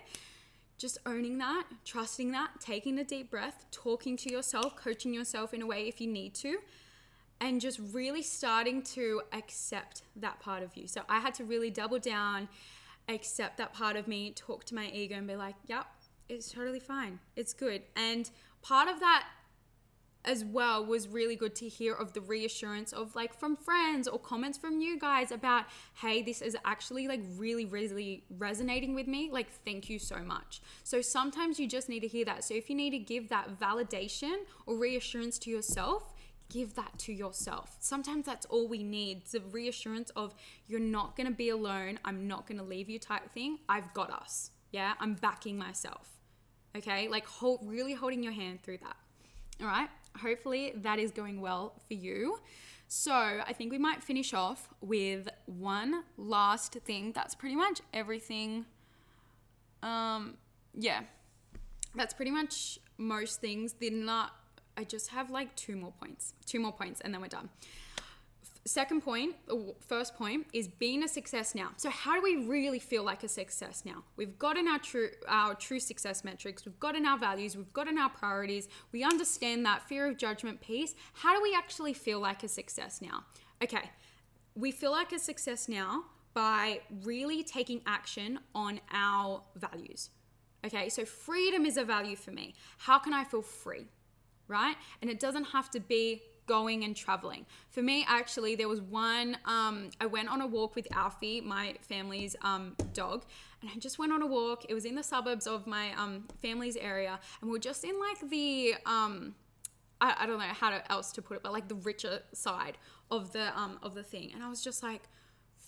Just 0.78 0.98
owning 1.06 1.38
that, 1.38 1.66
trusting 1.86 2.32
that, 2.32 2.60
taking 2.60 3.00
a 3.00 3.04
deep 3.04 3.30
breath, 3.32 3.66
talking 3.72 4.18
to 4.18 4.32
yourself, 4.32 4.76
coaching 4.76 5.14
yourself 5.14 5.54
in 5.54 5.62
a 5.62 5.66
way 5.66 5.88
if 5.88 6.02
you 6.02 6.08
need 6.08 6.34
to, 6.36 6.58
and 7.40 7.62
just 7.62 7.80
really 7.92 8.22
starting 8.22 8.82
to 8.82 9.22
accept 9.32 10.04
that 10.16 10.40
part 10.40 10.64
of 10.64 10.76
you. 10.76 10.88
So 10.88 11.02
I 11.10 11.20
had 11.20 11.34
to 11.36 11.44
really 11.44 11.70
double 11.70 12.00
down, 12.00 12.48
accept 13.08 13.58
that 13.58 13.74
part 13.74 13.96
of 13.96 14.08
me, 14.08 14.32
talk 14.32 14.64
to 14.66 14.76
my 14.76 14.88
ego, 14.88 15.16
and 15.16 15.28
be 15.28 15.36
like, 15.36 15.56
yep, 15.68 15.86
it's 16.30 16.52
totally 16.52 16.80
fine. 16.80 17.20
It's 17.36 17.54
good. 17.54 17.84
And 17.96 18.30
part 18.62 18.88
of 18.88 19.00
that 19.00 19.26
as 20.26 20.46
well 20.46 20.86
was 20.86 21.08
really 21.08 21.36
good 21.36 21.56
to 21.56 21.68
hear 21.68 21.94
of 21.94 22.14
the 22.14 22.22
reassurance 22.22 22.94
of 22.94 23.16
like 23.16 23.34
from 23.34 23.56
friends 23.56 24.08
or 24.08 24.18
comments 24.18 24.58
from 24.58 24.80
you 24.80 24.98
guys 24.98 25.32
about 25.32 25.66
hey 25.96 26.22
this 26.22 26.42
is 26.42 26.56
actually 26.66 27.08
like 27.08 27.22
really 27.38 27.66
really 27.66 28.24
resonating 28.38 28.96
with 28.96 29.08
me. 29.08 29.30
Like 29.32 29.52
thank 29.66 29.90
you 29.90 30.00
so 30.00 30.20
much. 30.20 30.62
So 30.84 31.02
sometimes 31.02 31.60
you 31.60 31.68
just 31.68 31.90
need 31.90 32.02
to 32.02 32.08
hear 32.08 32.26
that. 32.26 32.44
So 32.44 32.54
if 32.54 32.70
you 32.70 32.76
need 32.76 32.92
to 32.92 33.00
give 33.00 33.30
that 33.30 33.60
validation 33.60 34.36
or 34.66 34.78
reassurance 34.78 35.38
to 35.40 35.50
yourself 35.50 36.14
give 36.50 36.76
that 36.76 37.00
to 37.00 37.12
yourself. 37.12 37.78
Sometimes 37.80 38.26
that's 38.26 38.46
all 38.46 38.68
we 38.68 38.84
need 38.84 39.26
the 39.26 39.42
reassurance 39.52 40.12
of 40.16 40.36
you're 40.68 40.80
not 40.80 41.16
going 41.16 41.26
to 41.26 41.34
be 41.34 41.50
alone. 41.50 41.98
I'm 42.06 42.28
not 42.28 42.48
going 42.48 42.60
to 42.60 42.64
leave 42.64 42.90
you 42.90 43.00
type 43.00 43.32
thing. 43.32 43.58
I've 43.68 43.92
got 43.94 44.12
us. 44.12 44.52
Yeah? 44.72 44.94
I'm 45.00 45.16
backing 45.16 45.58
myself. 45.58 46.08
Okay? 46.78 47.08
Like 47.08 47.26
hold 47.26 47.62
really 47.64 47.94
holding 47.94 48.22
your 48.22 48.34
hand 48.34 48.62
through 48.62 48.80
that 48.80 48.98
all 49.62 49.68
right 49.68 49.90
hopefully 50.22 50.74
that 50.76 51.00
is 51.00 51.12
going 51.12 51.42
well 51.42 51.74
for 51.88 51.94
you. 51.94 52.40
So, 52.88 53.12
I 53.12 53.54
think 53.54 53.72
we 53.72 53.80
might 53.80 54.04
finish 54.04 54.34
off 54.34 54.70
with 54.80 55.28
one 55.46 56.04
last 56.16 56.74
thing. 56.86 57.12
That's 57.14 57.34
pretty 57.34 57.56
much 57.56 57.82
everything. 57.94 58.66
Um, 59.82 60.36
yeah, 60.78 61.02
that's 61.96 62.14
pretty 62.14 62.30
much 62.30 62.78
most 62.98 63.42
things. 63.42 63.74
Did 63.74 63.94
not, 63.94 64.32
I 64.78 64.84
just 64.84 65.10
have 65.10 65.32
like 65.32 65.56
two 65.56 65.76
more 65.76 65.92
points, 65.92 66.36
two 66.46 66.60
more 66.60 66.72
points, 66.72 67.02
and 67.02 67.14
then 67.14 67.22
we're 67.22 67.28
done 67.28 67.50
second 68.66 69.02
point, 69.02 69.36
first 69.86 70.16
point 70.16 70.48
is 70.54 70.68
being 70.68 71.04
a 71.04 71.08
success 71.08 71.54
now. 71.54 71.72
So 71.78 71.90
how 71.90 72.16
do 72.16 72.22
we 72.22 72.48
really 72.48 72.80
feel 72.80 73.04
like 73.04 73.24
a 73.24 73.28
success 73.28 73.84
now? 73.86 74.04
We've 74.16 74.40
gotten 74.40 74.68
our 74.68 74.80
true 74.80 75.10
our 75.28 75.54
true 75.54 75.80
success 75.80 76.24
metrics, 76.24 76.66
we've 76.66 76.80
gotten 76.80 77.06
our 77.06 77.18
values, 77.18 77.58
we've 77.58 77.74
gotten 77.74 77.98
our 77.98 78.10
priorities, 78.10 78.70
we 78.92 79.04
understand 79.04 79.66
that 79.66 79.88
fear 79.88 80.08
of 80.08 80.18
judgment 80.18 80.62
piece. 80.62 80.96
How 81.14 81.36
do 81.36 81.42
we 81.42 81.54
actually 81.54 81.94
feel 81.94 82.20
like 82.20 82.44
a 82.44 82.48
success 82.48 83.02
now? 83.02 83.26
Okay. 83.62 83.92
We 84.56 84.72
feel 84.72 84.92
like 84.92 85.12
a 85.12 85.20
success 85.20 85.68
now 85.68 86.04
by 86.34 86.82
really 87.04 87.44
taking 87.44 87.82
action 87.86 88.40
on 88.56 88.80
our 88.92 89.44
values. 89.56 90.10
Okay? 90.66 90.90
So 90.90 91.06
freedom 91.06 91.66
is 91.66 91.78
a 91.78 91.84
value 91.84 92.16
for 92.16 92.32
me. 92.32 92.56
How 92.78 93.00
can 93.00 93.14
I 93.14 93.24
feel 93.24 93.42
free? 93.42 93.88
Right? 94.48 94.76
And 95.02 95.10
it 95.10 95.20
doesn't 95.20 95.46
have 95.46 95.70
to 95.72 95.80
be 95.80 96.22
going 96.46 96.84
and 96.84 96.96
traveling. 96.96 97.46
For 97.70 97.82
me, 97.82 98.06
actually, 98.08 98.56
there 98.56 98.68
was 98.68 98.82
one, 98.82 99.38
um, 99.46 99.90
I 100.00 100.06
went 100.06 100.30
on 100.30 100.42
a 100.42 100.48
walk 100.48 100.76
with 100.76 100.88
Alfie, 100.96 101.42
my 101.42 101.76
family's 101.82 102.36
um, 102.42 102.76
dog, 102.94 103.26
and 103.62 103.70
I 103.74 103.80
just 103.80 103.98
went 103.98 104.12
on 104.12 104.22
a 104.22 104.28
walk. 104.28 104.66
It 104.70 104.74
was 104.74 104.86
in 104.86 104.96
the 104.96 105.04
suburbs 105.04 105.48
of 105.48 105.68
my 105.68 105.94
um, 105.94 106.26
family's 106.42 106.76
area, 106.76 107.20
and 107.42 107.50
we 107.50 107.58
are 107.58 107.62
just 107.62 107.84
in 107.84 108.00
like 108.00 108.30
the, 108.30 108.76
um, 108.86 109.36
I, 110.02 110.16
I, 110.20 110.26
don't 110.26 110.40
know 110.40 110.46
how 110.46 110.70
to, 110.70 110.92
else 110.92 111.12
to 111.14 111.22
put 111.22 111.38
it, 111.38 111.44
but 111.44 111.54
like 111.54 111.68
the 111.68 111.76
richer 111.76 112.22
side 112.34 112.78
of 113.10 113.32
the, 113.34 113.58
um, 113.58 113.80
of 113.82 113.96
the 113.96 114.04
thing. 114.04 114.32
And 114.34 114.44
I 114.44 114.50
was 114.50 114.64
just 114.64 114.84
like 114.84 115.04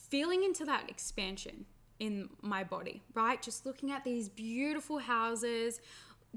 feeling 0.10 0.44
into 0.44 0.66
that 0.66 0.90
expansion 0.90 1.66
in 2.00 2.30
my 2.42 2.64
body, 2.64 3.02
right? 3.14 3.42
Just 3.42 3.66
looking 3.66 3.92
at 3.92 4.04
these 4.04 4.28
beautiful 4.30 5.00
houses, 5.00 5.80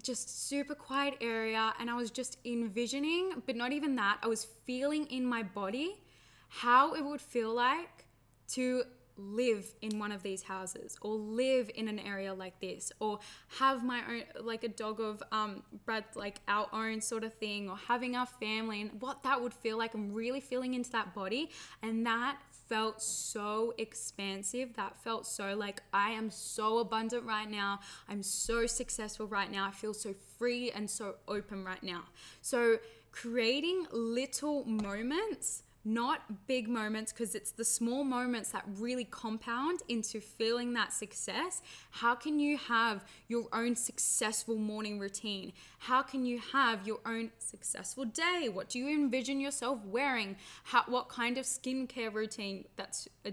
just 0.02 0.48
super 0.48 0.74
quiet 0.74 1.14
area 1.20 1.74
and 1.78 1.90
I 1.90 1.94
was 1.94 2.11
just 2.11 2.38
envisioning, 2.44 3.42
but 3.46 3.56
not 3.56 3.72
even 3.72 3.96
that, 3.96 4.18
I 4.22 4.26
was 4.26 4.44
feeling 4.64 5.06
in 5.06 5.24
my 5.24 5.42
body 5.42 6.00
how 6.48 6.94
it 6.94 7.04
would 7.04 7.20
feel 7.20 7.54
like 7.54 8.06
to 8.48 8.84
live 9.18 9.66
in 9.82 9.98
one 9.98 10.12
of 10.12 10.22
these 10.22 10.42
houses 10.42 10.96
or 11.02 11.14
live 11.14 11.68
in 11.74 11.88
an 11.88 11.98
area 11.98 12.32
like 12.32 12.58
this 12.61 12.92
or 13.00 13.18
have 13.58 13.84
my 13.84 14.00
own 14.08 14.22
like 14.44 14.62
a 14.62 14.68
dog 14.68 15.00
of 15.00 15.20
um 15.32 15.62
Brad 15.84 16.04
like 16.14 16.40
our 16.46 16.68
own 16.72 17.00
sort 17.00 17.24
of 17.24 17.34
thing 17.34 17.68
or 17.68 17.76
having 17.76 18.14
our 18.14 18.26
family 18.26 18.80
and 18.80 19.02
what 19.02 19.24
that 19.24 19.42
would 19.42 19.52
feel 19.52 19.76
like. 19.76 19.94
I'm 19.94 20.14
really 20.14 20.40
feeling 20.40 20.74
into 20.74 20.90
that 20.92 21.14
body 21.14 21.50
and 21.82 22.06
that 22.06 22.38
felt 22.68 23.02
so 23.02 23.74
expansive. 23.78 24.74
That 24.74 24.96
felt 25.02 25.26
so 25.26 25.54
like 25.57 25.83
I 25.92 26.11
am 26.11 26.31
so 26.31 26.78
abundant 26.78 27.24
right 27.24 27.50
now. 27.50 27.81
I'm 28.09 28.22
so 28.22 28.66
successful 28.66 29.26
right 29.26 29.50
now. 29.50 29.66
I 29.66 29.70
feel 29.70 29.94
so 29.94 30.14
free 30.38 30.70
and 30.70 30.88
so 30.88 31.16
open 31.26 31.64
right 31.64 31.83
now. 31.83 32.04
So, 32.42 32.78
creating 33.11 33.87
little 33.90 34.64
moments 34.64 35.62
not 35.88 36.46
big 36.46 36.68
moments 36.68 37.12
because 37.12 37.35
it's 37.35 37.51
the 37.51 37.64
small 37.64 38.05
moments 38.05 38.51
that 38.51 38.64
really 38.79 39.05
compound 39.05 39.81
into 39.88 40.20
feeling 40.20 40.74
that 40.74 40.92
success. 40.92 41.62
How 41.90 42.14
can 42.14 42.38
you 42.38 42.59
have 42.59 43.05
your 43.27 43.46
own 43.53 43.74
successful 43.74 44.57
morning 44.57 44.98
routine? 44.98 45.53
How 45.79 46.03
can 46.03 46.27
you 46.27 46.40
have 46.53 46.87
your 46.87 47.01
own 47.07 47.31
successful 47.38 48.05
day? 48.05 48.51
What 48.53 48.68
do 48.68 48.79
you 48.79 48.88
envision 48.88 49.40
yourself 49.40 49.79
wearing? 49.87 50.37
How, 50.64 50.85
what 50.87 51.09
kind 51.09 51.38
of 51.38 51.46
skincare 51.46 52.12
routine? 52.12 52.66
That's 52.77 53.09
a, 53.24 53.33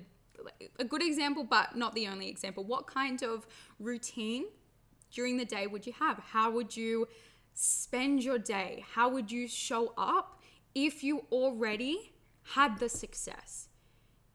a 0.79 0.85
good 0.85 1.03
example, 1.03 1.43
but 1.43 1.75
not 1.75 1.93
the 1.93 2.07
only 2.07 2.29
example. 2.29 2.63
What 2.63 2.87
kind 2.87 3.21
of 3.21 3.45
routine 3.79 4.45
during 5.11 5.37
the 5.37 5.45
day 5.45 5.67
would 5.67 5.85
you 5.85 5.93
have? 5.99 6.19
How 6.19 6.51
would 6.51 6.77
you 6.77 7.07
spend 7.53 8.23
your 8.23 8.37
day? 8.37 8.85
How 8.93 9.09
would 9.09 9.29
you 9.29 9.47
show 9.47 9.93
up 9.97 10.39
if 10.73 11.03
you 11.03 11.25
already 11.31 12.11
had 12.53 12.79
the 12.79 12.89
success. 12.89 13.69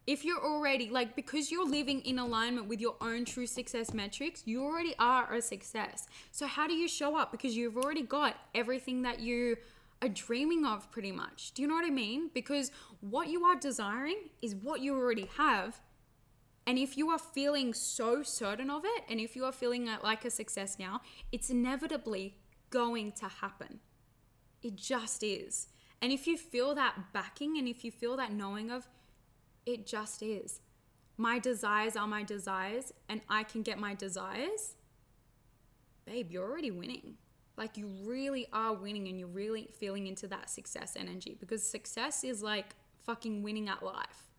If 0.07 0.25
you're 0.25 0.45
already 0.45 0.91
like 0.91 1.15
because 1.15 1.51
you're 1.51 1.69
living 1.69 2.01
in 2.01 2.19
alignment 2.19 2.67
with 2.69 2.81
your 2.81 2.97
own 3.01 3.25
true 3.25 3.47
success 3.47 3.95
metrics, 3.95 4.43
you 4.47 4.65
already 4.65 4.95
are 4.99 5.33
a 5.33 5.41
success. 5.43 6.09
So 6.33 6.47
how 6.47 6.67
do 6.67 6.75
you 6.75 6.89
show 6.89 7.17
up 7.17 7.31
because 7.31 7.57
you've 7.57 7.77
already 7.77 8.03
got 8.03 8.37
everything 8.55 9.03
that 9.03 9.21
you 9.21 9.57
are 10.03 10.09
dreaming 10.09 10.65
of 10.65 10.91
pretty 10.91 11.13
much. 11.13 11.53
Do 11.53 11.63
you 11.63 11.69
know 11.69 11.75
what 11.75 11.85
I 11.85 11.91
mean? 11.91 12.31
Because 12.33 12.71
what 13.01 13.29
you 13.29 13.45
are 13.45 13.57
desiring 13.57 14.31
is 14.41 14.55
what 14.55 14.81
you 14.81 14.97
already 14.97 15.29
have. 15.37 15.81
And 16.67 16.79
if 16.79 16.97
you 16.97 17.11
are 17.11 17.19
feeling 17.19 17.75
so 17.75 18.23
certain 18.23 18.71
of 18.71 18.85
it, 18.85 19.05
and 19.09 19.21
if 19.21 19.35
you 19.35 19.45
are 19.45 19.53
feeling 19.53 19.89
like 20.03 20.25
a 20.25 20.31
success 20.31 20.79
now, 20.79 21.01
it's 21.33 21.51
inevitably 21.51 22.37
going 22.71 23.13
to 23.13 23.27
happen. 23.27 23.81
It 24.63 24.77
just 24.77 25.23
is. 25.23 25.69
And 26.03 26.13
if 26.13 26.27
you 26.27 26.37
feel 26.37 26.75
that 26.75 27.13
backing 27.13 27.59
and 27.59 27.69
if 27.69 27.85
you 27.85 27.91
feel 27.91 28.17
that 28.17 28.33
knowing 28.33 28.71
of 28.71 28.89
it 29.67 29.87
just 29.87 30.23
is, 30.23 30.61
my 31.17 31.39
desires 31.39 31.97
are 31.97 32.07
my 32.07 32.23
desires 32.23 32.93
and 33.09 33.21
I 33.29 33.43
can 33.43 33.63
get 33.63 33.79
my 33.79 33.95
desires, 33.95 34.77
babe, 36.07 36.31
you're 36.31 36.49
already 36.49 36.71
winning. 36.71 37.17
Like 37.57 37.77
you 37.77 37.89
really 38.05 38.47
are 38.55 38.73
winning 38.73 39.09
and 39.09 39.19
you're 39.19 39.29
really 39.29 39.69
feeling 39.79 40.07
into 40.07 40.27
that 40.29 40.49
success 40.49 40.95
energy 40.97 41.37
because 41.39 41.63
success 41.63 42.25
is 42.25 42.43
like 42.43 42.75
fucking 43.05 43.43
winning 43.43 43.69
at 43.69 43.83
life. 43.83 44.31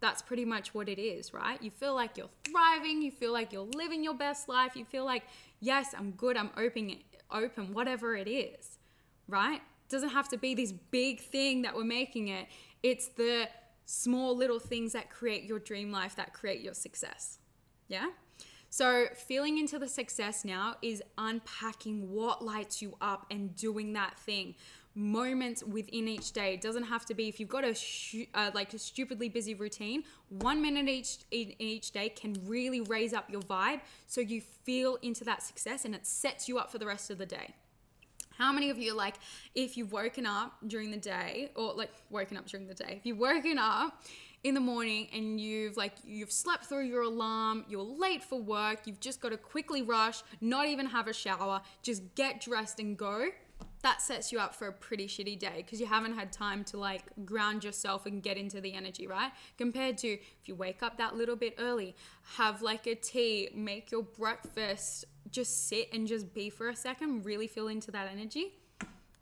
That's 0.00 0.22
pretty 0.22 0.44
much 0.44 0.74
what 0.74 0.88
it 0.88 1.00
is, 1.00 1.32
right? 1.32 1.62
You 1.62 1.70
feel 1.70 1.94
like 1.94 2.16
you're 2.16 2.30
thriving, 2.44 3.02
you 3.02 3.10
feel 3.10 3.32
like 3.32 3.52
you're 3.52 3.62
living 3.62 4.02
your 4.02 4.14
best 4.14 4.48
life, 4.48 4.76
you 4.76 4.84
feel 4.84 5.04
like, 5.04 5.24
yes, 5.60 5.94
I'm 5.96 6.12
good, 6.12 6.36
I'm 6.36 6.50
open, 6.56 6.96
open, 7.30 7.72
whatever 7.72 8.16
it 8.16 8.28
is, 8.28 8.78
right? 9.28 9.60
Doesn't 9.88 10.10
have 10.10 10.28
to 10.28 10.38
be 10.38 10.54
this 10.54 10.72
big 10.72 11.20
thing 11.20 11.62
that 11.62 11.74
we're 11.74 11.84
making 11.84 12.28
it. 12.28 12.46
It's 12.82 13.08
the 13.08 13.48
small 13.84 14.36
little 14.36 14.58
things 14.58 14.92
that 14.92 15.10
create 15.10 15.44
your 15.44 15.58
dream 15.58 15.90
life 15.90 16.14
that 16.16 16.34
create 16.34 16.60
your 16.60 16.74
success. 16.74 17.38
Yeah? 17.88 18.08
So, 18.70 19.06
feeling 19.14 19.56
into 19.56 19.78
the 19.78 19.88
success 19.88 20.44
now 20.44 20.74
is 20.82 21.02
unpacking 21.16 22.10
what 22.10 22.44
lights 22.44 22.82
you 22.82 22.96
up 23.00 23.26
and 23.30 23.56
doing 23.56 23.94
that 23.94 24.18
thing. 24.18 24.56
Moments 24.94 25.62
within 25.62 26.06
each 26.06 26.32
day 26.32 26.54
it 26.54 26.60
doesn't 26.60 26.82
have 26.82 27.06
to 27.06 27.14
be 27.14 27.28
if 27.28 27.40
you've 27.40 27.48
got 27.48 27.64
a 27.64 27.72
sh- 27.72 28.26
uh, 28.34 28.50
like 28.52 28.74
a 28.74 28.78
stupidly 28.78 29.30
busy 29.30 29.54
routine. 29.54 30.02
One 30.28 30.60
minute 30.60 30.88
each 30.88 31.18
in 31.30 31.54
each 31.58 31.92
day 31.92 32.10
can 32.10 32.36
really 32.44 32.82
raise 32.82 33.14
up 33.14 33.30
your 33.30 33.40
vibe, 33.42 33.80
so 34.06 34.20
you 34.20 34.42
feel 34.64 34.98
into 35.00 35.24
that 35.24 35.42
success 35.42 35.86
and 35.86 35.94
it 35.94 36.06
sets 36.06 36.46
you 36.46 36.58
up 36.58 36.70
for 36.70 36.78
the 36.78 36.86
rest 36.86 37.10
of 37.10 37.16
the 37.16 37.26
day. 37.26 37.54
How 38.38 38.52
many 38.52 38.70
of 38.70 38.78
you 38.78 38.94
like 38.94 39.16
if 39.56 39.76
you've 39.76 39.90
woken 39.90 40.24
up 40.24 40.54
during 40.66 40.92
the 40.92 40.96
day 40.96 41.50
or 41.56 41.74
like 41.74 41.90
woken 42.08 42.36
up 42.36 42.46
during 42.46 42.68
the 42.68 42.74
day, 42.74 42.94
if 42.96 43.04
you've 43.04 43.18
woken 43.18 43.58
up 43.58 44.00
in 44.44 44.54
the 44.54 44.60
morning 44.60 45.08
and 45.12 45.40
you've 45.40 45.76
like 45.76 45.94
you've 46.04 46.30
slept 46.30 46.66
through 46.66 46.84
your 46.84 47.02
alarm, 47.02 47.64
you're 47.68 47.82
late 47.82 48.22
for 48.22 48.40
work, 48.40 48.82
you've 48.84 49.00
just 49.00 49.20
got 49.20 49.30
to 49.30 49.36
quickly 49.36 49.82
rush, 49.82 50.22
not 50.40 50.68
even 50.68 50.86
have 50.86 51.08
a 51.08 51.12
shower, 51.12 51.60
just 51.82 52.14
get 52.14 52.40
dressed 52.40 52.78
and 52.78 52.96
go. 52.96 53.26
That 53.82 54.02
sets 54.02 54.30
you 54.30 54.38
up 54.38 54.54
for 54.54 54.68
a 54.68 54.72
pretty 54.72 55.06
shitty 55.08 55.38
day 55.38 55.54
because 55.56 55.80
you 55.80 55.86
haven't 55.86 56.14
had 56.14 56.32
time 56.32 56.62
to 56.64 56.76
like 56.76 57.02
ground 57.24 57.64
yourself 57.64 58.06
and 58.06 58.22
get 58.22 58.36
into 58.36 58.60
the 58.60 58.72
energy, 58.74 59.08
right? 59.08 59.32
Compared 59.56 59.98
to 59.98 60.08
if 60.08 60.46
you 60.46 60.54
wake 60.54 60.82
up 60.82 60.96
that 60.98 61.16
little 61.16 61.36
bit 61.36 61.54
early, 61.58 61.96
have 62.36 62.62
like 62.62 62.86
a 62.86 62.94
tea, 62.94 63.48
make 63.54 63.90
your 63.90 64.02
breakfast, 64.02 65.06
just 65.30 65.68
sit 65.68 65.92
and 65.92 66.06
just 66.06 66.32
be 66.34 66.50
for 66.50 66.68
a 66.68 66.76
second, 66.76 67.24
really 67.24 67.46
feel 67.46 67.68
into 67.68 67.90
that 67.90 68.08
energy, 68.10 68.54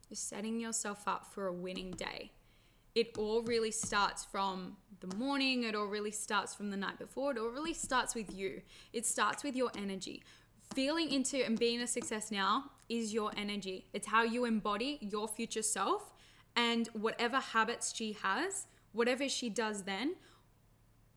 you're 0.09 0.17
setting 0.17 0.61
yourself 0.61 1.07
up 1.07 1.27
for 1.33 1.47
a 1.47 1.53
winning 1.53 1.91
day. 1.93 2.33
It 2.95 3.17
all 3.19 3.43
really 3.43 3.71
starts 3.71 4.25
from 4.25 4.77
the 5.01 5.15
morning, 5.17 5.65
it 5.65 5.75
all 5.75 5.87
really 5.87 6.11
starts 6.11 6.55
from 6.55 6.71
the 6.71 6.77
night 6.77 6.99
before, 6.99 7.33
it 7.33 7.39
all 7.39 7.49
really 7.49 7.75
starts 7.75 8.15
with 8.15 8.35
you. 8.35 8.63
It 8.93 9.05
starts 9.05 9.45
with 9.45 9.57
your 9.57 9.71
energy. 9.77 10.23
Feeling 10.75 11.11
into 11.11 11.45
and 11.45 11.59
being 11.59 11.81
a 11.81 11.87
success 11.87 12.31
now 12.31 12.71
is 12.89 13.13
your 13.13 13.33
energy. 13.37 13.87
It's 13.93 14.07
how 14.07 14.23
you 14.23 14.45
embody 14.45 14.99
your 15.01 15.29
future 15.29 15.63
self 15.63 16.13
and 16.55 16.89
whatever 16.89 17.39
habits 17.39 17.95
she 17.95 18.17
has, 18.23 18.67
whatever 18.93 19.29
she 19.29 19.51
does 19.51 19.83
then, 19.83 20.15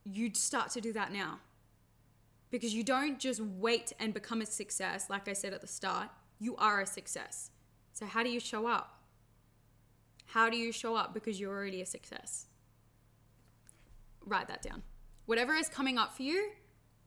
you 0.03 0.33
start 0.33 0.71
to 0.71 0.81
do 0.81 0.91
that 0.93 1.13
now 1.13 1.39
because 2.51 2.73
you 2.73 2.83
don't 2.83 3.19
just 3.19 3.41
wait 3.41 3.93
and 3.99 4.13
become 4.13 4.41
a 4.41 4.45
success, 4.45 5.09
like 5.09 5.27
I 5.27 5.33
said 5.33 5.53
at 5.53 5.61
the 5.61 5.67
start, 5.67 6.09
you 6.39 6.55
are 6.57 6.81
a 6.81 6.85
success. 6.85 7.51
So, 7.93 8.05
how 8.05 8.23
do 8.23 8.29
you 8.29 8.39
show 8.39 8.67
up? 8.67 9.01
How 10.27 10.49
do 10.49 10.57
you 10.57 10.71
show 10.71 10.95
up 10.95 11.13
because 11.13 11.39
you're 11.39 11.53
already 11.53 11.81
a 11.81 11.85
success? 11.85 12.45
Write 14.25 14.47
that 14.47 14.61
down. 14.61 14.83
Whatever 15.25 15.53
is 15.53 15.69
coming 15.69 15.97
up 15.97 16.15
for 16.15 16.23
you, 16.23 16.51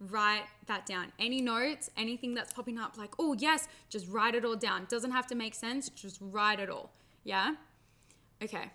write 0.01 0.43
that 0.67 0.87
down. 0.87 1.13
Any 1.19 1.41
notes, 1.41 1.91
anything 1.97 2.35
that's 2.35 2.53
popping 2.53 2.79
up, 2.79 2.97
like, 2.97 3.15
oh, 3.19 3.35
yes, 3.35 3.69
just 3.89 4.09
write 4.09 4.35
it 4.35 4.45
all 4.45 4.57
down. 4.57 4.87
Doesn't 4.89 5.13
have 5.13 5.27
to 5.29 5.35
make 5.35 5.55
sense, 5.55 5.89
just 5.89 6.19
write 6.21 6.61
it 6.61 6.69
all. 6.69 6.93
Yeah? 7.25 7.55
Okay. 8.43 8.71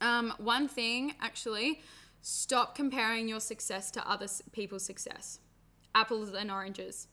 Um, 0.00 0.32
one 0.38 0.68
thing, 0.68 1.14
actually, 1.20 1.82
Stop 2.22 2.74
comparing 2.74 3.28
your 3.28 3.40
success 3.40 3.90
to 3.92 4.10
other 4.10 4.26
people's 4.52 4.84
success. 4.84 5.40
Apples 5.94 6.32
and 6.32 6.50
oranges, 6.50 7.08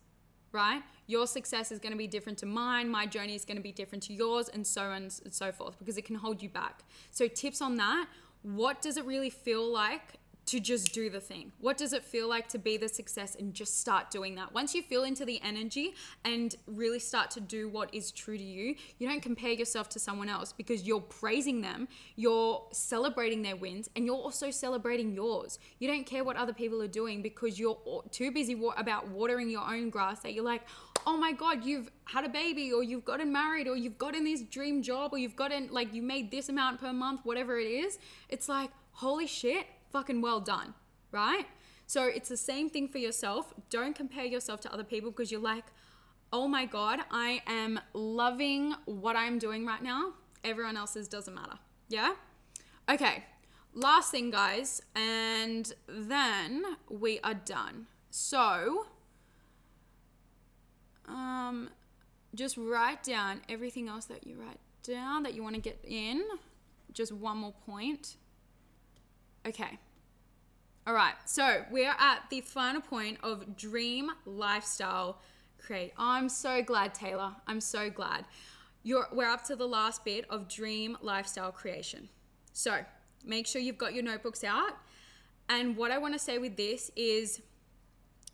right? 0.52 0.84
Your 1.08 1.26
success 1.26 1.72
is 1.72 1.80
going 1.80 1.94
to 1.94 1.98
be 1.98 2.08
different 2.08 2.38
to 2.40 2.46
mine. 2.46 2.90
My 2.90 3.06
journey 3.06 3.36
is 3.36 3.46
going 3.46 3.58
to 3.58 3.64
be 3.64 3.72
different 3.72 4.04
to 4.04 4.14
yours, 4.14 4.50
and 4.50 4.68
so 4.68 4.84
on 4.84 5.10
and 5.24 5.34
so 5.34 5.52
forth, 5.52 5.80
because 5.80 5.98
it 5.98 6.06
can 6.06 6.16
hold 6.16 6.44
you 6.44 6.50
back. 6.50 6.84
So, 7.12 7.28
tips 7.28 7.62
on 7.62 7.76
that 7.78 8.08
what 8.42 8.82
does 8.82 8.98
it 8.98 9.06
really 9.06 9.30
feel 9.30 9.72
like 9.72 10.14
to 10.48 10.60
just 10.60 10.94
do 10.94 11.10
the 11.10 11.20
thing? 11.20 11.52
What 11.60 11.78
does 11.78 11.94
it 11.94 12.04
feel 12.04 12.28
like 12.28 12.48
to 12.50 12.58
be 12.58 12.78
the 12.78 12.90
success 12.90 13.36
and 13.36 13.54
just 13.54 13.80
start 13.80 14.10
doing 14.10 14.36
that? 14.36 14.54
Once 14.54 14.74
you 14.74 14.82
feel 14.82 15.04
into 15.04 15.26
the 15.26 15.42
energy 15.44 15.94
and 16.26 16.56
really 16.66 17.00
start 17.00 17.32
to 17.32 17.40
do 17.40 17.70
what 17.70 17.94
is 17.94 18.12
true 18.12 18.38
to 18.38 18.44
you, 18.44 18.76
you 18.98 19.08
don't 19.08 19.22
compare 19.22 19.52
yourself 19.52 19.90
to 19.90 20.00
someone 20.00 20.30
else 20.30 20.54
because 20.54 20.84
you're 20.84 21.02
praising 21.02 21.62
them, 21.62 21.88
you're 22.16 22.64
celebrating 22.72 23.42
their 23.42 23.56
wins, 23.56 23.90
and 23.96 24.06
you're 24.06 24.16
also 24.16 24.50
celebrating 24.50 25.14
yours. 25.14 25.60
You 25.80 25.88
don't 25.88 26.06
care 26.06 26.24
what 26.24 26.36
other 26.36 26.54
people 26.54 26.82
are 26.82 26.88
doing 26.88 27.22
because 27.22 27.60
you're 27.60 27.78
too 28.12 28.32
busy 28.32 28.60
about 28.78 29.08
watering 29.10 29.50
your 29.50 29.64
own 29.64 29.90
grass 29.90 30.20
that 30.20 30.34
you're 30.34 30.44
like, 30.44 30.62
oh 31.06 31.18
my 31.18 31.32
God, 31.32 31.64
you've 31.64 31.90
had 32.06 32.26
a 32.26 32.30
baby 32.30 32.72
or 32.74 32.84
you've 32.84 33.06
gotten 33.06 33.32
married 33.32 33.68
or 33.68 33.78
you've 33.78 33.98
gotten 33.98 34.24
this 34.24 34.42
dream 34.42 34.82
job 34.82 35.14
or 35.14 35.18
you've 35.18 35.36
gotten 35.36 35.70
like 35.72 35.94
you 35.94 36.02
made 36.02 36.32
this 36.32 36.50
amount 36.50 36.80
per 36.80 36.92
month, 36.92 37.22
whatever 37.24 37.58
it 37.58 37.68
is. 37.68 37.98
It's 38.30 38.50
like, 38.50 38.72
holy 38.92 39.28
shit, 39.28 39.68
fucking 39.92 40.22
well 40.22 40.40
done, 40.40 40.74
right? 41.12 41.46
So 41.86 42.04
it's 42.04 42.30
the 42.30 42.38
same 42.38 42.70
thing 42.70 42.88
for 42.88 42.98
yourself. 42.98 43.54
Don't 43.70 43.96
compare 43.96 44.26
yourself 44.26 44.60
to 44.62 44.74
other 44.74 44.84
people 44.84 45.12
because 45.12 45.32
you're 45.32 45.42
like, 45.42 45.66
oh 46.34 46.48
my 46.48 46.66
God, 46.66 47.00
I 47.10 47.42
am 47.48 47.80
loving 47.94 48.74
what 48.86 49.16
I'm 49.16 49.40
doing 49.40 49.66
right 49.66 49.82
now. 49.82 50.14
Everyone 50.44 50.78
else's 50.78 51.08
doesn't 51.08 51.34
matter. 51.34 51.58
Yeah? 51.88 52.14
Okay, 52.90 53.24
last 53.74 54.12
thing, 54.12 54.32
guys, 54.32 54.82
and 54.96 55.74
then 55.88 56.64
we 56.90 57.20
are 57.22 57.34
done. 57.34 57.88
So, 58.10 58.88
um, 61.08 61.70
just 62.36 62.58
write 62.58 63.04
down 63.04 63.42
everything 63.50 63.88
else 63.88 64.06
that 64.06 64.28
you 64.28 64.36
write 64.40 64.60
down 64.84 65.24
that 65.24 65.34
you 65.34 65.44
want 65.44 65.56
to 65.56 65.62
get 65.62 65.80
in. 65.86 66.24
Just 66.94 67.12
one 67.12 67.38
more 67.38 67.54
point. 67.66 68.18
Okay. 69.48 69.80
All 70.86 70.94
right. 70.94 71.14
So 71.26 71.64
we're 71.72 71.96
at 71.98 72.24
the 72.30 72.42
final 72.42 72.82
point 72.82 73.18
of 73.24 73.56
dream 73.56 74.12
lifestyle 74.26 75.22
create. 75.58 75.94
I'm 75.98 76.28
so 76.28 76.62
glad, 76.62 76.94
Taylor. 76.94 77.32
I'm 77.48 77.62
so 77.62 77.90
glad. 77.90 78.26
You're, 78.84 79.08
we're 79.14 79.30
up 79.30 79.46
to 79.46 79.56
the 79.56 79.68
last 79.68 80.04
bit 80.04 80.26
of 80.30 80.50
dream 80.50 80.98
lifestyle 81.02 81.52
creation. 81.52 82.10
So 82.52 82.80
make 83.24 83.48
sure 83.48 83.62
you've 83.62 83.78
got 83.78 83.94
your 83.94 84.04
notebooks 84.04 84.44
out. 84.44 84.74
And 85.48 85.78
what 85.78 85.92
I 85.92 85.98
want 85.98 86.14
to 86.14 86.20
say 86.20 86.40
with 86.40 86.58
this 86.58 86.92
is 86.98 87.42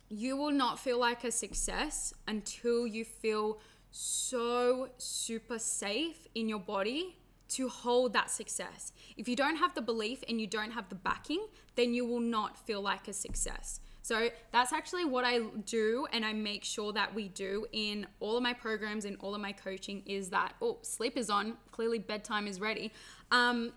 you 0.08 0.36
will 0.36 0.52
not 0.52 0.80
feel 0.80 0.98
like 0.98 1.22
a 1.22 1.30
success 1.30 2.12
until 2.26 2.88
you 2.88 3.04
feel 3.04 3.60
so 3.92 4.88
super 4.98 5.60
safe 5.60 6.26
in 6.34 6.48
your 6.48 6.58
body 6.58 7.16
to 7.50 7.68
hold 7.68 8.12
that 8.12 8.30
success. 8.30 8.92
If 9.16 9.28
you 9.28 9.36
don't 9.36 9.56
have 9.56 9.74
the 9.74 9.82
belief 9.82 10.22
and 10.28 10.40
you 10.40 10.46
don't 10.46 10.72
have 10.72 10.88
the 10.88 10.94
backing, 10.94 11.46
then 11.76 11.94
you 11.94 12.04
will 12.04 12.20
not 12.20 12.58
feel 12.58 12.80
like 12.80 13.08
a 13.08 13.12
success. 13.12 13.80
So 14.04 14.28
that's 14.52 14.70
actually 14.70 15.06
what 15.06 15.24
I 15.24 15.38
do, 15.64 16.06
and 16.12 16.26
I 16.26 16.34
make 16.34 16.62
sure 16.62 16.92
that 16.92 17.14
we 17.14 17.28
do 17.28 17.66
in 17.72 18.06
all 18.20 18.36
of 18.36 18.42
my 18.42 18.52
programs 18.52 19.06
and 19.06 19.16
all 19.20 19.34
of 19.34 19.40
my 19.40 19.52
coaching 19.52 20.02
is 20.04 20.28
that 20.28 20.52
oh, 20.60 20.76
sleep 20.82 21.16
is 21.16 21.30
on. 21.30 21.54
Clearly, 21.72 21.98
bedtime 22.00 22.46
is 22.46 22.60
ready. 22.60 22.92
Um, 23.30 23.72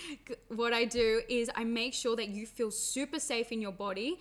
what 0.48 0.72
I 0.72 0.84
do 0.84 1.22
is 1.28 1.50
I 1.56 1.64
make 1.64 1.94
sure 1.94 2.14
that 2.14 2.28
you 2.28 2.46
feel 2.46 2.70
super 2.70 3.18
safe 3.18 3.50
in 3.50 3.60
your 3.60 3.72
body. 3.72 4.20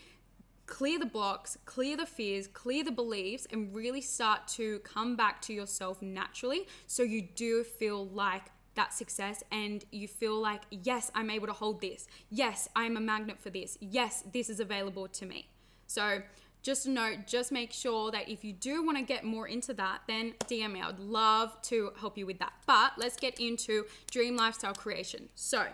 Clear 0.65 0.97
the 0.97 1.05
blocks, 1.05 1.59
clear 1.65 1.95
the 1.95 2.07
fears, 2.07 2.47
clear 2.47 2.83
the 2.83 2.91
beliefs, 2.91 3.45
and 3.51 3.71
really 3.75 4.01
start 4.01 4.47
to 4.55 4.79
come 4.79 5.15
back 5.15 5.43
to 5.43 5.53
yourself 5.53 6.01
naturally 6.01 6.65
so 6.87 7.03
you 7.03 7.21
do 7.21 7.63
feel 7.63 8.07
like 8.07 8.45
that 8.75 8.93
success 8.93 9.43
and 9.51 9.85
you 9.91 10.07
feel 10.07 10.39
like, 10.39 10.61
yes, 10.69 11.11
I'm 11.13 11.29
able 11.29 11.47
to 11.47 11.53
hold 11.53 11.81
this. 11.81 12.07
Yes, 12.29 12.69
I'm 12.75 12.97
a 12.97 13.01
magnet 13.01 13.39
for 13.39 13.49
this. 13.49 13.77
Yes, 13.81 14.23
this 14.31 14.49
is 14.49 14.59
available 14.59 15.07
to 15.07 15.25
me. 15.25 15.49
So, 15.87 16.21
just 16.63 16.85
a 16.85 16.91
note, 16.91 17.25
just 17.25 17.51
make 17.51 17.73
sure 17.73 18.11
that 18.11 18.29
if 18.29 18.43
you 18.43 18.53
do 18.53 18.85
want 18.85 18.95
to 18.95 19.03
get 19.03 19.23
more 19.23 19.47
into 19.47 19.73
that, 19.73 20.01
then 20.07 20.35
DM 20.45 20.73
me. 20.73 20.81
I 20.81 20.87
would 20.87 20.99
love 20.99 21.59
to 21.63 21.91
help 21.99 22.19
you 22.19 22.27
with 22.27 22.37
that. 22.37 22.53
But 22.67 22.93
let's 22.97 23.17
get 23.17 23.39
into 23.39 23.85
dream 24.11 24.35
lifestyle 24.35 24.75
creation. 24.75 25.29
So, 25.33 25.65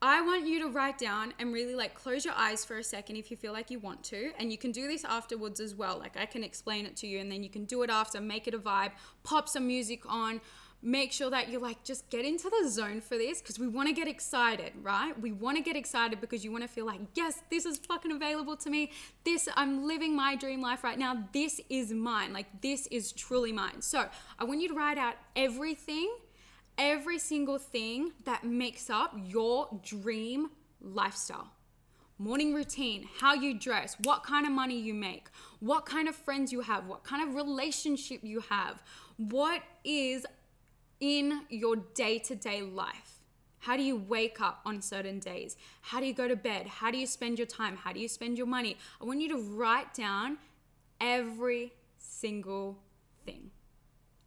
I 0.00 0.20
want 0.20 0.46
you 0.46 0.60
to 0.60 0.68
write 0.68 0.96
down 0.96 1.34
and 1.40 1.52
really 1.52 1.74
like 1.74 1.94
close 1.94 2.24
your 2.24 2.34
eyes 2.34 2.64
for 2.64 2.78
a 2.78 2.84
second 2.84 3.16
if 3.16 3.32
you 3.32 3.36
feel 3.36 3.52
like 3.52 3.68
you 3.68 3.80
want 3.80 4.04
to. 4.04 4.30
And 4.38 4.52
you 4.52 4.58
can 4.58 4.70
do 4.70 4.86
this 4.86 5.04
afterwards 5.04 5.58
as 5.58 5.74
well. 5.74 5.98
Like 5.98 6.16
I 6.16 6.24
can 6.24 6.44
explain 6.44 6.86
it 6.86 6.96
to 6.98 7.08
you 7.08 7.18
and 7.18 7.30
then 7.30 7.42
you 7.42 7.50
can 7.50 7.64
do 7.64 7.82
it 7.82 7.90
after, 7.90 8.20
make 8.20 8.46
it 8.46 8.54
a 8.54 8.58
vibe, 8.58 8.92
pop 9.24 9.48
some 9.48 9.66
music 9.66 10.02
on 10.06 10.40
make 10.82 11.10
sure 11.12 11.28
that 11.30 11.48
you 11.48 11.58
like 11.58 11.82
just 11.82 12.08
get 12.08 12.24
into 12.24 12.48
the 12.48 12.68
zone 12.68 13.00
for 13.00 13.18
this 13.18 13.40
because 13.40 13.58
we 13.58 13.66
want 13.66 13.88
to 13.88 13.94
get 13.94 14.06
excited, 14.06 14.72
right? 14.82 15.18
We 15.20 15.32
want 15.32 15.56
to 15.56 15.62
get 15.62 15.76
excited 15.76 16.20
because 16.20 16.44
you 16.44 16.52
want 16.52 16.62
to 16.62 16.68
feel 16.68 16.86
like, 16.86 17.00
yes, 17.14 17.42
this 17.50 17.66
is 17.66 17.78
fucking 17.78 18.12
available 18.12 18.56
to 18.58 18.70
me. 18.70 18.92
This, 19.24 19.48
I'm 19.56 19.86
living 19.86 20.14
my 20.14 20.36
dream 20.36 20.60
life 20.60 20.84
right 20.84 20.98
now. 20.98 21.24
This 21.32 21.60
is 21.68 21.92
mine. 21.92 22.32
Like, 22.32 22.60
this 22.62 22.86
is 22.88 23.12
truly 23.12 23.52
mine. 23.52 23.82
So, 23.82 24.06
I 24.38 24.44
want 24.44 24.60
you 24.60 24.68
to 24.68 24.74
write 24.74 24.98
out 24.98 25.14
everything, 25.34 26.14
every 26.76 27.18
single 27.18 27.58
thing 27.58 28.12
that 28.24 28.44
makes 28.44 28.88
up 28.88 29.16
your 29.26 29.68
dream 29.82 30.50
lifestyle 30.80 31.50
morning 32.20 32.52
routine, 32.52 33.08
how 33.20 33.32
you 33.32 33.56
dress, 33.56 33.96
what 34.02 34.24
kind 34.24 34.44
of 34.44 34.50
money 34.50 34.76
you 34.78 34.92
make, 34.92 35.28
what 35.60 35.86
kind 35.86 36.08
of 36.08 36.16
friends 36.16 36.52
you 36.52 36.60
have, 36.60 36.84
what 36.86 37.04
kind 37.04 37.26
of 37.26 37.36
relationship 37.36 38.20
you 38.24 38.40
have, 38.50 38.82
what 39.16 39.62
is 39.84 40.26
in 41.00 41.42
your 41.48 41.76
day 41.76 42.18
to 42.20 42.34
day 42.34 42.62
life. 42.62 43.18
How 43.60 43.76
do 43.76 43.82
you 43.82 43.96
wake 43.96 44.40
up 44.40 44.60
on 44.64 44.80
certain 44.80 45.18
days? 45.18 45.56
How 45.82 46.00
do 46.00 46.06
you 46.06 46.14
go 46.14 46.28
to 46.28 46.36
bed? 46.36 46.66
How 46.66 46.90
do 46.90 46.98
you 46.98 47.06
spend 47.06 47.38
your 47.38 47.46
time? 47.46 47.76
How 47.76 47.92
do 47.92 48.00
you 48.00 48.08
spend 48.08 48.38
your 48.38 48.46
money? 48.46 48.76
I 49.00 49.04
want 49.04 49.20
you 49.20 49.28
to 49.30 49.38
write 49.38 49.94
down 49.94 50.38
every 51.00 51.72
single 51.98 52.78
thing. 53.24 53.50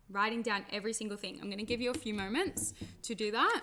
Writing 0.09 0.41
down 0.41 0.65
every 0.71 0.91
single 0.91 1.17
thing. 1.17 1.39
I'm 1.41 1.47
going 1.47 1.57
to 1.57 1.65
give 1.65 1.79
you 1.79 1.91
a 1.91 1.97
few 1.97 2.13
moments 2.13 2.73
to 3.03 3.15
do 3.15 3.31
that. 3.31 3.61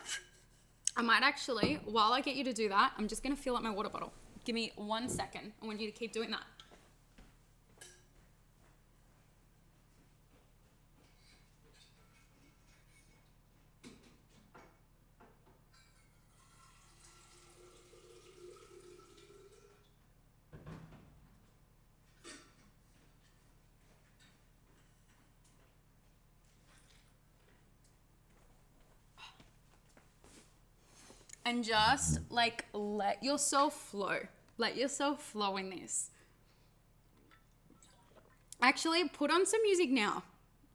I 0.97 1.03
might 1.03 1.23
actually, 1.23 1.79
while 1.85 2.13
I 2.13 2.23
get 2.23 2.35
you 2.35 2.45
to 2.45 2.53
do 2.53 2.69
that, 2.71 2.93
I'm 2.97 3.07
just 3.07 3.23
going 3.23 3.37
to 3.37 3.41
fill 3.41 3.55
up 3.55 3.63
my 3.63 3.71
water 3.71 3.91
bottle. 3.91 4.13
Give 4.45 4.55
me 4.55 4.73
one 4.77 5.09
second. 5.09 5.53
I 5.63 5.67
want 5.67 5.81
you 5.81 5.87
to 5.87 5.93
keep 5.93 6.13
doing 6.13 6.31
that. 6.31 6.43
And 31.49 31.65
just 31.65 32.21
like 32.31 32.67
let 32.75 33.23
yourself 33.25 33.73
flow. 33.75 34.19
Let 34.59 34.77
yourself 34.77 35.23
flow 35.23 35.57
in 35.57 35.71
this. 35.71 36.11
Actually, 38.61 39.09
put 39.09 39.31
on 39.31 39.47
some 39.47 39.63
music 39.63 39.89
now. 39.89 40.25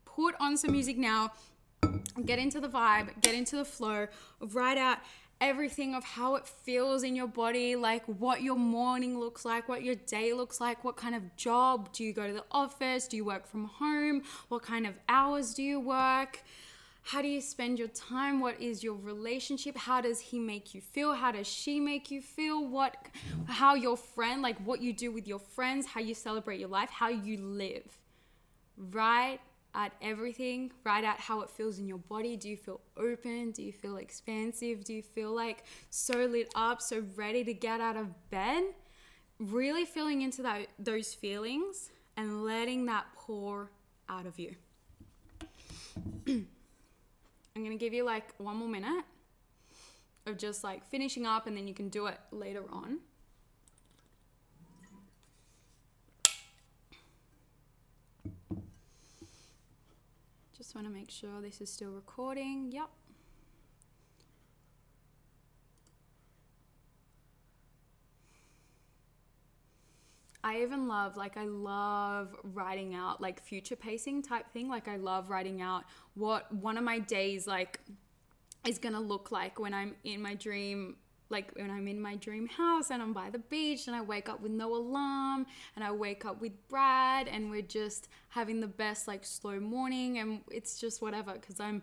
Put 0.05 0.36
on 0.39 0.57
some 0.57 0.71
music 0.71 0.97
now. 0.97 1.32
Get 2.26 2.39
into 2.39 2.59
the 2.59 2.69
vibe, 2.69 3.21
get 3.21 3.36
into 3.36 3.55
the 3.55 3.65
flow, 3.65 4.07
write 4.39 4.78
out 4.78 4.99
everything 5.41 5.93
of 5.93 6.03
how 6.03 6.36
it 6.36 6.47
feels 6.47 7.03
in 7.03 7.15
your 7.15 7.28
body, 7.28 7.76
like 7.76 8.05
what 8.05 8.41
your 8.41 8.55
morning 8.55 9.19
looks 9.19 9.43
like, 9.43 9.67
what 9.67 9.84
your 9.84 9.95
day 9.95 10.32
looks 10.32 10.61
like, 10.61 10.84
what 10.84 10.95
kind 10.95 11.15
of 11.15 11.36
job 11.36 11.91
do 11.91 12.03
you 12.03 12.13
go 12.13 12.28
to 12.28 12.34
the 12.34 12.45
office, 12.51 13.07
do 13.07 13.17
you 13.17 13.26
work 13.26 13.45
from 13.45 13.65
home, 13.65 14.21
what 14.47 14.61
kind 14.61 14.88
of 14.88 14.93
hours 15.09 15.53
do 15.53 15.63
you 15.63 15.80
work? 15.80 16.41
How 17.06 17.22
do 17.22 17.28
you 17.28 17.41
spend 17.41 17.80
your 17.80 17.89
time? 17.89 18.39
What 18.39 18.62
is 18.62 18.82
your 18.82 18.95
relationship? 18.95 19.78
How 19.78 19.99
does 19.99 20.20
he 20.20 20.39
make 20.39 20.74
you 20.74 20.80
feel? 20.80 21.14
How 21.14 21.34
does 21.34 21.47
she 21.47 21.80
make 21.80 22.10
you 22.10 22.22
feel? 22.22 22.66
What 22.66 22.95
how 23.47 23.76
your 23.76 23.97
friend, 23.97 24.41
like 24.41 24.58
what 24.66 24.82
you 24.82 24.93
do 24.93 25.12
with 25.12 25.28
your 25.28 25.39
friends, 25.39 25.86
how 25.86 25.99
you 25.99 26.14
celebrate 26.14 26.60
your 26.60 26.70
life, 26.70 26.89
how 26.89 27.10
you 27.10 27.38
live. 27.38 27.97
Write 28.78 29.41
at 29.76 29.91
everything. 30.01 30.72
Write 30.86 31.04
out 31.04 31.20
how 31.20 31.41
it 31.41 31.49
feels 31.49 31.78
in 31.78 31.88
your 31.88 31.97
body. 31.97 32.38
Do 32.38 32.49
you 32.49 32.58
feel 32.58 32.80
open? 32.95 33.51
Do 33.51 33.64
you 33.64 33.74
feel 33.74 33.97
expansive? 33.97 34.86
Do 34.86 34.93
you 34.93 35.01
feel 35.01 35.36
like 35.36 35.66
so 35.89 36.26
lit 36.26 36.51
up, 36.56 36.82
so 36.82 37.04
ready 37.16 37.43
to 37.43 37.54
get 37.54 37.82
out 37.82 37.97
of 37.97 38.30
bed? 38.30 38.64
Really 39.39 39.84
feeling 39.84 40.22
into 40.22 40.41
that 40.43 40.68
those 40.80 41.14
feelings 41.14 41.89
and 42.16 42.45
letting 42.45 42.86
that 42.86 43.08
pour 43.16 43.72
out 44.08 44.26
of 44.26 44.39
you. 44.39 44.56
I'm 47.56 47.64
gonna 47.64 47.76
give 47.76 47.93
you 47.93 48.04
like 48.04 48.34
one 48.39 48.58
more 48.58 48.68
minute 48.68 49.06
of 50.26 50.38
just 50.38 50.64
like 50.64 50.84
finishing 50.89 51.28
up 51.28 51.45
and 51.45 51.56
then 51.56 51.68
you 51.68 51.74
can 51.74 51.89
do 51.89 52.08
it 52.08 52.18
later 52.32 52.64
on. 52.72 52.99
Just 60.58 60.74
want 60.74 60.88
to 60.88 60.93
make 60.93 61.12
sure 61.12 61.41
this 61.41 61.62
is 61.62 61.70
still 61.70 61.91
recording. 61.91 62.72
Yep. 62.72 62.89
I 70.44 70.62
even 70.62 70.88
love, 70.88 71.16
like, 71.16 71.38
I 71.38 71.46
love 71.46 72.36
writing 72.44 72.96
out 72.96 73.22
like 73.22 73.41
future 73.41 73.76
pacing 73.76 74.24
type 74.24 74.52
thing. 74.52 74.68
Like, 74.68 74.88
I 74.88 74.98
love 74.98 75.30
writing 75.30 75.62
out 75.62 75.86
what 76.16 76.54
one 76.54 76.78
of 76.78 76.84
my 76.84 77.00
days, 77.00 77.48
like, 77.48 77.80
is 78.68 78.78
gonna 78.78 79.00
look 79.00 79.32
like 79.32 79.60
when 79.60 79.74
I'm 79.74 79.96
in 80.04 80.22
my 80.22 80.36
dream 80.36 80.98
like 81.30 81.52
when 81.56 81.72
I'm 81.72 81.88
in 81.88 82.00
my 82.00 82.16
dream 82.16 82.48
house 82.48 82.91
and 82.91 83.02
I'm 83.02 83.12
by 83.12 83.30
the 83.30 83.39
beach 83.39 83.88
and 83.88 83.96
I 83.96 84.02
wake 84.02 84.30
up 84.30 84.41
with 84.41 84.52
no 84.52 84.76
alarm 84.76 85.48
and 85.76 85.84
I 85.84 85.91
wake 85.91 86.26
up 86.26 86.39
with 86.39 86.52
Brad 86.70 87.28
and 87.28 87.50
we're 87.50 87.64
just 87.64 88.08
having 88.30 88.62
the 88.62 88.68
best 88.68 89.08
like 89.08 89.26
slow 89.26 89.60
morning 89.60 90.20
and 90.20 90.41
it's 90.52 90.80
just 90.80 91.02
whatever 91.02 91.34
because 91.34 91.60
I'm 91.60 91.82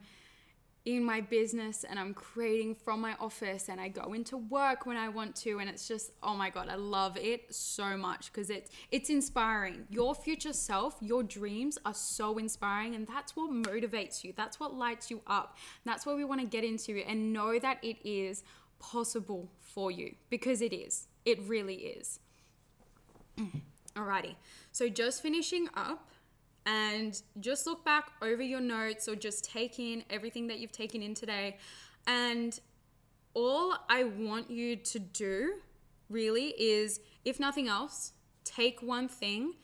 in 0.86 1.04
my 1.04 1.20
business 1.20 1.84
and 1.84 1.98
I'm 1.98 2.14
creating 2.14 2.74
from 2.74 3.00
my 3.00 3.14
office 3.20 3.68
and 3.68 3.80
I 3.80 3.88
go 3.88 4.14
into 4.14 4.38
work 4.38 4.86
when 4.86 4.96
I 4.96 5.08
want 5.10 5.36
to 5.36 5.58
and 5.58 5.68
it's 5.68 5.86
just 5.86 6.12
oh 6.22 6.34
my 6.34 6.48
god 6.48 6.68
I 6.70 6.76
love 6.76 7.18
it 7.18 7.54
so 7.54 7.96
much 7.96 8.32
because 8.32 8.48
it's 8.48 8.70
it's 8.90 9.10
inspiring. 9.10 9.84
Your 9.90 10.14
future 10.14 10.54
self 10.54 10.96
your 11.00 11.22
dreams 11.22 11.78
are 11.84 11.94
so 11.94 12.38
inspiring 12.38 12.94
and 12.94 13.06
that's 13.06 13.36
what 13.36 13.50
motivates 13.50 14.24
you. 14.24 14.32
That's 14.36 14.58
what 14.58 14.74
lights 14.74 15.10
you 15.10 15.20
up. 15.26 15.58
That's 15.84 16.06
what 16.06 16.16
we 16.16 16.24
want 16.24 16.40
to 16.40 16.46
get 16.46 16.64
into 16.64 16.96
and 17.06 17.32
know 17.32 17.58
that 17.58 17.78
it 17.82 17.96
is 18.02 18.42
possible 18.78 19.50
for 19.60 19.90
you 19.90 20.14
because 20.30 20.62
it 20.62 20.72
is. 20.72 21.08
It 21.26 21.40
really 21.42 21.74
is. 21.74 22.20
Alrighty. 23.96 24.36
So 24.72 24.88
just 24.88 25.20
finishing 25.20 25.68
up 25.74 26.08
and 26.66 27.20
just 27.40 27.66
look 27.66 27.84
back 27.84 28.10
over 28.22 28.42
your 28.42 28.60
notes 28.60 29.08
or 29.08 29.16
just 29.16 29.44
take 29.44 29.78
in 29.78 30.04
everything 30.10 30.46
that 30.48 30.58
you've 30.58 30.72
taken 30.72 31.02
in 31.02 31.14
today. 31.14 31.56
And 32.06 32.58
all 33.34 33.76
I 33.88 34.04
want 34.04 34.50
you 34.50 34.76
to 34.76 34.98
do 34.98 35.54
really 36.08 36.54
is, 36.58 37.00
if 37.24 37.40
nothing 37.40 37.68
else, 37.68 38.12
take 38.44 38.82
one 38.82 39.08
thing, 39.08 39.54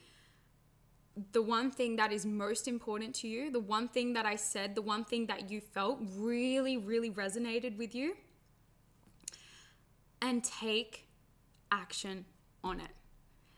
the 1.32 1.42
one 1.42 1.70
thing 1.70 1.96
that 1.96 2.12
is 2.12 2.24
most 2.26 2.68
important 2.68 3.14
to 3.16 3.28
you, 3.28 3.50
the 3.50 3.60
one 3.60 3.88
thing 3.88 4.12
that 4.12 4.26
I 4.26 4.36
said, 4.36 4.74
the 4.74 4.82
one 4.82 5.04
thing 5.04 5.26
that 5.26 5.50
you 5.50 5.60
felt 5.60 5.98
really, 6.16 6.76
really 6.76 7.10
resonated 7.10 7.76
with 7.76 7.94
you, 7.94 8.16
and 10.20 10.44
take 10.44 11.08
action 11.72 12.24
on 12.62 12.80
it. 12.80 12.90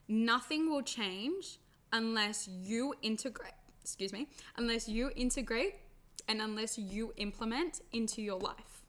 Nothing 0.08 0.70
will 0.70 0.82
change 0.82 1.58
unless 1.92 2.48
you 2.48 2.94
integrate, 3.02 3.52
excuse 3.82 4.12
me, 4.12 4.28
unless 4.56 4.88
you 4.88 5.10
integrate 5.16 5.76
and 6.28 6.42
unless 6.42 6.78
you 6.78 7.12
implement 7.16 7.80
into 7.92 8.22
your 8.22 8.38
life. 8.38 8.86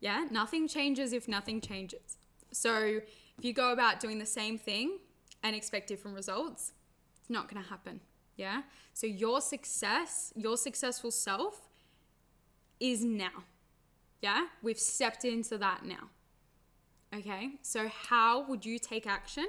Yeah, 0.00 0.26
nothing 0.30 0.68
changes 0.68 1.12
if 1.12 1.28
nothing 1.28 1.60
changes. 1.60 2.16
So 2.52 3.00
if 3.38 3.44
you 3.44 3.52
go 3.52 3.72
about 3.72 4.00
doing 4.00 4.18
the 4.18 4.26
same 4.26 4.58
thing 4.58 4.98
and 5.42 5.56
expect 5.56 5.88
different 5.88 6.16
results, 6.16 6.72
it's 7.20 7.30
not 7.30 7.48
going 7.52 7.62
to 7.62 7.68
happen. 7.68 8.00
Yeah. 8.36 8.62
So 8.94 9.06
your 9.06 9.40
success, 9.40 10.32
your 10.36 10.56
successful 10.56 11.10
self 11.10 11.68
is 12.80 13.04
now. 13.04 13.44
Yeah. 14.20 14.46
We've 14.62 14.78
stepped 14.78 15.24
into 15.24 15.58
that 15.58 15.84
now. 15.84 16.10
Okay. 17.14 17.52
So 17.62 17.88
how 17.88 18.46
would 18.48 18.64
you 18.64 18.78
take 18.78 19.06
action 19.06 19.46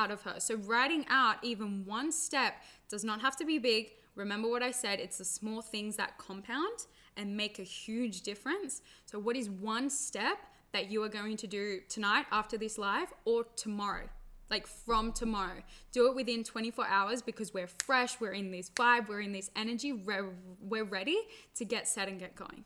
out 0.00 0.10
of 0.10 0.22
her. 0.22 0.36
So, 0.38 0.56
writing 0.56 1.04
out 1.08 1.36
even 1.42 1.84
one 1.84 2.10
step 2.12 2.54
does 2.88 3.04
not 3.04 3.20
have 3.20 3.36
to 3.36 3.44
be 3.44 3.58
big. 3.58 3.90
Remember 4.14 4.48
what 4.48 4.62
I 4.62 4.70
said, 4.70 5.00
it's 5.00 5.18
the 5.18 5.24
small 5.24 5.62
things 5.62 5.96
that 5.96 6.18
compound 6.18 6.86
and 7.16 7.36
make 7.36 7.58
a 7.58 7.62
huge 7.62 8.22
difference. 8.22 8.82
So, 9.06 9.18
what 9.18 9.36
is 9.36 9.50
one 9.50 9.90
step 9.90 10.38
that 10.72 10.90
you 10.90 11.02
are 11.02 11.08
going 11.08 11.36
to 11.38 11.46
do 11.46 11.80
tonight 11.88 12.26
after 12.30 12.56
this 12.56 12.78
live 12.78 13.12
or 13.24 13.44
tomorrow? 13.56 14.08
Like 14.50 14.66
from 14.66 15.12
tomorrow. 15.12 15.62
Do 15.92 16.08
it 16.08 16.16
within 16.16 16.42
24 16.42 16.84
hours 16.88 17.22
because 17.22 17.54
we're 17.54 17.68
fresh, 17.84 18.20
we're 18.20 18.32
in 18.32 18.50
this 18.50 18.68
vibe, 18.70 19.08
we're 19.08 19.20
in 19.20 19.32
this 19.32 19.48
energy, 19.54 19.92
we're, 19.92 20.30
we're 20.60 20.84
ready 20.84 21.18
to 21.54 21.64
get 21.64 21.86
set 21.86 22.08
and 22.08 22.18
get 22.18 22.34
going. 22.34 22.64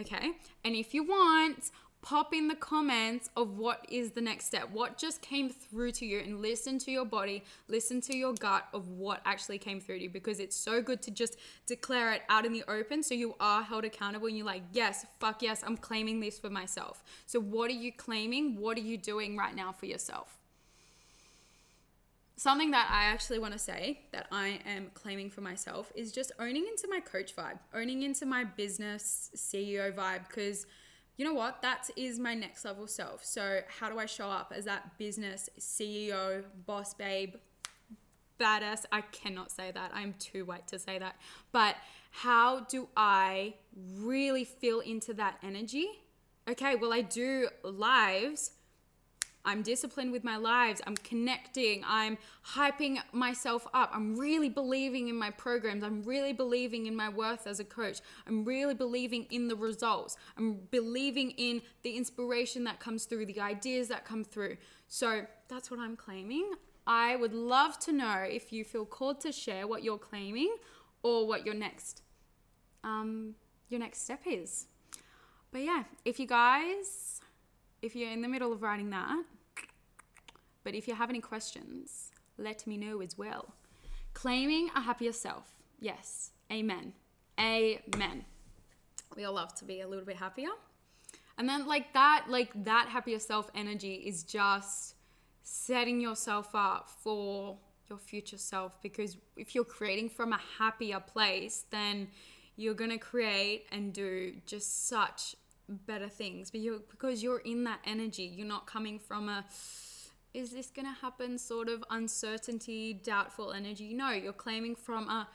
Okay? 0.00 0.30
And 0.64 0.76
if 0.76 0.94
you 0.94 1.02
want, 1.02 1.72
pop 2.02 2.32
in 2.32 2.48
the 2.48 2.54
comments 2.54 3.28
of 3.36 3.58
what 3.58 3.84
is 3.88 4.12
the 4.12 4.20
next 4.20 4.46
step, 4.46 4.70
what 4.70 4.96
just 4.96 5.20
came 5.20 5.50
through 5.50 5.90
to 5.92 6.06
you, 6.06 6.20
and 6.20 6.40
listen 6.40 6.78
to 6.78 6.90
your 6.90 7.04
body, 7.04 7.42
listen 7.68 8.00
to 8.02 8.16
your 8.16 8.34
gut 8.34 8.66
of 8.72 8.88
what 8.88 9.20
actually 9.24 9.58
came 9.58 9.80
through 9.80 9.98
to 9.98 10.04
you 10.04 10.10
because 10.10 10.38
it's 10.38 10.56
so 10.56 10.80
good 10.80 11.02
to 11.02 11.10
just 11.10 11.36
declare 11.66 12.12
it 12.12 12.22
out 12.28 12.46
in 12.46 12.52
the 12.52 12.64
open 12.68 13.02
so 13.02 13.14
you 13.14 13.34
are 13.40 13.62
held 13.62 13.84
accountable 13.84 14.26
and 14.26 14.36
you're 14.36 14.46
like, 14.46 14.62
yes, 14.72 15.06
fuck 15.18 15.42
yes, 15.42 15.62
I'm 15.66 15.76
claiming 15.76 16.20
this 16.20 16.38
for 16.38 16.50
myself. 16.50 17.02
So, 17.26 17.40
what 17.40 17.70
are 17.70 17.74
you 17.74 17.92
claiming? 17.92 18.56
What 18.56 18.78
are 18.78 18.82
you 18.82 18.96
doing 18.96 19.36
right 19.36 19.54
now 19.54 19.72
for 19.72 19.86
yourself? 19.86 20.34
Something 22.36 22.70
that 22.70 22.88
I 22.88 23.12
actually 23.12 23.40
want 23.40 23.54
to 23.54 23.58
say 23.58 23.98
that 24.12 24.28
I 24.30 24.60
am 24.64 24.92
claiming 24.94 25.28
for 25.28 25.40
myself 25.40 25.90
is 25.96 26.12
just 26.12 26.30
owning 26.38 26.66
into 26.68 26.86
my 26.88 27.00
coach 27.00 27.34
vibe, 27.34 27.58
owning 27.74 28.04
into 28.04 28.26
my 28.26 28.44
business 28.44 29.30
CEO 29.34 29.92
vibe 29.92 30.28
because 30.28 30.64
you 31.18 31.24
know 31.24 31.34
what? 31.34 31.60
That 31.60 31.90
is 31.96 32.18
my 32.18 32.34
next 32.34 32.64
level 32.64 32.86
self. 32.86 33.24
So, 33.24 33.60
how 33.78 33.90
do 33.90 33.98
I 33.98 34.06
show 34.06 34.30
up 34.30 34.52
as 34.56 34.64
that 34.64 34.96
business 34.98 35.50
CEO, 35.60 36.44
boss 36.64 36.94
babe, 36.94 37.34
badass. 38.38 38.84
I 38.92 39.02
cannot 39.02 39.50
say 39.50 39.70
that. 39.70 39.90
I'm 39.92 40.14
too 40.18 40.44
white 40.44 40.66
to 40.68 40.78
say 40.78 40.98
that. 40.98 41.16
But 41.52 41.76
how 42.10 42.60
do 42.60 42.88
I 42.96 43.54
really 43.96 44.44
feel 44.44 44.80
into 44.80 45.12
that 45.14 45.38
energy? 45.42 45.88
Okay, 46.48 46.76
well, 46.76 46.92
I 46.92 47.02
do 47.02 47.48
lives 47.62 48.52
I'm 49.48 49.62
disciplined 49.62 50.12
with 50.12 50.24
my 50.24 50.36
lives. 50.36 50.82
I'm 50.86 50.96
connecting. 50.98 51.82
I'm 51.86 52.18
hyping 52.54 52.98
myself 53.12 53.66
up. 53.72 53.90
I'm 53.94 54.14
really 54.14 54.50
believing 54.50 55.08
in 55.08 55.16
my 55.16 55.30
programs. 55.30 55.82
I'm 55.82 56.02
really 56.02 56.34
believing 56.34 56.84
in 56.84 56.94
my 56.94 57.08
worth 57.08 57.46
as 57.46 57.58
a 57.58 57.64
coach. 57.64 58.00
I'm 58.26 58.44
really 58.44 58.74
believing 58.74 59.26
in 59.30 59.48
the 59.48 59.56
results. 59.56 60.18
I'm 60.36 60.58
believing 60.70 61.30
in 61.30 61.62
the 61.82 61.96
inspiration 61.96 62.64
that 62.64 62.78
comes 62.78 63.06
through, 63.06 63.24
the 63.24 63.40
ideas 63.40 63.88
that 63.88 64.04
come 64.04 64.22
through. 64.22 64.58
So 64.86 65.22
that's 65.48 65.70
what 65.70 65.80
I'm 65.80 65.96
claiming. 65.96 66.52
I 66.86 67.16
would 67.16 67.32
love 67.32 67.78
to 67.80 67.92
know 67.92 68.18
if 68.28 68.52
you 68.52 68.64
feel 68.64 68.84
called 68.84 69.18
to 69.22 69.32
share 69.32 69.66
what 69.66 69.82
you're 69.82 69.96
claiming 69.96 70.54
or 71.02 71.26
what 71.26 71.46
your 71.46 71.54
next 71.54 72.02
um 72.84 73.34
your 73.68 73.80
next 73.80 74.04
step 74.04 74.20
is. 74.26 74.66
But 75.52 75.62
yeah, 75.62 75.84
if 76.04 76.20
you 76.20 76.26
guys 76.26 77.20
if 77.80 77.94
you're 77.94 78.10
in 78.10 78.22
the 78.22 78.28
middle 78.28 78.52
of 78.52 78.62
writing 78.62 78.90
that, 78.90 79.24
but 80.68 80.74
if 80.74 80.86
you 80.86 80.94
have 80.94 81.08
any 81.08 81.22
questions, 81.22 82.10
let 82.36 82.66
me 82.66 82.76
know 82.76 83.00
as 83.00 83.16
well. 83.16 83.54
Claiming 84.12 84.68
a 84.76 84.82
happier 84.82 85.12
self. 85.12 85.46
Yes. 85.80 86.32
Amen. 86.52 86.92
Amen. 87.40 88.26
We 89.16 89.24
all 89.24 89.32
love 89.32 89.54
to 89.54 89.64
be 89.64 89.80
a 89.80 89.88
little 89.88 90.04
bit 90.04 90.16
happier. 90.16 90.50
And 91.38 91.48
then 91.48 91.66
like 91.66 91.94
that, 91.94 92.26
like 92.28 92.50
that 92.64 92.90
happier 92.90 93.18
self 93.18 93.50
energy 93.54 93.94
is 93.94 94.24
just 94.24 94.94
setting 95.42 96.02
yourself 96.02 96.50
up 96.54 96.90
for 97.02 97.56
your 97.88 97.98
future 97.98 98.36
self 98.36 98.78
because 98.82 99.16
if 99.38 99.54
you're 99.54 99.64
creating 99.64 100.10
from 100.10 100.34
a 100.34 100.40
happier 100.58 101.00
place, 101.00 101.64
then 101.70 102.08
you're 102.56 102.74
going 102.74 102.90
to 102.90 102.98
create 102.98 103.64
and 103.72 103.94
do 103.94 104.34
just 104.44 104.86
such 104.86 105.34
better 105.86 106.08
things 106.08 106.50
but 106.50 106.60
you're 106.60 106.78
because 106.90 107.22
you're 107.22 107.40
in 107.40 107.64
that 107.64 107.78
energy 107.84 108.22
you're 108.22 108.46
not 108.46 108.66
coming 108.66 108.98
from 108.98 109.28
a 109.28 109.44
is 110.38 110.52
this 110.52 110.70
going 110.70 110.86
to 110.86 111.00
happen 111.00 111.36
sort 111.36 111.68
of 111.68 111.84
uncertainty, 111.90 112.94
doubtful 112.94 113.52
energy? 113.52 113.92
No, 113.92 114.10
you're 114.10 114.32
claiming 114.32 114.76
from 114.76 115.08
a 115.08 115.28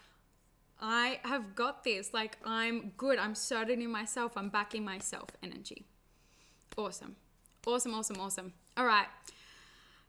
I 0.81 1.19
have 1.23 1.55
got 1.55 1.83
this. 1.83 2.13
Like, 2.13 2.37
I'm 2.43 2.91
good. 2.97 3.17
I'm 3.17 3.35
certain 3.35 3.81
in 3.81 3.89
myself. 3.89 4.33
I'm 4.35 4.49
backing 4.49 4.83
myself 4.83 5.29
energy. 5.41 5.85
Awesome. 6.77 7.15
Awesome, 7.65 7.93
awesome, 7.93 8.19
awesome. 8.19 8.53
All 8.75 8.85
right. 8.85 9.07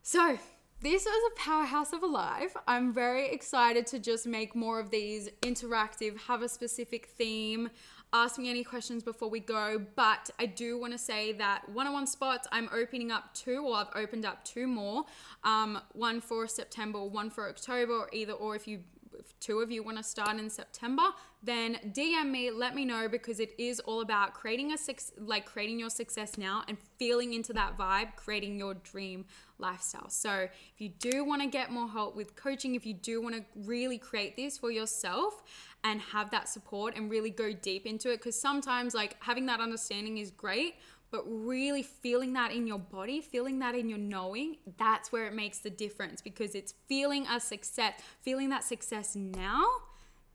So, 0.02 0.38
this 0.80 1.04
was 1.04 1.32
a 1.32 1.40
powerhouse 1.40 1.92
of 1.92 2.02
a 2.02 2.06
live. 2.06 2.56
I'm 2.66 2.92
very 2.92 3.30
excited 3.30 3.86
to 3.88 4.00
just 4.00 4.26
make 4.26 4.56
more 4.56 4.80
of 4.80 4.90
these 4.90 5.28
interactive, 5.42 6.18
have 6.22 6.42
a 6.42 6.48
specific 6.48 7.06
theme 7.06 7.70
ask 8.12 8.38
me 8.38 8.50
any 8.50 8.64
questions 8.64 9.02
before 9.02 9.28
we 9.28 9.40
go. 9.40 9.80
But 9.96 10.30
I 10.38 10.46
do 10.46 10.78
want 10.78 10.92
to 10.92 10.98
say 10.98 11.32
that 11.32 11.68
one 11.68 11.86
on 11.86 11.92
one 11.92 12.06
spots, 12.06 12.46
I'm 12.52 12.68
opening 12.72 13.10
up 13.10 13.34
two, 13.34 13.64
or 13.64 13.76
I've 13.76 13.94
opened 13.94 14.24
up 14.24 14.44
two 14.44 14.66
more 14.66 15.04
um, 15.42 15.80
one 15.92 16.20
for 16.20 16.46
September, 16.46 17.02
one 17.04 17.30
for 17.30 17.48
October, 17.48 18.08
either, 18.12 18.32
or 18.32 18.54
if 18.54 18.68
you 18.68 18.80
if 19.24 19.38
two 19.40 19.60
of 19.60 19.70
you 19.70 19.82
want 19.82 19.96
to 19.96 20.02
start 20.02 20.38
in 20.38 20.50
September, 20.50 21.02
then 21.42 21.78
DM 21.92 22.30
me, 22.30 22.50
let 22.50 22.74
me 22.74 22.84
know 22.84 23.08
because 23.08 23.40
it 23.40 23.52
is 23.58 23.80
all 23.80 24.00
about 24.00 24.34
creating 24.34 24.72
a 24.72 24.78
six 24.78 25.12
like 25.18 25.46
creating 25.46 25.78
your 25.78 25.90
success 25.90 26.38
now 26.38 26.62
and 26.68 26.78
feeling 26.98 27.34
into 27.34 27.52
that 27.52 27.76
vibe, 27.76 28.16
creating 28.16 28.58
your 28.58 28.74
dream 28.74 29.24
lifestyle. 29.58 30.08
So, 30.08 30.48
if 30.74 30.80
you 30.80 30.88
do 30.88 31.24
want 31.24 31.42
to 31.42 31.48
get 31.48 31.70
more 31.70 31.88
help 31.88 32.16
with 32.16 32.36
coaching, 32.36 32.74
if 32.74 32.84
you 32.86 32.94
do 32.94 33.22
want 33.22 33.34
to 33.34 33.44
really 33.54 33.98
create 33.98 34.36
this 34.36 34.58
for 34.58 34.70
yourself 34.70 35.42
and 35.84 36.00
have 36.00 36.30
that 36.30 36.48
support 36.48 36.96
and 36.96 37.10
really 37.10 37.30
go 37.30 37.52
deep 37.52 37.86
into 37.86 38.10
it 38.10 38.16
because 38.16 38.40
sometimes 38.40 38.94
like 38.94 39.16
having 39.20 39.46
that 39.46 39.60
understanding 39.60 40.18
is 40.18 40.30
great 40.30 40.74
but 41.14 41.22
really 41.28 41.84
feeling 41.84 42.32
that 42.32 42.50
in 42.50 42.66
your 42.66 42.80
body 42.80 43.20
feeling 43.20 43.60
that 43.60 43.76
in 43.76 43.88
your 43.88 43.98
knowing 43.98 44.56
that's 44.78 45.12
where 45.12 45.28
it 45.28 45.32
makes 45.32 45.58
the 45.58 45.70
difference 45.70 46.20
because 46.20 46.56
it's 46.56 46.74
feeling 46.88 47.24
a 47.28 47.38
success 47.38 47.92
feeling 48.22 48.48
that 48.48 48.64
success 48.64 49.14
now 49.14 49.64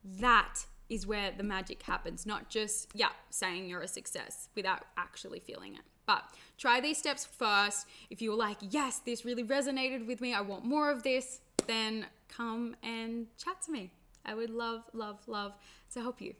that 0.05 0.65
is 0.87 1.05
where 1.05 1.31
the 1.35 1.43
magic 1.43 1.81
happens 1.81 2.25
not 2.25 2.47
just 2.47 2.87
yeah 2.93 3.09
saying 3.29 3.67
you're 3.67 3.81
a 3.81 3.89
success 3.89 4.47
without 4.55 4.85
actually 4.95 5.39
feeling 5.39 5.75
it. 5.75 5.81
But 6.05 6.23
try 6.57 6.79
these 6.79 6.97
steps 6.97 7.25
first. 7.25 7.85
If 8.09 8.21
you're 8.21 8.37
like 8.37 8.59
yes 8.61 8.99
this 8.99 9.25
really 9.25 9.43
resonated 9.43 10.07
with 10.07 10.21
me 10.21 10.33
i 10.33 10.39
want 10.39 10.63
more 10.63 10.89
of 10.89 11.03
this 11.03 11.41
then 11.67 12.05
come 12.29 12.77
and 12.81 13.27
chat 13.37 13.61
to 13.63 13.71
me. 13.71 13.91
I 14.25 14.33
would 14.33 14.49
love, 14.49 14.83
love, 14.93 15.17
love 15.27 15.55
to 15.93 15.99
help 15.99 16.21
you. 16.21 16.35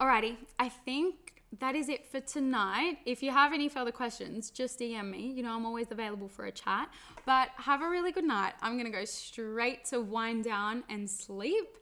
Alrighty, 0.00 0.36
I 0.58 0.68
think 0.68 1.41
that 1.60 1.74
is 1.74 1.88
it 1.88 2.06
for 2.06 2.20
tonight. 2.20 2.98
If 3.04 3.22
you 3.22 3.30
have 3.30 3.52
any 3.52 3.68
further 3.68 3.92
questions, 3.92 4.50
just 4.50 4.78
DM 4.80 5.10
me. 5.10 5.32
You 5.32 5.42
know, 5.42 5.54
I'm 5.54 5.66
always 5.66 5.86
available 5.90 6.28
for 6.28 6.46
a 6.46 6.52
chat. 6.52 6.88
But 7.26 7.50
have 7.56 7.82
a 7.82 7.88
really 7.88 8.12
good 8.12 8.24
night. 8.24 8.54
I'm 8.62 8.74
going 8.78 8.90
to 8.90 8.98
go 8.98 9.04
straight 9.04 9.84
to 9.86 10.00
wind 10.00 10.44
down 10.44 10.84
and 10.88 11.08
sleep. 11.08 11.76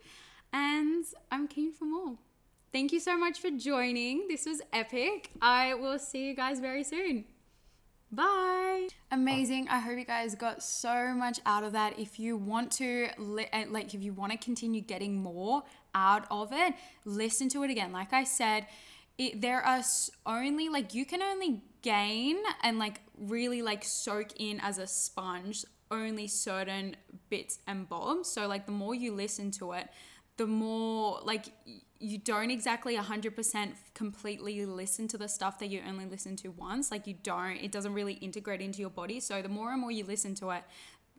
And 0.53 1.05
I'm 1.31 1.47
keen 1.47 1.73
for 1.73 1.85
more. 1.85 2.17
Thank 2.73 2.93
you 2.93 3.01
so 3.01 3.17
much 3.17 3.41
for 3.41 3.51
joining. 3.51 4.29
This 4.29 4.47
was 4.47 4.61
epic. 4.73 5.31
I 5.41 5.75
will 5.75 5.99
see 5.99 6.27
you 6.27 6.35
guys 6.35 6.61
very 6.61 6.85
soon. 6.85 7.25
Bye. 8.13 8.89
Amazing. 9.13 9.69
I 9.69 9.79
hope 9.79 9.97
you 9.97 10.05
guys 10.05 10.35
got 10.35 10.65
so 10.65 11.15
much 11.15 11.39
out 11.47 11.63
of 11.63 11.73
that. 11.73 11.97
If 11.97 12.19
you 12.19 12.37
want 12.37 12.73
to, 12.73 13.09
eh, 13.53 13.67
like, 13.69 13.95
if 13.95 14.03
you 14.03 14.13
want 14.13 14.33
to 14.33 14.39
continue 14.39 14.81
getting 14.81 15.17
more 15.17 15.63
out 15.95 16.27
of 16.29 16.53
it, 16.53 16.75
listen 17.05 17.49
to 17.51 17.63
it 17.63 17.71
again. 17.71 17.93
Like 17.93 18.13
I 18.13 18.25
said, 18.25 18.67
it, 19.21 19.41
there 19.43 19.61
are 19.61 19.83
only, 20.25 20.71
like, 20.71 20.95
you 20.95 21.05
can 21.05 21.23
only 21.23 21.61
gain 21.83 22.39
and, 22.63 22.79
like, 22.79 23.03
really, 23.19 23.61
like, 23.61 23.85
soak 23.85 24.29
in 24.41 24.61
as 24.61 24.79
a 24.79 24.87
sponge 24.87 25.65
only 25.91 26.27
certain 26.27 26.97
bits 27.29 27.59
and 27.67 27.87
bobs. 27.87 28.31
So, 28.31 28.49
like, 28.49 28.65
the 28.65 28.73
more 28.73 28.95
you 28.95 29.13
listen 29.13 29.51
to 29.53 29.73
it, 29.73 29.89
the 30.39 30.47
more, 30.47 31.21
like, 31.23 31.53
you 31.99 32.17
don't 32.17 32.51
exactly 32.51 32.97
100% 32.97 33.75
completely 33.93 34.65
listen 34.65 35.07
to 35.09 35.19
the 35.19 35.29
stuff 35.29 35.59
that 35.59 35.69
you 35.69 35.83
only 35.87 36.07
listen 36.07 36.35
to 36.37 36.49
once. 36.49 36.91
Like 36.91 37.07
you 37.07 37.15
don't, 37.23 37.59
it 37.59 37.71
doesn't 37.71 37.93
really 37.93 38.15
integrate 38.15 38.63
into 38.63 38.81
your 38.81 38.89
body. 38.89 39.21
So 39.21 39.43
the 39.43 39.51
more 39.51 39.71
and 39.71 39.83
more 39.83 39.91
you 39.91 40.05
listen 40.05 40.35
to 40.37 40.51
it, 40.53 40.65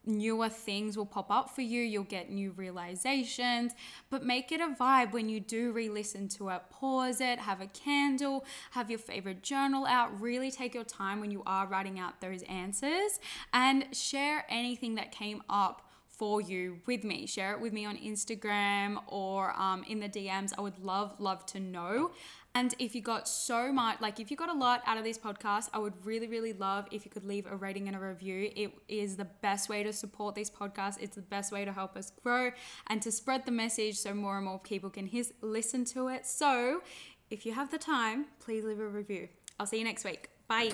newer 0.05 0.49
things 0.49 0.97
will 0.97 1.05
pop 1.05 1.29
up 1.29 1.49
for 1.53 1.61
you. 1.61 1.81
You'll 1.81 2.03
get 2.03 2.29
new 2.29 2.51
realizations, 2.51 3.73
but 4.09 4.23
make 4.25 4.51
it 4.51 4.61
a 4.61 4.75
vibe 4.79 5.11
when 5.11 5.29
you 5.29 5.39
do 5.39 5.71
re 5.71 5.89
listen 5.89 6.27
to 6.29 6.49
it. 6.49 6.61
Pause 6.69 7.21
it, 7.21 7.39
have 7.39 7.61
a 7.61 7.67
candle, 7.67 8.45
have 8.71 8.89
your 8.89 8.99
favorite 8.99 9.43
journal 9.43 9.85
out. 9.85 10.19
Really 10.19 10.51
take 10.51 10.73
your 10.73 10.83
time 10.83 11.19
when 11.19 11.31
you 11.31 11.43
are 11.45 11.67
writing 11.67 11.99
out 11.99 12.21
those 12.21 12.43
answers 12.43 13.19
and 13.53 13.95
share 13.95 14.45
anything 14.49 14.95
that 14.95 15.11
came 15.11 15.43
up 15.49 15.87
for 16.21 16.39
you 16.39 16.79
with 16.85 17.03
me. 17.03 17.25
Share 17.25 17.53
it 17.53 17.59
with 17.59 17.73
me 17.73 17.83
on 17.83 17.97
Instagram 17.97 19.01
or 19.07 19.59
um, 19.59 19.83
in 19.87 19.99
the 19.99 20.07
DMs. 20.07 20.51
I 20.55 20.61
would 20.61 20.77
love, 20.77 21.15
love 21.19 21.47
to 21.47 21.59
know. 21.59 22.11
And 22.53 22.75
if 22.79 22.95
you 22.95 23.01
got 23.01 23.27
so 23.27 23.71
much, 23.71 24.01
like 24.01 24.19
if 24.19 24.29
you 24.29 24.35
got 24.35 24.49
a 24.49 24.57
lot 24.57 24.81
out 24.85 24.97
of 24.97 25.03
this 25.03 25.17
podcast, 25.17 25.69
I 25.73 25.79
would 25.79 25.93
really, 26.05 26.27
really 26.27 26.53
love 26.53 26.85
if 26.91 27.05
you 27.05 27.11
could 27.11 27.23
leave 27.23 27.45
a 27.45 27.55
rating 27.55 27.87
and 27.87 27.95
a 27.95 27.99
review. 27.99 28.51
It 28.55 28.73
is 28.89 29.15
the 29.15 29.25
best 29.25 29.69
way 29.69 29.83
to 29.83 29.93
support 29.93 30.35
this 30.35 30.49
podcast. 30.49 30.97
It's 30.99 31.15
the 31.15 31.21
best 31.21 31.51
way 31.51 31.63
to 31.63 31.71
help 31.71 31.95
us 31.95 32.11
grow 32.23 32.51
and 32.87 33.01
to 33.03 33.11
spread 33.11 33.45
the 33.45 33.51
message 33.51 33.97
so 33.97 34.13
more 34.13 34.35
and 34.35 34.45
more 34.45 34.59
people 34.59 34.89
can 34.89 35.07
his, 35.07 35.33
listen 35.41 35.85
to 35.85 36.09
it. 36.09 36.25
So 36.25 36.81
if 37.29 37.45
you 37.45 37.53
have 37.53 37.71
the 37.71 37.77
time, 37.77 38.25
please 38.39 38.65
leave 38.65 38.79
a 38.79 38.87
review. 38.87 39.29
I'll 39.59 39.65
see 39.65 39.77
you 39.77 39.85
next 39.85 40.03
week. 40.03 40.29
Bye. 40.47 40.71